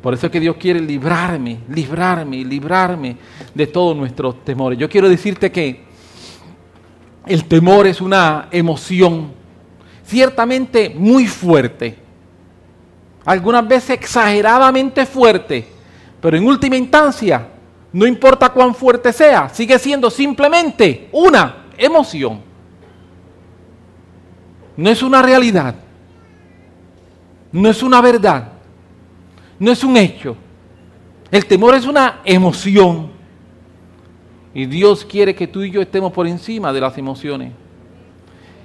Por 0.00 0.14
eso 0.14 0.26
es 0.26 0.32
que 0.32 0.38
Dios 0.38 0.54
quiere 0.60 0.78
librarme, 0.78 1.58
librarme, 1.70 2.44
librarme 2.44 3.16
de 3.52 3.66
todos 3.66 3.96
nuestros 3.96 4.44
temores. 4.44 4.78
Yo 4.78 4.88
quiero 4.88 5.08
decirte 5.08 5.50
que 5.50 5.82
el 7.26 7.46
temor 7.46 7.88
es 7.88 8.00
una 8.00 8.46
emoción 8.52 9.32
ciertamente 10.04 10.94
muy 10.96 11.26
fuerte, 11.26 11.98
algunas 13.24 13.66
veces 13.66 13.90
exageradamente 13.90 15.04
fuerte, 15.04 15.79
pero 16.20 16.36
en 16.36 16.46
última 16.46 16.76
instancia, 16.76 17.48
no 17.92 18.06
importa 18.06 18.50
cuán 18.50 18.74
fuerte 18.74 19.12
sea, 19.12 19.48
sigue 19.48 19.78
siendo 19.78 20.10
simplemente 20.10 21.08
una 21.12 21.66
emoción. 21.76 22.40
No 24.76 24.90
es 24.90 25.02
una 25.02 25.22
realidad, 25.22 25.74
no 27.52 27.68
es 27.68 27.82
una 27.82 28.00
verdad, 28.00 28.52
no 29.58 29.70
es 29.70 29.82
un 29.82 29.96
hecho. 29.96 30.36
El 31.30 31.46
temor 31.46 31.74
es 31.74 31.86
una 31.86 32.20
emoción. 32.24 33.10
Y 34.52 34.66
Dios 34.66 35.04
quiere 35.04 35.34
que 35.34 35.46
tú 35.46 35.62
y 35.62 35.70
yo 35.70 35.80
estemos 35.80 36.12
por 36.12 36.26
encima 36.26 36.72
de 36.72 36.80
las 36.80 36.98
emociones. 36.98 37.52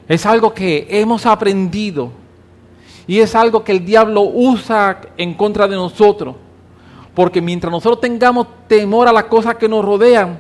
Es 0.08 0.26
algo 0.26 0.54
que 0.54 0.88
hemos 0.90 1.26
aprendido 1.26 2.12
y 3.08 3.20
es 3.20 3.36
algo 3.36 3.64
que 3.64 3.72
el 3.72 3.86
diablo 3.86 4.22
usa 4.22 5.02
en 5.18 5.34
contra 5.34 5.68
de 5.68 5.76
nosotros. 5.76 6.36
Porque 7.16 7.42
mientras 7.42 7.72
nosotros 7.72 8.02
tengamos 8.02 8.48
temor 8.68 9.08
a 9.08 9.14
las 9.14 9.24
cosas 9.24 9.56
que 9.56 9.70
nos 9.70 9.84
rodean, 9.84 10.38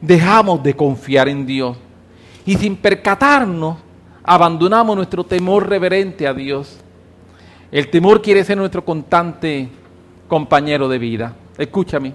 dejamos 0.00 0.62
de 0.62 0.74
confiar 0.74 1.28
en 1.28 1.46
Dios. 1.46 1.76
Y 2.44 2.56
sin 2.56 2.76
percatarnos, 2.76 3.76
abandonamos 4.24 4.96
nuestro 4.96 5.24
temor 5.24 5.68
reverente 5.68 6.26
a 6.26 6.34
Dios. 6.34 6.80
El 7.70 7.88
temor 7.88 8.20
quiere 8.20 8.44
ser 8.44 8.58
nuestro 8.58 8.84
constante 8.84 9.68
compañero 10.26 10.88
de 10.88 10.98
vida. 10.98 11.34
Escúchame, 11.56 12.12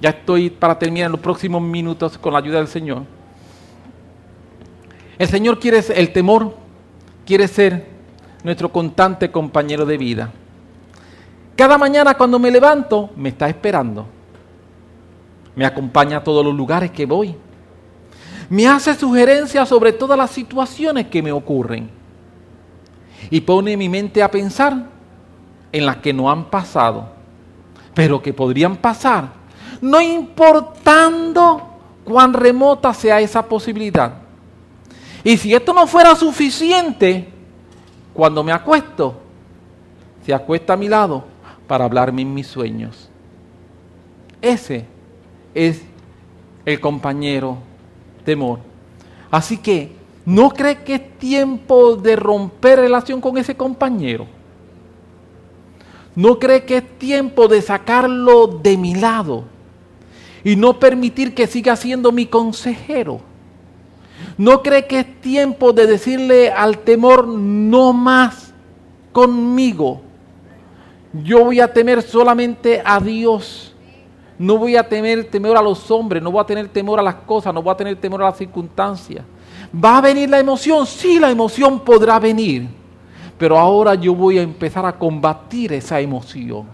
ya 0.00 0.10
estoy 0.10 0.50
para 0.50 0.78
terminar 0.78 1.06
en 1.06 1.12
los 1.12 1.20
próximos 1.20 1.60
minutos 1.62 2.16
con 2.18 2.32
la 2.32 2.38
ayuda 2.38 2.58
del 2.58 2.68
Señor. 2.68 3.02
El 5.18 5.28
Señor 5.28 5.60
quiere, 5.60 5.80
el 5.94 6.12
temor 6.12 6.56
quiere 7.26 7.46
ser 7.46 7.86
nuestro 8.42 8.70
constante 8.70 9.30
compañero 9.30 9.84
de 9.84 9.98
vida. 9.98 10.32
Cada 11.62 11.78
mañana 11.78 12.14
cuando 12.14 12.40
me 12.40 12.50
levanto, 12.50 13.10
me 13.14 13.28
está 13.28 13.48
esperando. 13.48 14.04
Me 15.54 15.64
acompaña 15.64 16.16
a 16.16 16.24
todos 16.24 16.44
los 16.44 16.52
lugares 16.52 16.90
que 16.90 17.06
voy. 17.06 17.36
Me 18.50 18.66
hace 18.66 18.96
sugerencias 18.96 19.68
sobre 19.68 19.92
todas 19.92 20.18
las 20.18 20.32
situaciones 20.32 21.06
que 21.06 21.22
me 21.22 21.30
ocurren. 21.30 21.88
Y 23.30 23.42
pone 23.42 23.76
mi 23.76 23.88
mente 23.88 24.24
a 24.24 24.28
pensar 24.28 24.86
en 25.70 25.86
las 25.86 25.98
que 25.98 26.12
no 26.12 26.28
han 26.28 26.46
pasado, 26.46 27.10
pero 27.94 28.20
que 28.20 28.34
podrían 28.34 28.76
pasar, 28.76 29.28
no 29.80 30.00
importando 30.00 31.62
cuán 32.02 32.32
remota 32.32 32.92
sea 32.92 33.20
esa 33.20 33.40
posibilidad. 33.40 34.14
Y 35.22 35.36
si 35.36 35.54
esto 35.54 35.72
no 35.72 35.86
fuera 35.86 36.16
suficiente, 36.16 37.32
cuando 38.12 38.42
me 38.42 38.50
acuesto, 38.50 39.14
se 40.26 40.34
acuesta 40.34 40.72
a 40.72 40.76
mi 40.76 40.88
lado 40.88 41.30
para 41.72 41.86
hablarme 41.86 42.20
en 42.20 42.34
mis 42.34 42.48
sueños. 42.48 43.08
Ese 44.42 44.84
es 45.54 45.80
el 46.66 46.78
compañero 46.78 47.56
temor. 48.26 48.58
Así 49.30 49.56
que, 49.56 49.90
¿no 50.26 50.50
cree 50.50 50.82
que 50.82 50.96
es 50.96 51.18
tiempo 51.18 51.96
de 51.96 52.14
romper 52.14 52.80
relación 52.80 53.22
con 53.22 53.38
ese 53.38 53.56
compañero? 53.56 54.26
¿No 56.14 56.38
cree 56.38 56.66
que 56.66 56.76
es 56.76 56.98
tiempo 56.98 57.48
de 57.48 57.62
sacarlo 57.62 58.48
de 58.48 58.76
mi 58.76 58.94
lado 58.94 59.44
y 60.44 60.56
no 60.56 60.78
permitir 60.78 61.34
que 61.34 61.46
siga 61.46 61.74
siendo 61.76 62.12
mi 62.12 62.26
consejero? 62.26 63.22
¿No 64.36 64.62
cree 64.62 64.86
que 64.86 65.00
es 65.00 65.20
tiempo 65.22 65.72
de 65.72 65.86
decirle 65.86 66.50
al 66.50 66.80
temor 66.80 67.26
no 67.26 67.94
más 67.94 68.52
conmigo? 69.10 70.11
Yo 71.12 71.44
voy 71.44 71.60
a 71.60 71.72
temer 71.72 72.02
solamente 72.02 72.82
a 72.84 72.98
Dios. 72.98 73.74
No 74.38 74.56
voy 74.56 74.76
a 74.76 74.88
tener 74.88 75.24
temor 75.24 75.56
a 75.56 75.62
los 75.62 75.90
hombres, 75.90 76.22
no 76.22 76.32
voy 76.32 76.40
a 76.40 76.46
tener 76.46 76.68
temor 76.68 76.98
a 76.98 77.02
las 77.02 77.14
cosas, 77.16 77.52
no 77.52 77.62
voy 77.62 77.72
a 77.72 77.76
tener 77.76 77.96
temor 77.96 78.22
a 78.22 78.26
las 78.26 78.38
circunstancias. 78.38 79.24
¿Va 79.72 79.98
a 79.98 80.00
venir 80.00 80.28
la 80.28 80.40
emoción? 80.40 80.86
Sí, 80.86 81.18
la 81.18 81.30
emoción 81.30 81.80
podrá 81.80 82.18
venir. 82.18 82.66
Pero 83.38 83.58
ahora 83.58 83.94
yo 83.94 84.14
voy 84.14 84.38
a 84.38 84.42
empezar 84.42 84.86
a 84.86 84.98
combatir 84.98 85.72
esa 85.72 86.00
emoción. 86.00 86.66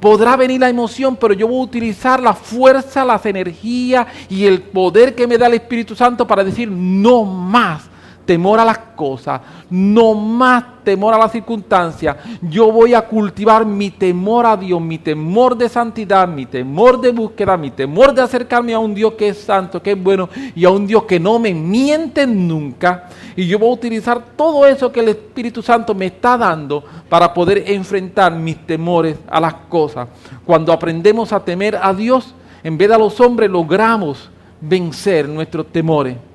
Podrá 0.00 0.36
venir 0.36 0.60
la 0.60 0.68
emoción, 0.68 1.16
pero 1.16 1.34
yo 1.34 1.48
voy 1.48 1.60
a 1.60 1.64
utilizar 1.64 2.22
la 2.22 2.34
fuerza, 2.34 3.04
las 3.04 3.24
energías 3.26 4.06
y 4.28 4.44
el 4.44 4.62
poder 4.62 5.14
que 5.14 5.26
me 5.26 5.38
da 5.38 5.46
el 5.46 5.54
Espíritu 5.54 5.94
Santo 5.94 6.26
para 6.26 6.44
decir 6.44 6.70
no 6.70 7.24
más 7.24 7.88
temor 8.28 8.60
a 8.60 8.64
las 8.66 8.76
cosas, 8.94 9.40
no 9.70 10.12
más 10.12 10.84
temor 10.84 11.14
a 11.14 11.18
las 11.18 11.32
circunstancias. 11.32 12.14
Yo 12.42 12.70
voy 12.70 12.92
a 12.92 13.00
cultivar 13.00 13.64
mi 13.64 13.90
temor 13.90 14.44
a 14.44 14.54
Dios, 14.54 14.82
mi 14.82 14.98
temor 14.98 15.56
de 15.56 15.66
santidad, 15.66 16.28
mi 16.28 16.44
temor 16.44 17.00
de 17.00 17.10
búsqueda, 17.10 17.56
mi 17.56 17.70
temor 17.70 18.12
de 18.12 18.20
acercarme 18.20 18.74
a 18.74 18.80
un 18.80 18.94
Dios 18.94 19.14
que 19.14 19.28
es 19.28 19.38
santo, 19.38 19.82
que 19.82 19.92
es 19.92 20.02
bueno 20.02 20.28
y 20.54 20.66
a 20.66 20.68
un 20.68 20.86
Dios 20.86 21.04
que 21.04 21.18
no 21.18 21.38
me 21.38 21.54
miente 21.54 22.26
nunca. 22.26 23.08
Y 23.34 23.46
yo 23.46 23.58
voy 23.58 23.70
a 23.70 23.72
utilizar 23.72 24.22
todo 24.36 24.66
eso 24.66 24.92
que 24.92 25.00
el 25.00 25.08
Espíritu 25.08 25.62
Santo 25.62 25.94
me 25.94 26.04
está 26.04 26.36
dando 26.36 26.84
para 27.08 27.32
poder 27.32 27.64
enfrentar 27.66 28.34
mis 28.34 28.58
temores 28.66 29.16
a 29.26 29.40
las 29.40 29.54
cosas. 29.70 30.06
Cuando 30.44 30.70
aprendemos 30.70 31.32
a 31.32 31.42
temer 31.42 31.78
a 31.80 31.94
Dios, 31.94 32.34
en 32.62 32.76
vez 32.76 32.90
de 32.90 32.94
a 32.94 32.98
los 32.98 33.18
hombres, 33.22 33.50
logramos 33.50 34.28
vencer 34.60 35.26
nuestros 35.26 35.68
temores. 35.68 36.27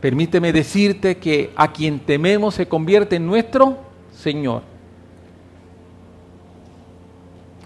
Permíteme 0.00 0.52
decirte 0.52 1.18
que 1.18 1.50
a 1.54 1.72
quien 1.72 2.00
tememos 2.00 2.54
se 2.54 2.66
convierte 2.66 3.16
en 3.16 3.26
nuestro 3.26 3.76
Señor. 4.12 4.62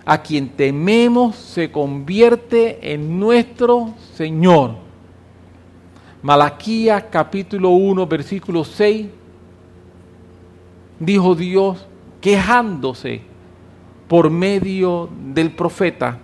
A 0.04 0.20
quien 0.20 0.48
tememos 0.48 1.36
se 1.36 1.70
convierte 1.70 2.92
en 2.92 3.20
nuestro 3.20 3.94
Señor. 4.14 4.72
Malaquías 6.22 7.04
capítulo 7.10 7.70
1 7.70 8.06
versículo 8.06 8.64
6 8.64 9.06
dijo 10.98 11.34
Dios 11.34 11.86
quejándose 12.20 13.20
por 14.08 14.28
medio 14.28 15.08
del 15.32 15.52
profeta. 15.52 16.18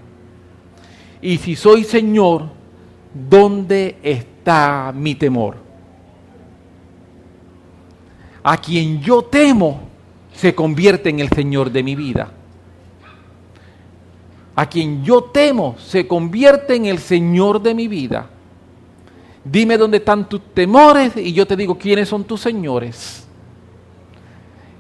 Y 1.23 1.39
si 1.39 1.55
soy 1.55 1.85
Señor, 1.85 2.49
¿dónde 3.15 3.97
está 4.03 4.93
mi 4.95 5.15
temor? 5.15 5.70
A 8.51 8.57
quien 8.57 9.01
yo 9.01 9.23
temo 9.23 9.79
se 10.33 10.57
convierte 10.57 11.09
en 11.09 11.21
el 11.21 11.29
Señor 11.29 11.71
de 11.71 11.85
mi 11.85 11.95
vida. 11.95 12.33
A 14.57 14.67
quien 14.69 15.05
yo 15.05 15.23
temo 15.23 15.77
se 15.79 16.09
convierte 16.09 16.75
en 16.75 16.87
el 16.87 16.99
Señor 16.99 17.63
de 17.63 17.77
mi 17.77 17.87
vida. 17.87 18.29
Dime 19.45 19.79
dónde 19.79 19.99
están 19.99 20.29
tus 20.29 20.41
temores 20.53 21.17
y 21.17 21.33
yo 21.33 21.47
te 21.47 21.55
digo 21.55 21.79
quiénes 21.79 22.09
son 22.09 22.25
tus 22.25 22.41
señores. 22.41 23.25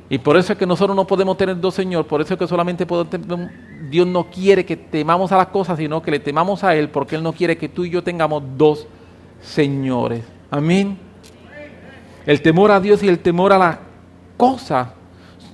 Y 0.09 0.19
por 0.19 0.37
eso 0.37 0.53
es 0.53 0.59
que 0.59 0.67
nosotros 0.67 0.97
no 0.97 1.07
podemos 1.07 1.37
tener 1.37 1.61
dos 1.61 1.75
señores, 1.75 2.09
por 2.09 2.21
eso 2.21 2.35
es 2.35 2.41
que 2.41 2.49
solamente 2.49 2.85
podemos, 2.87 3.53
Dios 3.89 4.05
no 4.05 4.29
quiere 4.29 4.67
que 4.67 4.77
temamos 4.77 5.31
a 5.31 5.37
las 5.37 5.47
cosas, 5.47 5.79
sino 5.79 6.03
que 6.03 6.11
le 6.11 6.19
temamos 6.19 6.65
a 6.65 6.75
Él, 6.75 6.89
porque 6.89 7.15
Él 7.15 7.23
no 7.23 7.33
quiere 7.33 7.57
que 7.57 7.69
tú 7.69 7.85
y 7.85 7.91
yo 7.91 8.03
tengamos 8.03 8.43
dos 8.57 8.89
señores. 9.41 10.25
Amén. 10.51 11.10
El 12.31 12.43
temor 12.43 12.71
a 12.71 12.79
Dios 12.79 13.03
y 13.03 13.09
el 13.09 13.19
temor 13.19 13.53
a 13.53 13.59
las 13.59 13.79
cosas 14.37 14.87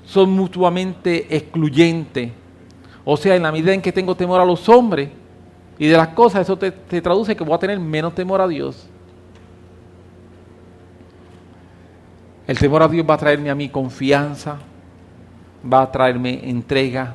son 0.05 0.31
mutuamente 0.33 1.35
excluyentes. 1.35 2.33
O 3.03 3.17
sea, 3.17 3.35
en 3.35 3.45
la 3.45 3.51
medida 3.51 3.73
en 3.73 3.81
que 3.81 3.93
tengo 3.93 4.15
temor 4.15 4.43
a 4.43 4.45
los 4.45 4.69
hombres 4.69 5.09
y 5.79 5.87
de 5.87 5.97
las 5.97 6.09
cosas, 6.09 6.43
eso 6.43 6.59
te, 6.59 6.71
traduce 7.01 7.35
que 7.35 7.43
voy 7.43 7.55
a 7.55 7.59
tener 7.59 7.81
menos 7.81 8.15
temor 8.15 8.43
a 8.43 8.47
Dios. 8.47 8.87
El 12.47 12.59
temor 12.59 12.83
a 12.83 12.89
Dios 12.89 13.07
va 13.09 13.15
a 13.15 13.19
traerme 13.19 13.49
a 13.49 13.55
mí 13.55 13.71
confianza, 13.71 14.59
va 15.73 15.81
a 15.81 15.91
traerme 15.91 16.47
entrega, 16.47 17.15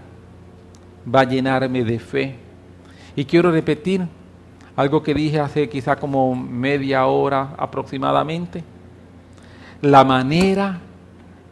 va 1.05 1.19
a 1.19 1.25
llenarme 1.25 1.83
de 1.83 1.99
fe. 1.99 2.35
Y 3.15 3.25
quiero 3.25 3.51
repetir 3.51 4.07
algo 4.75 5.03
que 5.03 5.13
dije 5.13 5.39
hace 5.39 5.69
quizá 5.69 5.97
como 5.97 6.33
media 6.35 7.05
hora 7.05 7.53
aproximadamente 7.59 8.63
la 9.81 10.03
manera 10.03 10.79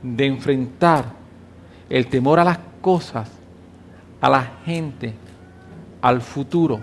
de 0.01 0.25
enfrentar 0.25 1.05
el 1.89 2.07
temor 2.07 2.39
a 2.39 2.43
las 2.43 2.59
cosas, 2.82 3.30
a 4.21 4.30
la 4.30 4.43
gente, 4.65 5.13
al 6.01 6.21
futuro, 6.21 6.80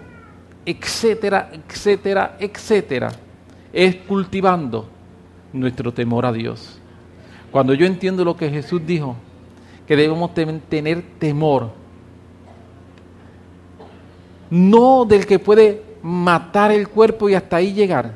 etcétera, 0.65 1.51
etcétera, 1.53 2.37
etcétera, 2.41 3.13
es 3.73 3.97
cultivando 3.97 4.89
nuestro 5.53 5.93
temor 5.93 6.27
a 6.27 6.33
Dios. 6.33 6.79
Cuando 7.51 7.73
yo 7.75 7.87
entiendo 7.87 8.25
lo 8.25 8.37
que 8.37 8.51
Jesús 8.51 8.83
dijo, 8.85 9.17
que 9.87 9.97
debemos 9.97 10.35
tener 10.35 11.03
temor, 11.19 11.71
no 14.51 15.05
del 15.05 15.27
que 15.27 15.39
puede 15.39 15.83
matar 16.03 16.73
el 16.73 16.89
cuerpo 16.89 17.29
y 17.29 17.35
hasta 17.35 17.57
ahí 17.57 17.73
llegar, 17.73 18.15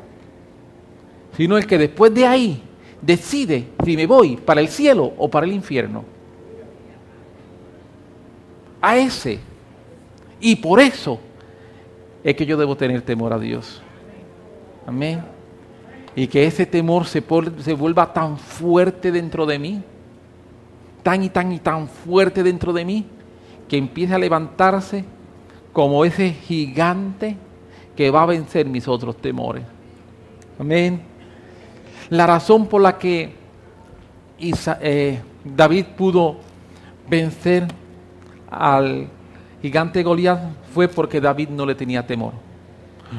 sino 1.36 1.56
el 1.56 1.66
que 1.66 1.78
después 1.78 2.12
de 2.12 2.26
ahí 2.26 2.62
decide 3.00 3.68
si 3.84 3.96
me 3.96 4.06
voy 4.06 4.36
para 4.36 4.60
el 4.60 4.68
cielo 4.68 5.12
o 5.16 5.28
para 5.28 5.46
el 5.46 5.52
infierno. 5.52 6.04
A 8.80 8.96
ese. 8.96 9.38
Y 10.40 10.56
por 10.56 10.80
eso 10.80 11.18
es 12.24 12.34
que 12.34 12.46
yo 12.46 12.56
debo 12.56 12.76
tener 12.76 13.02
temor 13.02 13.32
a 13.32 13.38
Dios. 13.38 13.82
Amén. 14.86 15.22
Y 16.14 16.26
que 16.26 16.46
ese 16.46 16.66
temor 16.66 17.06
se, 17.06 17.22
se 17.60 17.74
vuelva 17.74 18.12
tan 18.12 18.36
fuerte 18.36 19.12
dentro 19.12 19.46
de 19.46 19.58
mí, 19.58 19.82
tan 21.02 21.22
y 21.22 21.28
tan 21.28 21.52
y 21.52 21.58
tan 21.58 21.88
fuerte 21.88 22.42
dentro 22.42 22.72
de 22.72 22.84
mí, 22.84 23.06
que 23.68 23.76
empiece 23.76 24.14
a 24.14 24.18
levantarse 24.18 25.04
como 25.72 26.04
ese 26.04 26.30
gigante 26.30 27.36
que 27.94 28.10
va 28.10 28.22
a 28.22 28.26
vencer 28.26 28.66
mis 28.66 28.88
otros 28.88 29.16
temores. 29.16 29.62
Amén. 30.58 31.09
La 32.10 32.26
razón 32.26 32.66
por 32.66 32.80
la 32.80 32.98
que 32.98 33.34
eh, 34.38 35.20
David 35.44 35.84
pudo 35.96 36.36
vencer 37.08 37.66
al 38.50 39.08
gigante 39.62 40.02
Goliat 40.02 40.40
fue 40.74 40.88
porque 40.88 41.20
David 41.20 41.48
no 41.50 41.64
le 41.64 41.74
tenía 41.74 42.06
temor. 42.06 42.32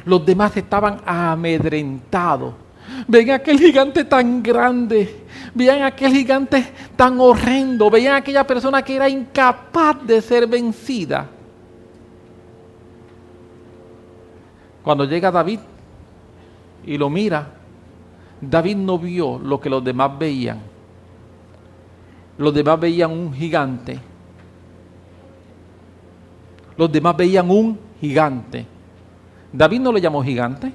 Los 0.06 0.26
demás 0.26 0.56
estaban 0.56 1.02
amedrentados 1.06 2.54
Ven 3.08 3.32
aquel 3.32 3.60
gigante 3.60 4.04
tan 4.06 4.44
grande. 4.44 5.24
Vean 5.54 5.84
aquel 5.84 6.14
gigante 6.14 6.66
tan 6.96 7.20
horrendo. 7.20 7.90
Vean 7.90 8.16
aquella 8.16 8.46
persona 8.46 8.82
que 8.82 8.96
era 8.96 9.10
incapaz 9.10 10.06
de 10.06 10.22
ser 10.22 10.48
vencida. 10.48 11.28
Cuando 14.84 15.06
llega 15.06 15.32
David 15.32 15.60
y 16.86 16.98
lo 16.98 17.10
mira, 17.10 17.48
David 18.42 18.76
no 18.78 18.98
vio 18.98 19.38
lo 19.38 19.60
que 19.60 19.70
los 19.70 19.84
demás 19.84 20.18
veían. 20.18 20.60
Los 22.38 22.54
demás 22.54 22.80
veían 22.80 23.12
un 23.12 23.32
gigante. 23.32 24.00
Los 26.76 26.92
demás 26.92 27.16
veían 27.16 27.50
un 27.52 27.78
gigante. 28.00 28.66
David 29.54 29.80
no 29.80 29.92
le 29.92 30.02
llamó 30.02 30.24
gigante. 30.24 30.74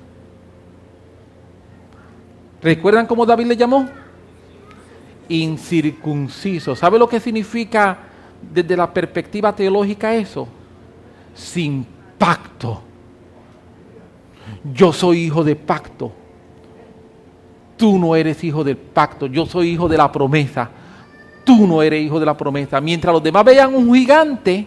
¿Recuerdan 2.62 3.06
cómo 3.06 3.26
David 3.26 3.46
le 3.46 3.56
llamó? 3.56 3.88
Incircunciso. 5.28 6.76
¿Sabe 6.76 6.98
lo 6.98 7.08
que 7.08 7.18
significa 7.18 7.98
desde 8.40 8.76
la 8.76 8.92
perspectiva 8.92 9.54
teológica 9.54 10.14
eso? 10.14 10.46
Sin 11.34 11.84
pacto. 12.16 12.82
Yo 14.72 14.92
soy 14.92 15.24
hijo 15.24 15.42
de 15.42 15.56
pacto. 15.56 16.12
Tú 17.76 17.98
no 17.98 18.16
eres 18.16 18.42
hijo 18.42 18.64
del 18.64 18.76
pacto. 18.76 19.26
Yo 19.26 19.46
soy 19.46 19.70
hijo 19.70 19.88
de 19.88 19.96
la 19.96 20.10
promesa. 20.10 20.70
Tú 21.44 21.66
no 21.66 21.82
eres 21.82 22.02
hijo 22.02 22.18
de 22.18 22.26
la 22.26 22.36
promesa. 22.36 22.80
Mientras 22.80 23.12
los 23.12 23.22
demás 23.22 23.44
veían 23.44 23.74
un 23.74 23.94
gigante, 23.94 24.66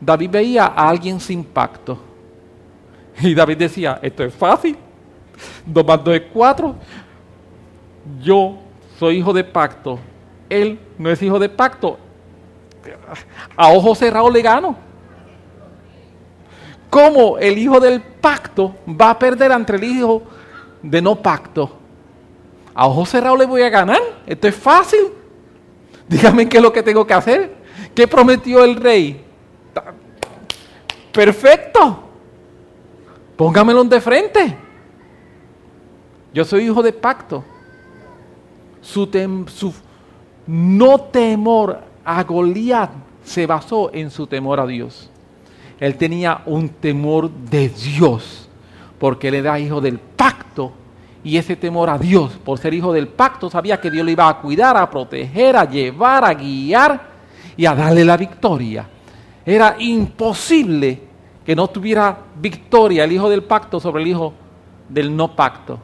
David 0.00 0.30
veía 0.30 0.66
a 0.66 0.88
alguien 0.88 1.20
sin 1.20 1.44
pacto. 1.44 1.98
Y 3.20 3.34
David 3.34 3.58
decía, 3.58 3.98
esto 4.02 4.24
es 4.24 4.34
fácil. 4.34 4.76
Dos 5.64 5.86
más 5.86 6.02
dos 6.02 6.14
es 6.14 6.22
cuatro. 6.32 6.74
Yo 8.20 8.58
soy 8.98 9.18
hijo 9.18 9.32
de 9.32 9.44
pacto. 9.44 9.98
Él 10.48 10.78
no 10.98 11.10
es 11.10 11.22
hijo 11.22 11.38
de 11.38 11.48
pacto. 11.48 11.98
A 13.56 13.68
ojos 13.68 13.98
cerrados 13.98 14.32
le 14.32 14.42
gano. 14.42 14.76
¿Cómo 16.90 17.38
el 17.38 17.56
hijo 17.56 17.80
del 17.80 18.02
pacto 18.02 18.74
va 18.86 19.10
a 19.10 19.18
perder 19.18 19.52
ante 19.52 19.76
el 19.76 19.84
hijo 19.84 20.22
de 20.82 21.02
no 21.02 21.16
pacto? 21.16 21.78
A 22.74 22.86
ojos 22.86 23.10
cerrados 23.10 23.38
le 23.38 23.46
voy 23.46 23.62
a 23.62 23.68
ganar. 23.68 24.00
Esto 24.26 24.48
es 24.48 24.54
fácil. 24.54 25.00
Dígame 26.08 26.48
qué 26.48 26.58
es 26.58 26.62
lo 26.62 26.72
que 26.72 26.82
tengo 26.82 27.06
que 27.06 27.14
hacer. 27.14 27.56
¿Qué 27.94 28.08
prometió 28.08 28.64
el 28.64 28.76
rey? 28.76 29.24
Perfecto. 31.12 32.02
Póngamelo 33.36 33.84
de 33.84 34.00
frente. 34.00 34.56
Yo 36.32 36.44
soy 36.44 36.64
hijo 36.64 36.82
de 36.82 36.92
pacto. 36.92 37.44
Su, 38.80 39.08
su 39.48 39.74
no 40.46 41.00
temor 41.00 41.80
a 42.04 42.22
Goliat 42.24 42.90
se 43.24 43.46
basó 43.46 43.90
en 43.92 44.10
su 44.10 44.26
temor 44.26 44.60
a 44.60 44.66
Dios. 44.66 45.10
Él 45.78 45.96
tenía 45.96 46.42
un 46.46 46.68
temor 46.68 47.30
de 47.30 47.68
Dios, 47.68 48.48
porque 49.02 49.26
él 49.26 49.34
era 49.34 49.58
hijo 49.58 49.80
del 49.80 49.98
pacto. 49.98 50.70
Y 51.24 51.36
ese 51.36 51.56
temor 51.56 51.90
a 51.90 51.98
Dios, 51.98 52.34
por 52.44 52.56
ser 52.56 52.72
hijo 52.72 52.92
del 52.92 53.08
pacto, 53.08 53.50
sabía 53.50 53.80
que 53.80 53.90
Dios 53.90 54.06
le 54.06 54.12
iba 54.12 54.28
a 54.28 54.38
cuidar, 54.40 54.76
a 54.76 54.88
proteger, 54.88 55.56
a 55.56 55.68
llevar, 55.68 56.24
a 56.24 56.32
guiar 56.32 57.02
y 57.56 57.66
a 57.66 57.74
darle 57.74 58.04
la 58.04 58.16
victoria. 58.16 58.88
Era 59.44 59.74
imposible 59.80 61.00
que 61.44 61.56
no 61.56 61.66
tuviera 61.66 62.16
victoria 62.40 63.02
el 63.02 63.10
hijo 63.10 63.28
del 63.28 63.42
pacto 63.42 63.80
sobre 63.80 64.04
el 64.04 64.08
hijo 64.10 64.34
del 64.88 65.16
no 65.16 65.34
pacto, 65.34 65.80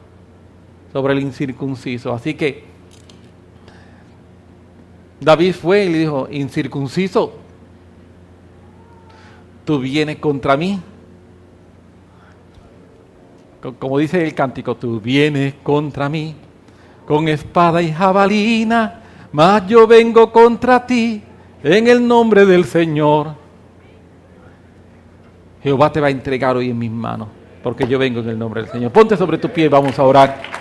sobre 0.93 1.11
el 1.11 1.19
incircunciso. 1.19 2.13
Así 2.13 2.35
que 2.35 2.63
David 5.19 5.55
fue 5.55 5.83
y 5.83 5.89
le 5.89 5.97
dijo, 5.97 6.29
incircunciso, 6.31 7.33
tú 9.65 9.77
vienes 9.77 10.19
contra 10.19 10.55
mí. 10.55 10.79
Como 13.77 13.97
dice 13.97 14.23
el 14.23 14.33
cántico, 14.33 14.75
tú 14.75 15.01
vienes 15.01 15.55
contra 15.63 16.07
mí 16.07 16.35
con 17.05 17.27
espada 17.27 17.81
y 17.81 17.91
jabalina, 17.91 19.01
mas 19.31 19.67
yo 19.67 19.87
vengo 19.87 20.31
contra 20.31 20.85
ti 20.85 21.23
en 21.63 21.87
el 21.87 22.07
nombre 22.07 22.45
del 22.45 22.65
Señor. 22.65 23.33
Jehová 25.63 25.91
te 25.91 25.99
va 25.99 26.07
a 26.07 26.11
entregar 26.11 26.55
hoy 26.55 26.69
en 26.69 26.77
mis 26.77 26.91
manos, 26.91 27.27
porque 27.63 27.87
yo 27.87 27.99
vengo 27.99 28.19
en 28.21 28.29
el 28.29 28.39
nombre 28.39 28.61
del 28.61 28.71
Señor. 28.71 28.91
Ponte 28.91 29.17
sobre 29.17 29.37
tu 29.37 29.49
pie, 29.49 29.67
vamos 29.67 29.97
a 29.97 30.03
orar. 30.03 30.58